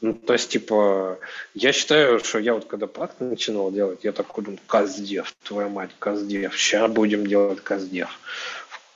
ну, 0.00 0.14
то 0.14 0.32
есть, 0.32 0.50
типа, 0.50 1.20
я 1.54 1.72
считаю, 1.72 2.18
что 2.18 2.40
я 2.40 2.54
вот 2.54 2.64
когда 2.64 2.88
пак 2.88 3.20
начинал 3.20 3.70
делать, 3.70 4.00
я 4.02 4.10
такой 4.10 4.42
думаю, 4.42 4.58
Каздев, 4.66 5.32
твоя 5.44 5.68
мать, 5.68 5.90
Каздев, 6.00 6.58
сейчас 6.58 6.90
будем 6.90 7.24
делать 7.24 7.60
Каздев. 7.60 8.18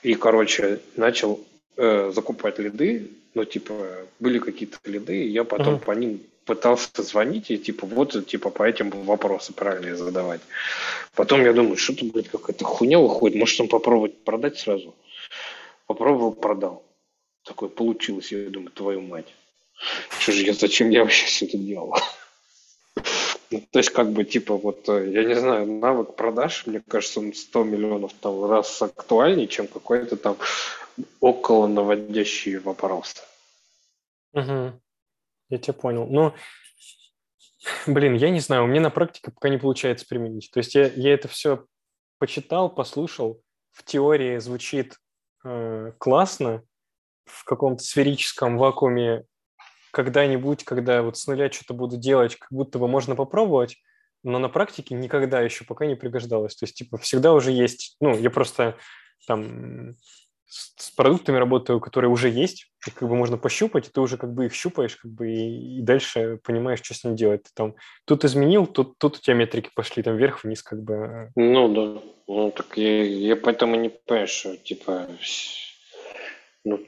И, 0.03 0.15
короче, 0.15 0.81
начал 0.97 1.41
э, 1.77 2.11
закупать 2.13 2.59
лиды, 2.59 3.13
ну, 3.35 3.45
типа, 3.45 3.75
были 4.19 4.41
какие-то 4.41 4.79
лиды, 4.85 5.25
и 5.25 5.29
я 5.29 5.45
потом 5.45 5.77
uh-huh. 5.77 5.85
по 5.85 5.93
ним 5.93 6.21
пытался 6.47 7.03
звонить 7.03 7.51
и 7.51 7.59
типа 7.59 7.87
вот 7.87 8.27
типа 8.27 8.51
по 8.51 8.63
этим 8.63 8.91
вопросы 8.91 9.53
правильно 9.53 9.97
задавать. 9.97 10.41
Потом 11.15 11.43
я 11.43 11.53
думаю, 11.53 11.77
что-то, 11.77 12.07
блядь, 12.07 12.29
какая-то 12.29 12.65
хуйня 12.65 12.99
выходит, 12.99 13.37
может 13.37 13.59
там 13.59 13.69
попробовать 13.69 14.25
продать 14.25 14.59
сразу. 14.59 14.95
Попробовал, 15.87 16.33
продал. 16.33 16.83
Такое 17.45 17.69
получилось, 17.69 18.33
я 18.33 18.49
думаю, 18.49 18.71
твою 18.71 19.03
мать. 19.03 19.27
Что 20.21 20.33
же 20.33 20.43
я, 20.43 20.55
зачем 20.55 20.91
я 20.91 21.03
вообще 21.03 21.27
все 21.27 21.47
это 21.47 21.59
делал? 21.59 21.95
Ну, 23.49 23.63
то 23.71 23.79
есть, 23.79 23.91
как 23.91 24.11
бы, 24.11 24.25
типа, 24.25 24.57
вот, 24.57 24.89
э, 24.89 25.09
я 25.13 25.23
не 25.23 25.35
знаю, 25.35 25.67
навык 25.67 26.17
продаж, 26.17 26.67
мне 26.67 26.83
кажется, 26.89 27.21
он 27.21 27.33
100 27.33 27.63
миллионов 27.63 28.13
там 28.15 28.45
раз 28.45 28.83
актуальнее, 28.83 29.47
чем 29.47 29.69
какой-то 29.69 30.17
там 30.17 30.37
около 31.21 31.69
наводящий 31.69 32.57
вопрос. 32.57 33.15
Угу. 34.33 34.73
Я 35.49 35.59
тебя 35.59 35.75
понял. 35.75 36.07
Но, 36.07 36.35
блин, 37.87 38.15
я 38.15 38.31
не 38.31 38.41
знаю, 38.41 38.65
у 38.65 38.67
меня 38.67 38.81
на 38.81 38.91
практике 38.91 39.31
пока 39.31 39.49
не 39.49 39.59
получается 39.59 40.07
применить. 40.09 40.51
То 40.53 40.59
есть 40.59 40.75
я, 40.75 40.87
я 40.87 41.15
это 41.15 41.29
все 41.29 41.65
почитал, 42.19 42.75
послушал, 42.75 43.43
в 43.73 43.85
теории 43.85 44.39
звучит 44.39 44.97
э, 45.45 45.93
классно, 45.99 46.63
в 47.27 47.45
каком-то 47.45 47.83
сферическом 47.83 48.57
вакууме 48.57 49.25
когда-нибудь, 49.91 50.65
когда 50.65 51.03
вот 51.03 51.17
с 51.17 51.27
нуля 51.27 51.51
что-то 51.51 51.75
буду 51.75 51.97
делать, 51.97 52.37
как 52.37 52.51
будто 52.51 52.79
бы 52.79 52.89
можно 52.89 53.17
попробовать, 53.17 53.77
но 54.23 54.39
на 54.39 54.49
практике 54.49 54.95
никогда 54.95 55.41
еще 55.41 55.65
пока 55.65 55.87
не 55.87 55.95
пригождалось. 55.95 56.57
То 56.57 56.65
есть, 56.65 56.77
типа, 56.77 56.99
всегда 56.99 57.33
уже 57.33 57.53
есть, 57.53 57.97
ну, 58.01 58.17
я 58.17 58.31
просто 58.31 58.77
там 59.27 59.95
с 60.49 60.91
продуктами 60.91 61.37
работаю, 61.37 61.81
которые 61.81 62.11
уже 62.11 62.29
есть, 62.29 62.71
их 62.87 62.95
как 62.95 63.09
бы 63.09 63.17
можно 63.17 63.37
пощупать, 63.37 63.89
и 63.89 63.91
ты 63.91 64.01
уже 64.01 64.17
как 64.17 64.33
бы 64.33 64.47
их 64.47 64.55
щупаешь, 64.55 64.97
как 64.97 65.11
бы 65.11 65.31
и, 65.31 65.79
и 65.79 65.83
дальше 65.83 66.39
понимаешь, 66.45 66.81
что 66.83 66.95
с 66.95 67.05
ним 67.05 67.17
делать. 67.17 67.43
Ты 67.43 67.51
там 67.55 67.75
тут 68.05 68.25
изменил, 68.25 68.67
тут, 68.67 68.99
тут 68.99 69.17
у 69.17 69.21
тебя 69.21 69.35
метрики 69.35 69.71
пошли 69.75 70.03
там 70.03 70.17
вверх-вниз, 70.17 70.63
как 70.63 70.83
бы. 70.83 71.31
Ну 71.35 71.69
да, 71.69 72.03
ну 72.29 72.51
так 72.51 72.77
я, 72.77 73.03
я 73.03 73.37
поэтому 73.37 73.77
не 73.77 73.89
понимаю, 73.89 74.29
что 74.29 74.57
типа 74.57 75.09
ну, 76.65 76.85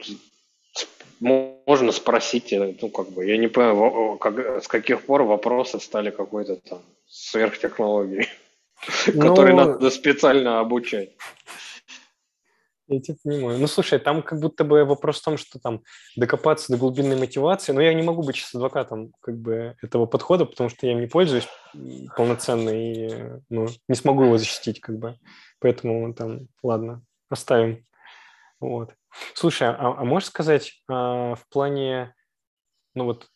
можно 1.65 1.91
спросить, 1.91 2.53
э, 2.53 2.75
ну 2.81 2.89
как 2.89 3.09
бы, 3.09 3.25
я 3.25 3.37
не 3.37 3.47
понимаю, 3.47 4.17
как, 4.17 4.63
с 4.63 4.67
каких 4.67 5.05
пор 5.05 5.23
вопросы 5.23 5.79
стали 5.79 6.11
какой-то 6.11 6.55
там 6.55 6.81
сверхтехнологией, 7.07 8.27
ну, 9.13 9.21
которые 9.21 9.55
надо 9.55 9.89
специально 9.89 10.59
обучать. 10.59 11.09
Я 12.91 12.99
тебя 12.99 13.17
понимаю. 13.23 13.59
Ну, 13.59 13.67
слушай, 13.67 13.99
там 13.99 14.23
как 14.23 14.39
будто 14.39 14.63
бы 14.63 14.83
вопрос 14.83 15.21
в 15.21 15.23
том, 15.23 15.37
что 15.37 15.59
там 15.59 15.83
докопаться 16.15 16.71
до 16.71 16.79
глубинной 16.79 17.15
мотивации, 17.15 17.71
но 17.71 17.81
я 17.81 17.93
не 17.93 18.01
могу 18.01 18.23
быть 18.23 18.35
сейчас 18.35 18.55
адвокатом 18.55 19.13
как 19.21 19.37
бы 19.37 19.77
этого 19.83 20.07
подхода, 20.07 20.45
потому 20.45 20.69
что 20.69 20.87
я 20.87 20.93
им 20.93 21.01
не 21.01 21.05
пользуюсь 21.05 21.47
полноценно 22.17 22.69
и 22.69 23.39
ну, 23.49 23.67
не 23.87 23.95
смогу 23.95 24.23
его 24.23 24.39
защитить 24.39 24.81
как 24.81 24.97
бы. 24.97 25.19
Поэтому 25.59 26.11
там, 26.15 26.47
ладно, 26.63 27.03
оставим. 27.29 27.85
Вот. 28.59 28.95
Слушай, 29.35 29.69
а, 29.69 29.95
а 29.99 30.03
можешь 30.03 30.29
сказать 30.29 30.81
а, 30.89 31.35
в 31.35 31.47
плане, 31.49 32.15
ну 32.95 33.05
вот, 33.05 33.27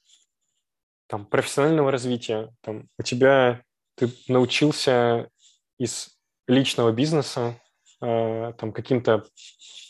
там, 1.06 1.28
профессионального 1.28 1.91
развития, 1.91 2.51
там, 2.62 2.89
у 2.97 3.04
тебя, 3.04 3.62
ты 3.95 4.10
научился 4.28 5.30
из 5.78 6.18
личного 6.47 6.91
бизнеса 6.91 7.60
там, 8.04 8.74
каким-то 8.74 9.26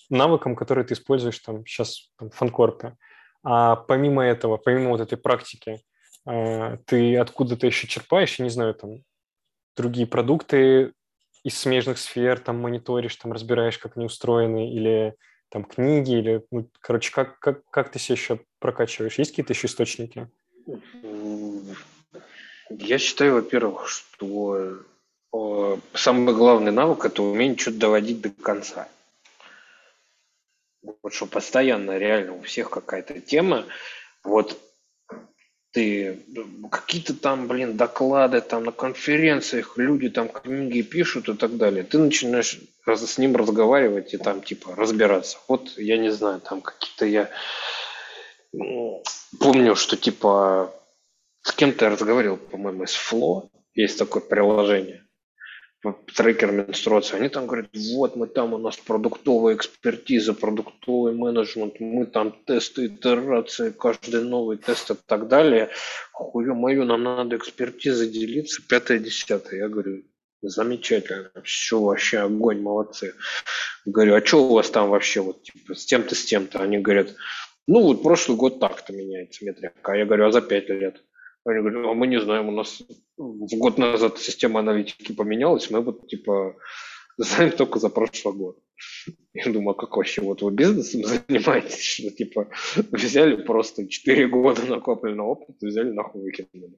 навыкам, 0.10 0.56
которые 0.56 0.86
ты 0.86 0.94
используешь 0.94 1.40
там 1.40 1.66
сейчас 1.66 2.10
там, 2.18 2.30
в 2.30 2.36
фанкорпе. 2.36 2.96
А 3.44 3.76
помимо 3.76 4.24
этого, 4.24 4.58
помимо 4.58 4.92
вот 4.92 5.02
этой 5.02 5.18
практики, 5.18 5.82
э, 6.26 6.78
ты 6.86 7.18
откуда-то 7.18 7.68
еще 7.68 7.88
черпаешь, 7.88 8.40
я 8.40 8.46
не 8.46 8.52
знаю, 8.52 8.74
там, 8.76 9.04
другие 9.76 10.08
продукты 10.08 10.94
из 11.44 11.58
смежных 11.58 11.98
сфер, 11.98 12.40
там, 12.40 12.62
мониторишь, 12.62 13.16
там, 13.18 13.34
разбираешь, 13.34 13.78
как 13.78 13.98
они 13.98 14.06
устроены, 14.06 14.72
или 14.72 15.16
там 15.50 15.66
книги 15.66 16.14
или, 16.14 16.46
ну, 16.52 16.70
короче, 16.80 17.12
как, 17.12 17.40
как, 17.40 17.70
как 17.70 17.92
ты 17.92 18.00
себя 18.00 18.16
еще 18.16 18.40
прокачиваешь? 18.60 19.20
Есть 19.20 19.32
какие-то 19.32 19.54
еще 19.54 19.68
источники? 19.68 20.30
Я 22.70 22.98
считаю, 22.98 23.36
во-первых, 23.36 23.88
что 23.88 24.58
э, 24.58 24.78
самый 25.94 26.34
главный 26.36 26.72
навык– 26.72 27.06
это 27.06 27.24
умение 27.24 27.58
что-то 27.58 27.78
доводить 27.78 28.22
до 28.22 28.30
конца. 28.30 28.88
Вот 31.02 31.14
что 31.14 31.26
постоянно 31.26 31.98
реально 31.98 32.34
у 32.34 32.42
всех 32.42 32.70
какая-то 32.70 33.20
тема. 33.20 33.66
Вот 34.24 34.60
ты 35.72 36.20
какие-то 36.72 37.16
там, 37.16 37.48
блин, 37.48 37.78
доклады 37.78 38.42
там 38.42 38.66
на 38.66 38.72
конференциях, 38.72 39.78
люди 39.78 40.10
там 40.10 40.30
книги 40.30 40.82
пишут 40.82 41.30
и 41.30 41.34
так 41.34 41.58
далее. 41.58 41.84
Ты 41.84 41.98
начинаешь 41.98 42.60
с 42.86 43.18
ним 43.18 43.36
разговаривать 43.36 44.14
и 44.14 44.18
там 44.18 44.42
типа 44.44 44.76
разбираться. 44.76 45.40
Вот 45.48 45.78
я 45.78 45.98
не 45.98 46.12
знаю, 46.12 46.42
там 46.42 46.62
какие-то 46.62 47.06
я 47.06 47.30
помню, 49.40 49.76
что 49.76 49.98
типа 49.98 50.72
с 51.42 51.52
кем-то 51.54 51.86
я 51.86 51.92
разговаривал, 51.92 52.38
по-моему, 52.38 52.84
из 52.84 52.94
Фло, 52.94 53.50
есть 53.74 53.98
такое 53.98 54.22
приложение, 54.22 55.03
трекер 56.16 56.52
менструации, 56.52 57.18
они 57.18 57.30
там 57.30 57.48
говорят, 57.48 57.70
вот 57.96 58.16
мы 58.16 58.28
там, 58.28 58.54
у 58.54 58.58
нас 58.58 58.78
продуктовая 58.78 59.56
экспертиза, 59.56 60.34
продуктовый 60.34 61.14
менеджмент, 61.14 61.80
мы 61.80 62.06
там 62.06 62.36
тесты, 62.46 62.88
итерации, 62.88 63.72
каждый 63.72 64.24
новый 64.24 64.58
тест 64.58 64.92
и 64.92 64.96
так 65.06 65.28
далее. 65.28 65.70
Хуё 66.12 66.54
мою, 66.54 66.86
нам 66.86 67.04
надо 67.04 67.36
экспертизой 67.36 68.08
делиться, 68.08 68.62
пятое, 68.68 69.00
десятое. 69.00 69.60
Я 69.60 69.68
говорю, 69.68 70.04
замечательно, 70.42 71.32
все 71.44 71.80
вообще 71.80 72.20
огонь, 72.20 72.62
молодцы. 72.62 73.14
Говорю, 73.86 74.16
а 74.16 74.26
что 74.26 74.46
у 74.46 74.54
вас 74.54 74.70
там 74.70 74.90
вообще 74.90 75.22
вот 75.22 75.44
типа 75.44 75.76
с 75.76 75.86
тем-то, 75.86 76.16
с 76.16 76.24
тем-то? 76.24 76.60
Они 76.60 76.78
говорят, 76.78 77.16
ну 77.68 77.82
вот 77.82 78.04
прошлый 78.04 78.38
год 78.38 78.60
так-то 78.60 78.94
меняется 78.94 79.44
метрика. 79.46 79.74
А 79.84 79.96
я 79.96 80.06
говорю, 80.06 80.28
а 80.28 80.32
за 80.32 80.42
пять 80.42 80.70
лет? 80.70 81.02
Они 81.46 81.60
говорят, 81.60 81.86
а 81.86 81.94
мы 81.94 82.08
не 82.08 82.20
знаем, 82.22 82.48
у 82.48 82.52
нас 82.52 82.82
год 83.18 83.78
назад 83.78 84.18
система 84.18 84.62
аналитики 84.62 85.14
поменялась, 85.14 85.70
мы 85.70 85.82
вот 85.82 86.08
типа 86.08 86.56
знаем 87.18 87.52
только 87.52 87.80
за 87.80 87.90
прошлый 87.90 88.36
год. 88.36 88.60
Я 89.34 89.52
думаю, 89.52 89.72
а 89.72 89.80
как 89.80 89.98
вообще 89.98 90.22
вот 90.22 90.42
вы 90.42 90.52
бизнесом 90.52 91.04
занимаетесь, 91.28 91.84
что 91.84 92.10
типа 92.12 92.50
взяли 92.92 93.36
просто 93.36 93.88
4 93.88 94.28
года 94.28 94.66
накопленного 94.66 95.30
опыта, 95.30 95.68
взяли 95.68 95.92
нахуй 95.92 96.22
выкинули. 96.22 96.78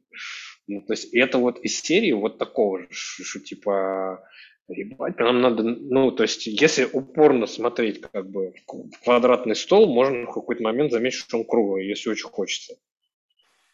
Ну, 0.68 0.82
то 0.82 0.94
есть 0.94 1.14
это 1.14 1.38
вот 1.38 1.60
из 1.60 1.80
серии 1.82 2.14
вот 2.14 2.40
такого 2.40 2.80
же, 2.80 2.88
что 2.90 3.40
типа 3.40 4.24
Ебать, 4.68 5.20
нам 5.20 5.42
надо, 5.42 5.62
ну, 5.62 6.12
то 6.12 6.24
есть, 6.24 6.48
если 6.48 6.90
упорно 6.92 7.46
смотреть 7.46 8.02
как 8.02 8.32
бы 8.32 8.52
в 8.66 9.04
квадратный 9.04 9.56
стол, 9.56 9.94
можно 9.94 10.24
в 10.26 10.34
какой-то 10.34 10.64
момент 10.64 10.92
заметить, 10.92 11.20
что 11.20 11.38
он 11.38 11.46
круглый, 11.46 11.88
если 11.88 12.10
очень 12.10 12.28
хочется 12.28 12.76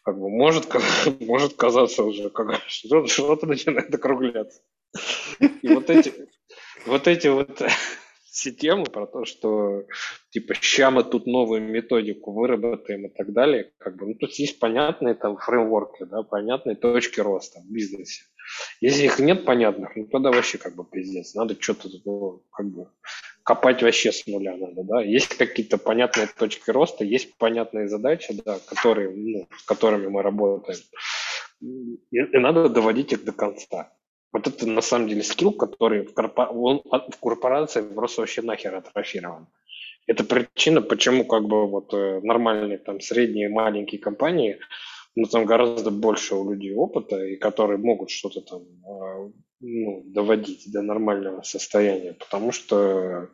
как 0.02 0.18
бы 0.18 0.28
может, 0.28 0.68
может 1.20 1.54
казаться 1.54 2.04
уже, 2.04 2.30
как 2.30 2.60
что-то, 2.66 3.08
что 3.08 3.46
начинает 3.46 3.94
округляться. 3.94 4.60
И 5.40 5.68
вот 5.68 5.90
эти, 5.90 6.12
вот 6.86 7.08
эти 7.08 7.28
вот 7.28 7.62
все 8.30 8.50
темы 8.50 8.84
про 8.84 9.06
то, 9.06 9.24
что 9.24 9.84
типа 10.30 10.54
ща 10.54 10.90
мы 10.90 11.04
тут 11.04 11.26
новую 11.26 11.62
методику 11.62 12.32
выработаем 12.32 13.06
и 13.06 13.08
так 13.08 13.32
далее, 13.32 13.72
как 13.78 13.96
бы, 13.96 14.06
ну 14.06 14.14
тут 14.14 14.32
есть 14.34 14.58
понятные 14.58 15.14
там 15.14 15.36
фреймворки, 15.36 16.04
да, 16.04 16.22
понятные 16.22 16.76
точки 16.76 17.20
роста 17.20 17.60
в 17.60 17.72
бизнесе. 17.72 18.24
Если 18.80 19.04
их 19.04 19.18
нет 19.18 19.44
понятных, 19.44 19.96
ну 19.96 20.06
тогда 20.08 20.30
вообще 20.30 20.58
как 20.58 20.74
бы 20.74 20.84
пиздец. 20.84 21.34
Надо 21.34 21.56
что-то 21.58 21.88
ну, 22.04 22.42
как 22.50 22.66
бы 22.66 22.88
копать 23.44 23.82
вообще 23.82 24.12
с 24.12 24.26
нуля 24.26 24.56
надо, 24.56 24.82
да. 24.84 25.02
Есть 25.02 25.36
какие-то 25.36 25.78
понятные 25.78 26.26
точки 26.26 26.70
роста, 26.70 27.04
есть 27.04 27.36
понятные 27.36 27.88
задачи, 27.88 28.34
да, 28.44 28.58
которые, 28.66 29.10
ну, 29.10 29.48
с 29.56 29.62
которыми 29.64 30.08
мы 30.08 30.22
работаем. 30.22 30.78
И, 31.60 31.98
и 32.10 32.38
надо 32.38 32.68
доводить 32.68 33.12
их 33.12 33.24
до 33.24 33.32
конца. 33.32 33.92
Вот 34.32 34.46
это 34.46 34.66
на 34.66 34.80
самом 34.80 35.08
деле 35.08 35.22
скилл, 35.22 35.52
который 35.52 36.06
в, 36.06 36.14
корпо... 36.14 36.46
он 36.46 36.82
в 36.84 37.20
корпорации 37.20 37.82
просто 37.82 38.22
вообще 38.22 38.42
нахер 38.42 38.74
атрофирован. 38.74 39.46
Это 40.06 40.24
причина, 40.24 40.80
почему 40.80 41.24
как 41.24 41.44
бы 41.44 41.68
вот 41.68 41.94
э, 41.94 42.20
нормальные 42.22 42.78
там 42.78 43.00
средние 43.00 43.48
маленькие 43.48 44.00
компании 44.00 44.58
но 45.14 45.26
там 45.26 45.44
гораздо 45.44 45.90
больше 45.90 46.34
у 46.34 46.50
людей 46.50 46.74
опыта, 46.74 47.22
и 47.22 47.36
которые 47.36 47.78
могут 47.78 48.10
что-то 48.10 48.40
там 48.40 48.62
а, 48.86 49.30
ну, 49.62 50.02
доводить 50.06 50.70
до 50.70 50.82
нормального 50.82 51.42
состояния, 51.42 52.14
потому 52.14 52.52
что 52.52 53.30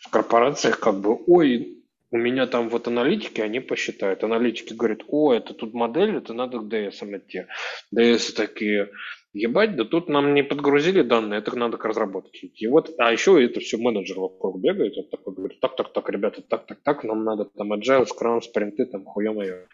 в 0.00 0.10
корпорациях 0.10 0.80
как 0.80 1.00
бы, 1.00 1.16
ой, 1.26 1.76
у 2.10 2.16
меня 2.16 2.46
там 2.46 2.68
вот 2.68 2.88
аналитики, 2.88 3.40
они 3.40 3.60
посчитают. 3.60 4.24
Аналитики 4.24 4.72
говорят, 4.72 5.02
о, 5.06 5.32
это 5.32 5.54
тут 5.54 5.72
модель, 5.74 6.16
это 6.16 6.34
надо 6.34 6.58
к 6.58 6.64
DS 6.64 7.16
идти. 7.16 7.46
DS 7.94 8.34
такие, 8.34 8.90
ебать, 9.32 9.76
да 9.76 9.84
тут 9.84 10.08
нам 10.08 10.34
не 10.34 10.42
подгрузили 10.42 11.02
данные, 11.02 11.38
это 11.38 11.56
надо 11.56 11.76
к 11.76 11.84
разработке 11.84 12.48
идти. 12.48 12.66
Вот, 12.66 12.92
а 12.98 13.12
еще 13.12 13.42
это 13.44 13.60
все 13.60 13.76
менеджер 13.76 14.18
вокруг 14.18 14.60
бегает, 14.60 14.98
он 14.98 15.08
такой 15.08 15.34
говорит, 15.34 15.60
так, 15.60 15.76
так, 15.76 15.92
так, 15.92 16.10
ребята, 16.10 16.42
так, 16.42 16.66
так, 16.66 16.80
так, 16.82 17.04
нам 17.04 17.22
надо 17.22 17.44
там 17.44 17.72
agile, 17.72 18.06
scrum, 18.06 18.40
спринты, 18.40 18.86
там, 18.86 19.04
хуя 19.04 19.32
мое 19.32 19.68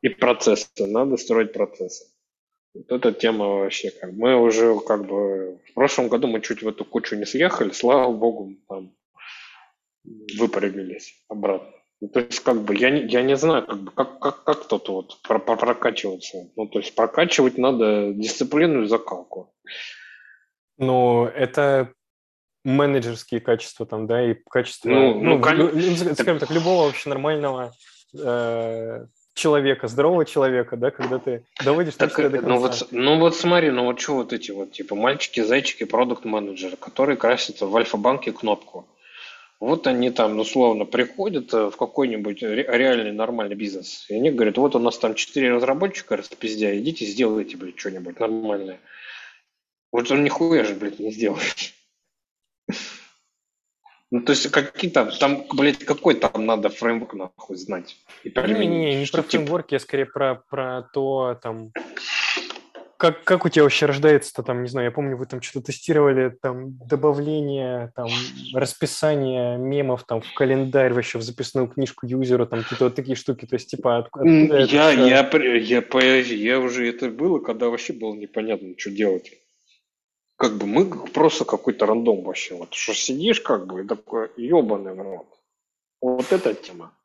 и 0.00 0.08
процессы. 0.08 0.86
Надо 0.86 1.18
строить 1.18 1.52
процессы. 1.52 2.06
Вот 2.74 2.92
эта 2.92 3.12
тема 3.12 3.46
вообще 3.46 3.90
как 3.90 4.12
мы 4.12 4.36
уже 4.36 4.78
как 4.80 5.06
бы 5.06 5.58
в 5.70 5.74
прошлом 5.74 6.08
году 6.08 6.28
мы 6.28 6.40
чуть 6.40 6.62
в 6.62 6.68
эту 6.68 6.84
кучу 6.84 7.16
не 7.16 7.26
съехали, 7.26 7.70
слава 7.70 8.12
богу, 8.12 8.54
там 8.68 8.92
выпрямились 10.38 11.14
обратно. 11.28 11.72
Ну, 12.00 12.08
то 12.08 12.20
есть 12.20 12.40
как 12.40 12.62
бы 12.62 12.74
я 12.76 12.90
не, 12.90 13.02
я 13.02 13.22
не 13.22 13.36
знаю, 13.36 13.66
как, 13.66 13.78
бы, 13.78 13.90
как, 13.90 14.18
как, 14.20 14.44
как 14.44 14.66
тут 14.66 14.88
вот 14.88 15.20
про, 15.22 15.38
про, 15.38 15.56
прокачиваться. 15.56 16.48
Ну, 16.56 16.66
то 16.66 16.78
есть 16.78 16.94
прокачивать 16.94 17.58
надо 17.58 18.12
дисциплину 18.14 18.84
и 18.84 18.86
закалку. 18.86 19.52
Ну, 20.78 21.26
это 21.26 21.92
менеджерские 22.64 23.40
качества 23.40 23.84
там, 23.84 24.06
да, 24.06 24.30
и 24.30 24.34
качество, 24.48 24.88
ну, 24.88 25.14
ну, 25.20 25.38
ну, 25.38 25.54
ну, 25.54 25.70
ну 25.74 26.14
скажем 26.14 26.38
так, 26.38 26.50
любого 26.50 26.86
вообще 26.86 27.08
нормального 27.10 27.74
э, 28.18 29.06
человека, 29.40 29.88
здорового 29.88 30.24
человека, 30.24 30.76
да, 30.76 30.90
когда 30.90 31.18
ты 31.18 31.42
доводишь 31.64 31.94
так, 31.94 32.14
до 32.14 32.30
конца. 32.30 32.46
Ну 32.46 32.58
вот, 32.58 32.88
ну 32.90 33.18
вот 33.18 33.36
смотри, 33.36 33.70
ну 33.70 33.84
вот 33.84 33.98
что 33.98 34.14
вот 34.14 34.32
эти 34.32 34.50
вот, 34.50 34.72
типа, 34.72 34.94
мальчики, 34.94 35.40
зайчики, 35.42 35.84
продукт-менеджеры, 35.84 36.76
которые 36.76 37.16
красят 37.16 37.60
в 37.60 37.76
Альфа-банке 37.76 38.32
кнопку. 38.32 38.86
Вот 39.58 39.86
они 39.86 40.10
там, 40.10 40.38
условно, 40.38 40.84
приходят 40.86 41.52
э, 41.52 41.70
в 41.70 41.76
какой-нибудь 41.76 42.42
реальный 42.42 43.12
нормальный 43.12 43.56
бизнес, 43.56 44.06
и 44.08 44.14
они 44.14 44.30
говорят, 44.30 44.56
вот 44.56 44.74
у 44.74 44.78
нас 44.78 44.98
там 44.98 45.14
четыре 45.14 45.52
разработчика 45.52 46.16
распиздя, 46.16 46.78
идите 46.78 47.04
сделайте, 47.04 47.56
блядь, 47.56 47.78
что-нибудь 47.78 48.18
нормальное. 48.20 48.80
Вот 49.92 50.10
он 50.10 50.24
нихуя 50.24 50.64
же, 50.64 50.74
блядь, 50.74 50.98
не 50.98 51.10
сделает. 51.10 51.74
Ну, 54.10 54.22
то 54.22 54.32
есть 54.32 54.50
какие 54.50 54.90
там, 54.90 55.10
там, 55.10 55.44
блядь, 55.52 55.84
какой 55.84 56.14
там 56.14 56.44
надо 56.44 56.68
фреймворк 56.68 57.14
нахуй 57.14 57.56
знать? 57.56 57.96
И 58.24 58.30
не, 58.30 58.54
не, 58.54 58.66
не, 58.66 58.96
не 58.96 59.06
про 59.06 59.22
типа... 59.22 59.30
фреймворк, 59.30 59.72
я 59.72 59.78
скорее 59.78 60.06
про, 60.06 60.42
про 60.48 60.82
то, 60.92 61.38
там, 61.40 61.70
как, 63.00 63.24
как 63.24 63.46
у 63.46 63.48
тебя 63.48 63.62
вообще 63.62 63.86
рождается-то 63.86 64.42
там, 64.42 64.62
не 64.62 64.68
знаю, 64.68 64.86
я 64.86 64.90
помню, 64.90 65.16
вы 65.16 65.24
там 65.24 65.40
что-то 65.40 65.66
тестировали, 65.66 66.36
там, 66.42 66.76
добавление, 66.86 67.92
там, 67.96 68.08
расписание 68.52 69.56
мемов 69.56 70.04
там 70.04 70.20
в 70.20 70.34
календарь, 70.34 70.92
вообще 70.92 71.16
в 71.16 71.22
записную 71.22 71.68
книжку 71.68 72.06
юзера, 72.06 72.44
там, 72.44 72.62
какие-то 72.62 72.84
вот 72.84 72.94
такие 72.94 73.16
штуки, 73.16 73.46
то 73.46 73.54
есть, 73.54 73.70
типа, 73.70 73.98
от, 73.98 74.08
я, 74.22 74.64
я, 74.64 74.90
я, 74.90 75.30
я, 75.30 75.82
я, 75.82 76.18
я 76.20 76.60
уже, 76.60 76.88
это 76.88 77.08
было, 77.08 77.38
когда 77.38 77.70
вообще 77.70 77.94
было 77.94 78.14
непонятно, 78.14 78.74
что 78.76 78.90
делать 78.90 79.30
как 80.40 80.56
бы 80.56 80.66
мы 80.66 81.06
просто 81.08 81.44
какой-то 81.44 81.84
рандом 81.84 82.22
вообще. 82.22 82.54
Вот 82.54 82.72
что 82.72 82.94
сидишь 82.94 83.42
как 83.42 83.66
бы 83.66 83.82
и 83.82 83.86
такой 83.86 84.30
ебаный 84.38 84.94
в 84.94 85.02
рот. 85.02 85.26
Вот 86.00 86.32
эта 86.32 86.54
тема. 86.54 86.96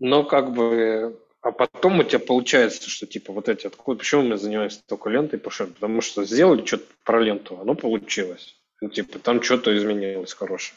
Но 0.00 0.24
как 0.24 0.52
бы 0.52 1.22
а 1.40 1.52
потом 1.52 2.00
у 2.00 2.02
тебя 2.02 2.18
получается, 2.18 2.90
что 2.90 3.06
типа 3.06 3.32
вот 3.32 3.48
эти 3.48 3.68
откуда, 3.68 4.00
почему 4.00 4.22
мы 4.22 4.38
занимаемся 4.38 4.82
только 4.88 5.08
лентой 5.08 5.38
пушем? 5.38 5.72
Потому 5.72 6.00
что 6.00 6.24
сделали 6.24 6.66
что-то 6.66 6.86
про 7.04 7.20
ленту, 7.20 7.60
оно 7.60 7.76
получилось. 7.76 8.56
Ну, 8.80 8.88
типа, 8.88 9.20
там 9.20 9.40
что-то 9.40 9.76
изменилось 9.76 10.34
хорошее. 10.34 10.76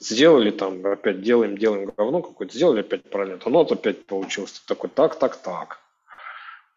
Сделали 0.00 0.50
там, 0.50 0.84
опять 0.86 1.20
делаем, 1.20 1.58
делаем 1.58 1.92
говно 1.94 2.22
какое-то, 2.22 2.54
сделали 2.54 2.80
опять 2.80 3.02
про 3.10 3.26
ленту, 3.26 3.48
оно 3.48 3.60
опять 3.60 4.06
получилось. 4.06 4.52
Ты 4.52 4.60
такой, 4.66 4.88
так, 4.88 5.18
так, 5.18 5.36
так. 5.36 5.80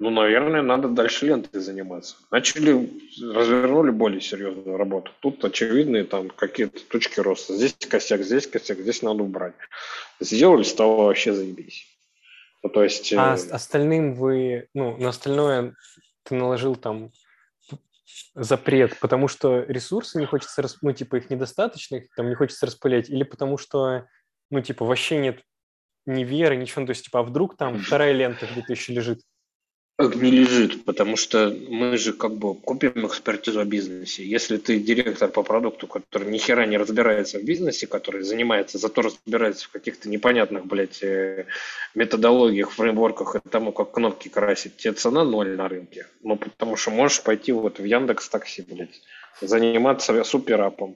Ну, 0.01 0.09
наверное, 0.09 0.63
надо 0.63 0.87
дальше 0.87 1.27
лентой 1.27 1.61
заниматься. 1.61 2.15
Начали, 2.31 2.89
развернули 3.21 3.91
более 3.91 4.19
серьезную 4.19 4.75
работу. 4.75 5.11
Тут 5.19 5.45
очевидные 5.45 6.05
там 6.05 6.31
какие-то 6.31 6.79
точки 6.87 7.19
роста. 7.19 7.53
Здесь 7.53 7.75
косяк, 7.87 8.23
здесь 8.23 8.47
косяк, 8.47 8.79
здесь 8.79 9.03
надо 9.03 9.21
убрать. 9.21 9.53
Сделали, 10.19 10.63
стало 10.63 11.03
вообще 11.03 11.33
заебись. 11.33 11.85
Ну, 12.63 12.69
то 12.69 12.83
есть... 12.83 13.13
А 13.13 13.35
э... 13.35 13.49
остальным 13.51 14.15
вы, 14.15 14.69
ну, 14.73 14.97
на 14.97 15.09
остальное 15.09 15.75
ты 16.23 16.33
наложил 16.33 16.75
там 16.75 17.11
запрет, 18.33 18.97
потому 19.01 19.27
что 19.27 19.59
ресурсы 19.67 20.17
не 20.17 20.25
хочется, 20.25 20.67
ну, 20.81 20.93
типа, 20.93 21.17
их 21.17 21.29
недостаточно, 21.29 21.97
их 21.97 22.07
там 22.15 22.27
не 22.27 22.33
хочется 22.33 22.65
распылять, 22.65 23.07
или 23.07 23.21
потому 23.21 23.59
что, 23.59 24.07
ну, 24.49 24.61
типа, 24.61 24.83
вообще 24.83 25.17
нет 25.17 25.43
ни 26.07 26.23
веры, 26.23 26.55
ничего, 26.55 26.81
ну, 26.81 26.87
то 26.87 26.91
есть, 26.93 27.05
типа, 27.05 27.19
а 27.19 27.23
вдруг 27.23 27.55
там 27.55 27.77
вторая 27.77 28.13
лента 28.13 28.47
где-то 28.47 28.73
еще 28.73 28.93
лежит? 28.93 29.21
Не 30.09 30.31
лежит, 30.31 30.85
потому 30.85 31.15
что 31.15 31.55
мы 31.69 31.97
же 31.97 32.13
как 32.13 32.35
бы 32.35 32.55
купим 32.55 33.05
экспертизу 33.07 33.59
о 33.59 33.65
бизнесе. 33.65 34.23
Если 34.25 34.57
ты 34.57 34.79
директор 34.79 35.29
по 35.29 35.43
продукту, 35.43 35.87
который 35.87 36.29
ни 36.29 36.37
хера 36.37 36.65
не 36.65 36.77
разбирается 36.77 37.39
в 37.39 37.43
бизнесе, 37.43 37.87
который 37.87 38.23
занимается, 38.23 38.77
зато 38.77 39.01
разбирается 39.01 39.67
в 39.67 39.71
каких-то 39.71 40.09
непонятных, 40.09 40.65
блядь, 40.65 41.03
э, 41.03 41.45
методологиях, 41.95 42.71
фреймворках 42.71 43.35
и 43.35 43.49
тому, 43.49 43.71
как 43.71 43.91
кнопки 43.91 44.29
красить, 44.29 44.77
тебе 44.77 44.93
цена 44.93 45.23
ноль 45.23 45.55
на 45.55 45.67
рынке. 45.67 46.07
Ну, 46.23 46.35
потому 46.35 46.75
что 46.75 46.91
можешь 46.91 47.21
пойти 47.21 47.51
вот 47.51 47.79
в 47.79 47.83
Яндекс 47.83 48.29
Такси, 48.29 48.63
блядь, 48.67 49.01
заниматься 49.41 50.23
суперапом. 50.23 50.95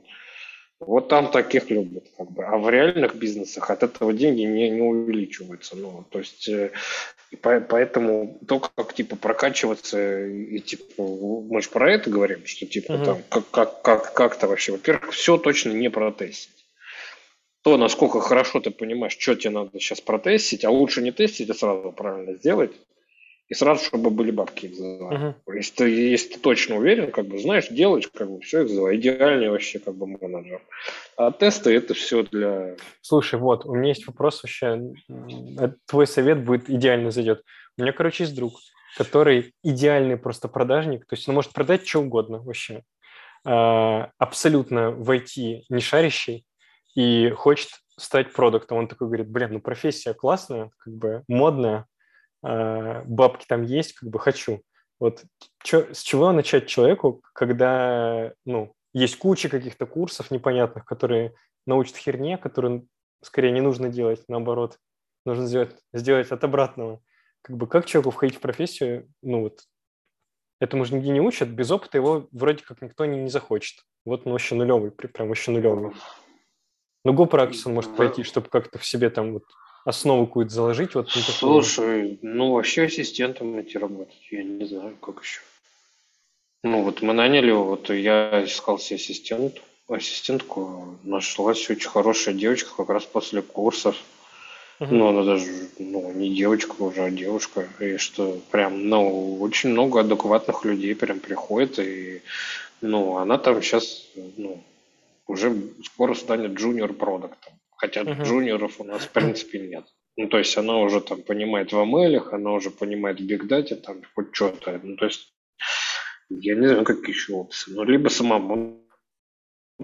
Вот 0.79 1.07
там 1.07 1.31
таких 1.31 1.69
любят, 1.69 2.05
как 2.17 2.31
бы. 2.31 2.43
А 2.43 2.57
в 2.57 2.69
реальных 2.69 3.15
бизнесах 3.15 3.69
от 3.69 3.83
этого 3.83 4.11
деньги 4.11 4.41
не, 4.41 4.69
не 4.69 4.81
увеличиваются. 4.81 5.77
Ну, 5.77 6.05
то 6.09 6.19
есть, 6.19 6.49
э, 6.49 6.71
поэтому 7.41 8.39
то, 8.45 8.59
как 8.59 8.93
типа 8.93 9.15
прокачиваться 9.15 10.25
и 10.25 10.59
типа 10.59 11.01
мы 11.01 11.61
же 11.61 11.69
про 11.69 11.93
это 11.93 12.09
говорим, 12.09 12.45
что 12.45 12.65
типа 12.65 12.91
uh-huh. 12.91 13.05
там 13.05 13.23
как, 13.29 13.49
как, 13.51 13.81
как, 13.81 14.13
как-то 14.13 14.47
вообще, 14.47 14.73
во-первых, 14.73 15.11
все 15.11 15.37
точно 15.37 15.71
не 15.71 15.89
протестить. 15.89 16.51
То, 17.63 17.77
насколько 17.77 18.19
хорошо 18.19 18.59
ты 18.59 18.69
понимаешь, 18.69 19.17
что 19.17 19.33
тебе 19.35 19.51
надо 19.51 19.79
сейчас 19.79 20.01
протестить, 20.01 20.65
а 20.65 20.69
лучше 20.69 21.01
не 21.01 21.11
тестить, 21.11 21.49
а 21.49 21.53
сразу 21.53 21.91
правильно 21.93 22.33
сделать 22.35 22.73
и 23.47 23.53
сразу, 23.53 23.85
чтобы 23.85 24.09
были 24.09 24.31
бабки 24.31 24.67
их 24.67 24.75
Uh-huh. 24.75 25.35
Если, 25.53 25.75
ты, 25.75 25.89
если 25.89 26.33
ты 26.33 26.39
точно 26.39 26.77
уверен, 26.77 27.11
как 27.11 27.27
бы 27.27 27.39
знаешь, 27.39 27.67
делаешь, 27.69 28.09
как 28.13 28.29
бы 28.29 28.39
все 28.41 28.61
их 28.61 28.69
вызывай. 28.69 28.97
Идеальный 28.97 29.49
вообще 29.49 29.79
как 29.79 29.95
бы 29.95 30.07
менеджер. 30.07 30.61
А 31.17 31.31
тесты 31.31 31.75
это 31.75 31.93
все 31.93 32.23
для... 32.23 32.75
Слушай, 33.01 33.39
вот, 33.39 33.65
у 33.65 33.75
меня 33.75 33.89
есть 33.89 34.07
вопрос 34.07 34.43
вообще. 34.43 34.93
Твой 35.85 36.07
совет 36.07 36.43
будет 36.43 36.69
идеально 36.69 37.11
зайдет. 37.11 37.43
У 37.77 37.81
меня, 37.81 37.93
короче, 37.93 38.23
есть 38.23 38.35
друг, 38.35 38.53
который 38.97 39.53
идеальный 39.63 40.17
просто 40.17 40.47
продажник. 40.47 41.05
То 41.05 41.15
есть 41.15 41.27
он 41.27 41.35
может 41.35 41.53
продать 41.53 41.87
что 41.87 42.01
угодно 42.01 42.39
вообще. 42.39 42.83
А, 43.45 44.11
абсолютно 44.17 44.91
в 44.91 45.09
IT 45.11 45.63
не 45.69 45.81
шарящий 45.81 46.45
и 46.95 47.29
хочет 47.29 47.69
стать 47.97 48.33
продуктом. 48.33 48.79
Он 48.79 48.87
такой 48.87 49.07
говорит, 49.07 49.29
блин, 49.29 49.53
ну 49.53 49.61
профессия 49.61 50.13
классная, 50.13 50.71
как 50.79 50.93
бы 50.93 51.23
модная, 51.27 51.85
бабки 52.45 53.45
там 53.47 53.63
есть, 53.63 53.93
как 53.93 54.09
бы 54.09 54.19
хочу. 54.19 54.61
Вот 54.99 55.23
чё, 55.63 55.93
с 55.93 56.01
чего 56.01 56.31
начать 56.31 56.67
человеку, 56.67 57.21
когда, 57.33 58.33
ну, 58.45 58.73
есть 58.93 59.17
куча 59.17 59.49
каких-то 59.49 59.85
курсов 59.85 60.31
непонятных, 60.31 60.85
которые 60.85 61.33
научат 61.65 61.97
херне, 61.97 62.37
которые 62.37 62.85
скорее 63.21 63.51
не 63.51 63.61
нужно 63.61 63.89
делать, 63.89 64.23
наоборот, 64.27 64.77
нужно 65.25 65.47
сделать, 65.47 65.75
сделать 65.93 66.31
от 66.31 66.43
обратного. 66.43 67.01
Как 67.41 67.57
бы 67.57 67.67
как 67.67 67.85
человеку 67.85 68.11
входить 68.11 68.37
в 68.37 68.41
профессию, 68.41 69.11
ну 69.21 69.41
вот, 69.41 69.61
этому 70.61 70.85
же 70.85 70.95
нигде 70.95 71.09
не 71.09 71.21
учат, 71.21 71.49
без 71.49 71.69
опыта 71.71 71.97
его 71.97 72.27
вроде 72.31 72.63
как 72.63 72.81
никто 72.81 73.05
не, 73.05 73.19
не 73.19 73.29
захочет. 73.29 73.83
Вот 74.05 74.25
он 74.25 74.31
вообще 74.31 74.55
нулевый, 74.55 74.91
прям 74.91 75.27
вообще 75.27 75.51
нулевый. 75.51 75.93
Ну, 77.03 77.13
GoPractice 77.13 77.63
он 77.65 77.73
может 77.73 77.95
пойти, 77.95 78.23
чтобы 78.23 78.49
как-то 78.49 78.79
в 78.79 78.85
себе 78.85 79.09
там 79.09 79.33
вот 79.33 79.43
основу 79.85 80.25
какую-то 80.27 80.53
заложить? 80.53 80.95
Вот 80.95 81.09
Слушай, 81.11 82.19
ну 82.21 82.53
вообще 82.53 82.83
ассистентом 82.83 83.61
идти 83.61 83.77
работать, 83.77 84.27
я 84.31 84.43
не 84.43 84.65
знаю, 84.65 84.97
как 84.99 85.21
еще. 85.23 85.39
Ну 86.63 86.81
вот 86.81 87.01
мы 87.01 87.13
наняли, 87.13 87.51
вот 87.51 87.89
я 87.91 88.43
искал 88.43 88.79
себе 88.79 88.97
ассистент, 88.97 89.61
ассистентку, 89.87 90.97
нашлась 91.03 91.69
очень 91.69 91.89
хорошая 91.89 92.33
девочка 92.33 92.71
как 92.75 92.89
раз 92.89 93.05
после 93.05 93.41
курсов. 93.41 93.95
Uh-huh. 94.79 94.87
Ну, 94.91 95.07
она 95.07 95.23
даже, 95.23 95.69
ну, 95.79 96.11
не 96.11 96.35
девочка 96.35 96.75
уже, 96.79 97.03
а 97.03 97.11
девушка. 97.11 97.69
И 97.79 97.95
что 97.95 98.41
прям, 98.51 98.89
ну, 98.89 99.39
очень 99.39 99.69
много 99.69 100.01
адекватных 100.01 100.65
людей 100.65 100.93
прям 100.95 101.19
приходит. 101.19 101.79
И, 101.79 102.21
ну, 102.81 103.15
она 103.17 103.37
там 103.37 103.61
сейчас, 103.61 104.05
ну, 104.35 104.61
уже 105.27 105.55
скоро 105.85 106.13
станет 106.13 106.51
джуниор 106.51 106.91
продуктом. 106.91 107.53
Хотя 107.77 108.01
uh-huh. 108.01 108.23
джуниоров 108.23 108.79
у 108.79 108.83
нас 108.83 109.03
в 109.03 109.11
принципе 109.11 109.59
нет. 109.59 109.85
Ну, 110.17 110.27
то 110.27 110.37
есть 110.37 110.57
она 110.57 110.77
уже 110.77 111.01
там 111.01 111.21
понимает 111.23 111.73
в 111.73 111.75
ML, 111.75 112.29
она 112.31 112.53
уже 112.53 112.71
понимает 112.71 113.19
в 113.19 113.23
Big 113.23 113.47
Data, 113.47 113.75
там 113.75 114.01
хоть 114.13 114.33
что-то. 114.33 114.79
Ну, 114.81 114.95
то 114.95 115.05
есть 115.05 115.33
я 116.29 116.55
не 116.55 116.67
знаю, 116.67 116.85
какие 116.85 117.09
еще 117.09 117.33
опции. 117.33 117.71
Ну, 117.71 117.83
либо 117.83 118.09
самому 118.09 118.81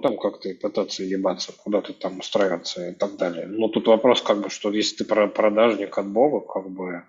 там 0.02 0.18
как-то 0.18 0.50
пытаться 0.62 1.04
ебаться, 1.04 1.52
куда-то 1.52 1.94
там 1.94 2.20
устраиваться 2.20 2.89
и 2.89 2.94
так 2.94 3.18
далее. 3.18 3.48
Но 3.48 3.68
тут 3.68 3.88
вопрос 3.88 4.22
как 4.22 4.42
бы, 4.42 4.50
что 4.50 4.72
если 4.72 5.04
ты 5.04 5.06
продажник 5.06 5.98
от 5.98 6.08
Бога, 6.08 6.39
как 6.39 6.70
бы 6.70 7.04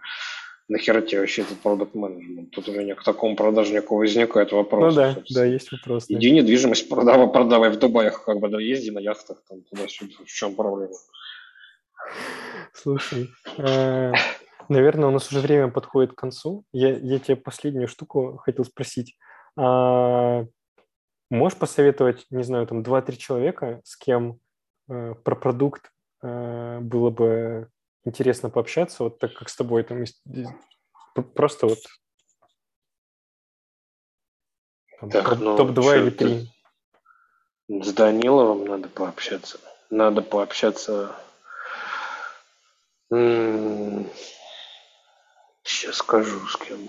нахера 0.68 1.00
тебе 1.02 1.20
вообще 1.20 1.42
этот 1.42 1.58
продукт 1.58 1.94
менеджмент? 1.94 2.50
Тут 2.50 2.68
у 2.68 2.72
меня 2.72 2.94
к 2.94 3.04
такому 3.04 3.36
продажнику 3.36 3.96
возникает 3.96 4.52
вопрос. 4.52 4.94
Ну 4.94 5.00
да, 5.00 5.14
собственно. 5.14 5.40
да, 5.40 5.46
есть 5.46 5.72
вопрос. 5.72 6.06
Да. 6.06 6.18
Иди 6.18 6.30
недвижимость 6.30 6.88
продавай, 6.88 7.28
продавай 7.28 7.70
в 7.70 7.78
Дубаях, 7.78 8.24
как 8.24 8.38
бы, 8.38 8.48
да, 8.48 8.60
езди 8.60 8.90
на 8.90 8.98
яхтах 8.98 9.42
там 9.48 9.62
туда-сюда. 9.62 10.14
В 10.24 10.28
чем 10.28 10.54
проблема? 10.54 10.94
Слушай, 12.72 13.28
э, 13.58 14.12
наверное, 14.68 15.08
у 15.08 15.12
нас 15.12 15.30
уже 15.30 15.40
время 15.40 15.68
подходит 15.68 16.12
к 16.12 16.18
концу. 16.18 16.64
Я, 16.72 16.96
я 16.96 17.18
тебе 17.18 17.36
последнюю 17.36 17.88
штуку 17.88 18.38
хотел 18.42 18.64
спросить. 18.64 19.16
А, 19.56 20.46
можешь 21.30 21.58
посоветовать, 21.58 22.26
не 22.30 22.42
знаю, 22.42 22.66
там 22.66 22.82
2-3 22.82 23.16
человека, 23.16 23.80
с 23.84 23.96
кем 23.96 24.38
э, 24.88 25.14
про 25.22 25.36
продукт 25.36 25.92
э, 26.22 26.78
было 26.80 27.10
бы 27.10 27.68
интересно 28.04 28.50
пообщаться, 28.50 29.04
вот 29.04 29.18
так 29.18 29.34
как 29.34 29.48
с 29.48 29.56
тобой 29.56 29.84
там 29.84 30.04
просто 31.34 31.66
вот 31.66 31.78
там, 35.00 35.10
так, 35.10 35.28
топ, 35.28 35.38
ну, 35.38 35.56
топ-2 35.56 35.98
или 35.98 36.10
3. 36.10 36.48
С 37.82 37.92
Даниловым 37.92 38.64
надо 38.66 38.88
пообщаться. 38.88 39.58
Надо 39.90 40.22
пообщаться. 40.22 41.14
Сейчас 45.64 45.96
скажу 45.96 46.46
с 46.46 46.56
кем. 46.56 46.88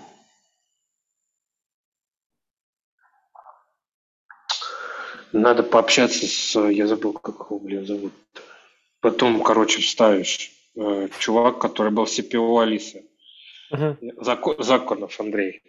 Надо 5.32 5.62
пообщаться 5.64 6.26
с... 6.26 6.58
Я 6.70 6.86
забыл, 6.86 7.12
как 7.12 7.34
его, 7.34 7.58
блин, 7.58 7.84
зовут. 7.84 8.12
Потом, 9.00 9.42
короче, 9.42 9.82
вставишь. 9.82 10.53
Э, 10.76 11.08
чувак, 11.18 11.58
который 11.60 11.92
был 11.92 12.04
CPO 12.04 12.62
Алисы. 12.62 13.04
Uh-huh. 13.72 13.96
Зак- 14.16 14.62
Законов 14.62 15.20
Андрей. 15.20 15.62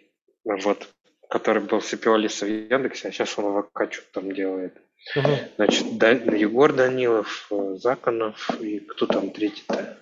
Вот. 0.44 0.88
Который 1.28 1.62
был 1.62 1.78
CPO 1.78 2.14
Алисы 2.14 2.46
в 2.46 2.70
Яндексе, 2.70 3.08
а 3.08 3.12
сейчас 3.12 3.38
он 3.38 3.44
в 3.46 3.62
ВК 3.62 3.92
что-то 3.92 4.20
там 4.20 4.32
делает. 4.32 4.76
Uh-huh. 5.16 5.38
Значит, 5.56 5.98
да, 5.98 6.10
Егор 6.10 6.72
Данилов, 6.72 7.46
э, 7.50 7.76
Законов 7.76 8.50
и 8.60 8.80
кто 8.80 9.06
там 9.06 9.30
третий-то? 9.30 9.96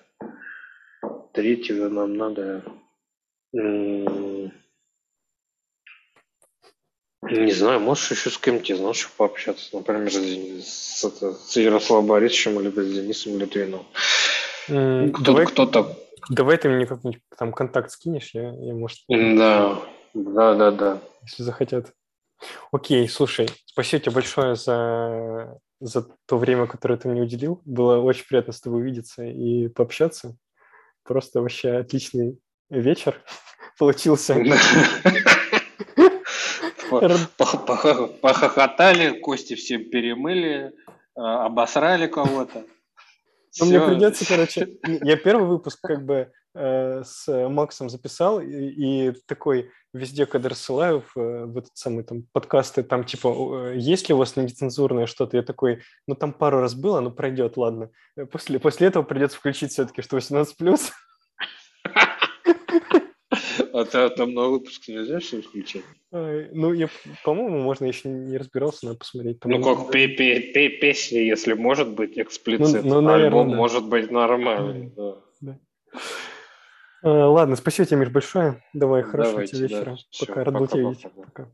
Третьего 1.32 1.88
нам 1.88 2.16
надо... 2.16 2.64
Не 7.30 7.52
знаю, 7.52 7.80
можешь 7.80 8.10
еще 8.10 8.30
с 8.30 8.38
кем-то 8.38 8.72
из 8.72 8.80
наших 8.80 9.10
пообщаться, 9.12 9.74
например, 9.74 10.10
с, 10.12 11.00
с, 11.00 11.50
с 11.50 11.56
Ярославом 11.56 12.06
Борисовичем 12.06 12.60
или 12.60 12.70
с 12.70 12.94
Денисом 12.94 13.38
Литвиновым. 13.38 13.86
Кто, 14.64 15.22
давай, 15.22 15.46
кто-то... 15.46 15.96
Давай 16.30 16.56
ты 16.56 16.68
мне 16.68 16.86
как-нибудь 16.86 17.20
там 17.36 17.52
контакт 17.52 17.90
скинешь, 17.90 18.30
я, 18.32 18.50
я 18.50 18.74
может... 18.74 18.98
Да, 19.08 19.78
да, 20.14 20.54
да, 20.54 20.70
да. 20.70 20.98
Если 21.22 21.42
захотят. 21.42 21.92
Окей, 22.72 23.08
слушай, 23.08 23.48
спасибо 23.66 24.02
тебе 24.02 24.14
большое 24.14 24.54
за, 24.54 25.58
за 25.80 26.06
то 26.26 26.38
время, 26.38 26.66
которое 26.66 26.96
ты 26.96 27.08
мне 27.08 27.22
уделил. 27.22 27.60
Было 27.64 27.98
очень 27.98 28.26
приятно 28.26 28.52
с 28.52 28.60
тобой 28.60 28.82
увидеться 28.82 29.24
и 29.24 29.68
пообщаться. 29.68 30.36
Просто 31.04 31.40
вообще 31.40 31.72
отличный 31.72 32.38
вечер 32.70 33.20
получился. 33.78 34.34
Похохотали, 38.20 39.18
кости 39.20 39.54
все 39.54 39.78
перемыли, 39.78 40.72
а, 41.16 41.46
обосрали 41.46 42.06
кого-то. 42.06 42.64
Ну, 43.60 43.66
мне 43.66 43.80
придется, 43.80 44.26
короче, 44.26 44.76
я 45.02 45.16
первый 45.16 45.46
выпуск 45.46 45.78
как 45.82 46.04
бы 46.04 46.32
э, 46.54 47.02
с 47.04 47.48
Максом 47.48 47.88
записал, 47.88 48.40
и, 48.40 48.46
и 48.46 49.12
такой 49.26 49.70
везде, 49.92 50.26
когда 50.26 50.48
рассылаю 50.48 51.02
в, 51.02 51.18
э, 51.18 51.46
в 51.46 51.58
этот 51.58 51.70
самый 51.74 52.04
там 52.04 52.24
подкасты, 52.32 52.82
там 52.82 53.04
типа, 53.04 53.72
есть 53.74 54.08
ли 54.08 54.14
у 54.14 54.18
вас 54.18 54.36
нецензурное 54.36 55.06
что-то? 55.06 55.36
Я 55.36 55.42
такой, 55.42 55.82
ну 56.06 56.14
там 56.14 56.32
пару 56.32 56.60
раз 56.60 56.74
было, 56.74 57.00
ну 57.00 57.10
пройдет, 57.10 57.56
ладно. 57.56 57.90
После, 58.30 58.58
после 58.58 58.88
этого 58.88 59.04
придется 59.04 59.38
включить 59.38 59.72
все-таки, 59.72 60.02
что 60.02 60.16
18+. 60.16 60.90
А 63.74 63.84
ты 63.84 64.08
там 64.10 64.34
на 64.34 64.46
выпуск 64.46 64.86
нельзя 64.86 65.18
все 65.18 65.42
включать? 65.42 65.82
Ну, 66.12 66.72
я, 66.72 66.88
по-моему, 67.24 67.58
можно 67.58 67.86
еще 67.86 68.08
не 68.08 68.36
разбирался, 68.36 68.86
надо 68.86 68.98
посмотреть. 68.98 69.44
Ну, 69.44 69.60
как 69.64 69.90
песни, 69.90 71.18
если 71.18 71.54
может 71.54 71.88
быть 71.88 72.16
эксплицит, 72.16 72.84
ну, 72.84 73.00
ну, 73.00 73.12
альбом 73.12 73.48
может 73.48 73.88
быть 73.88 74.12
нормальный. 74.12 74.92
Ладно, 77.02 77.56
спасибо 77.56 77.86
тебе, 77.86 77.98
Миш, 77.98 78.10
большое. 78.10 78.62
Давай, 78.74 79.02
хорошего 79.02 79.44
тебе 79.44 79.62
вечера. 79.62 79.96
Пока, 80.20 80.44
рад 80.44 80.54
был 80.54 80.68
тебя 80.68 80.90
видеть. 80.90 81.06
Пока. 81.24 81.50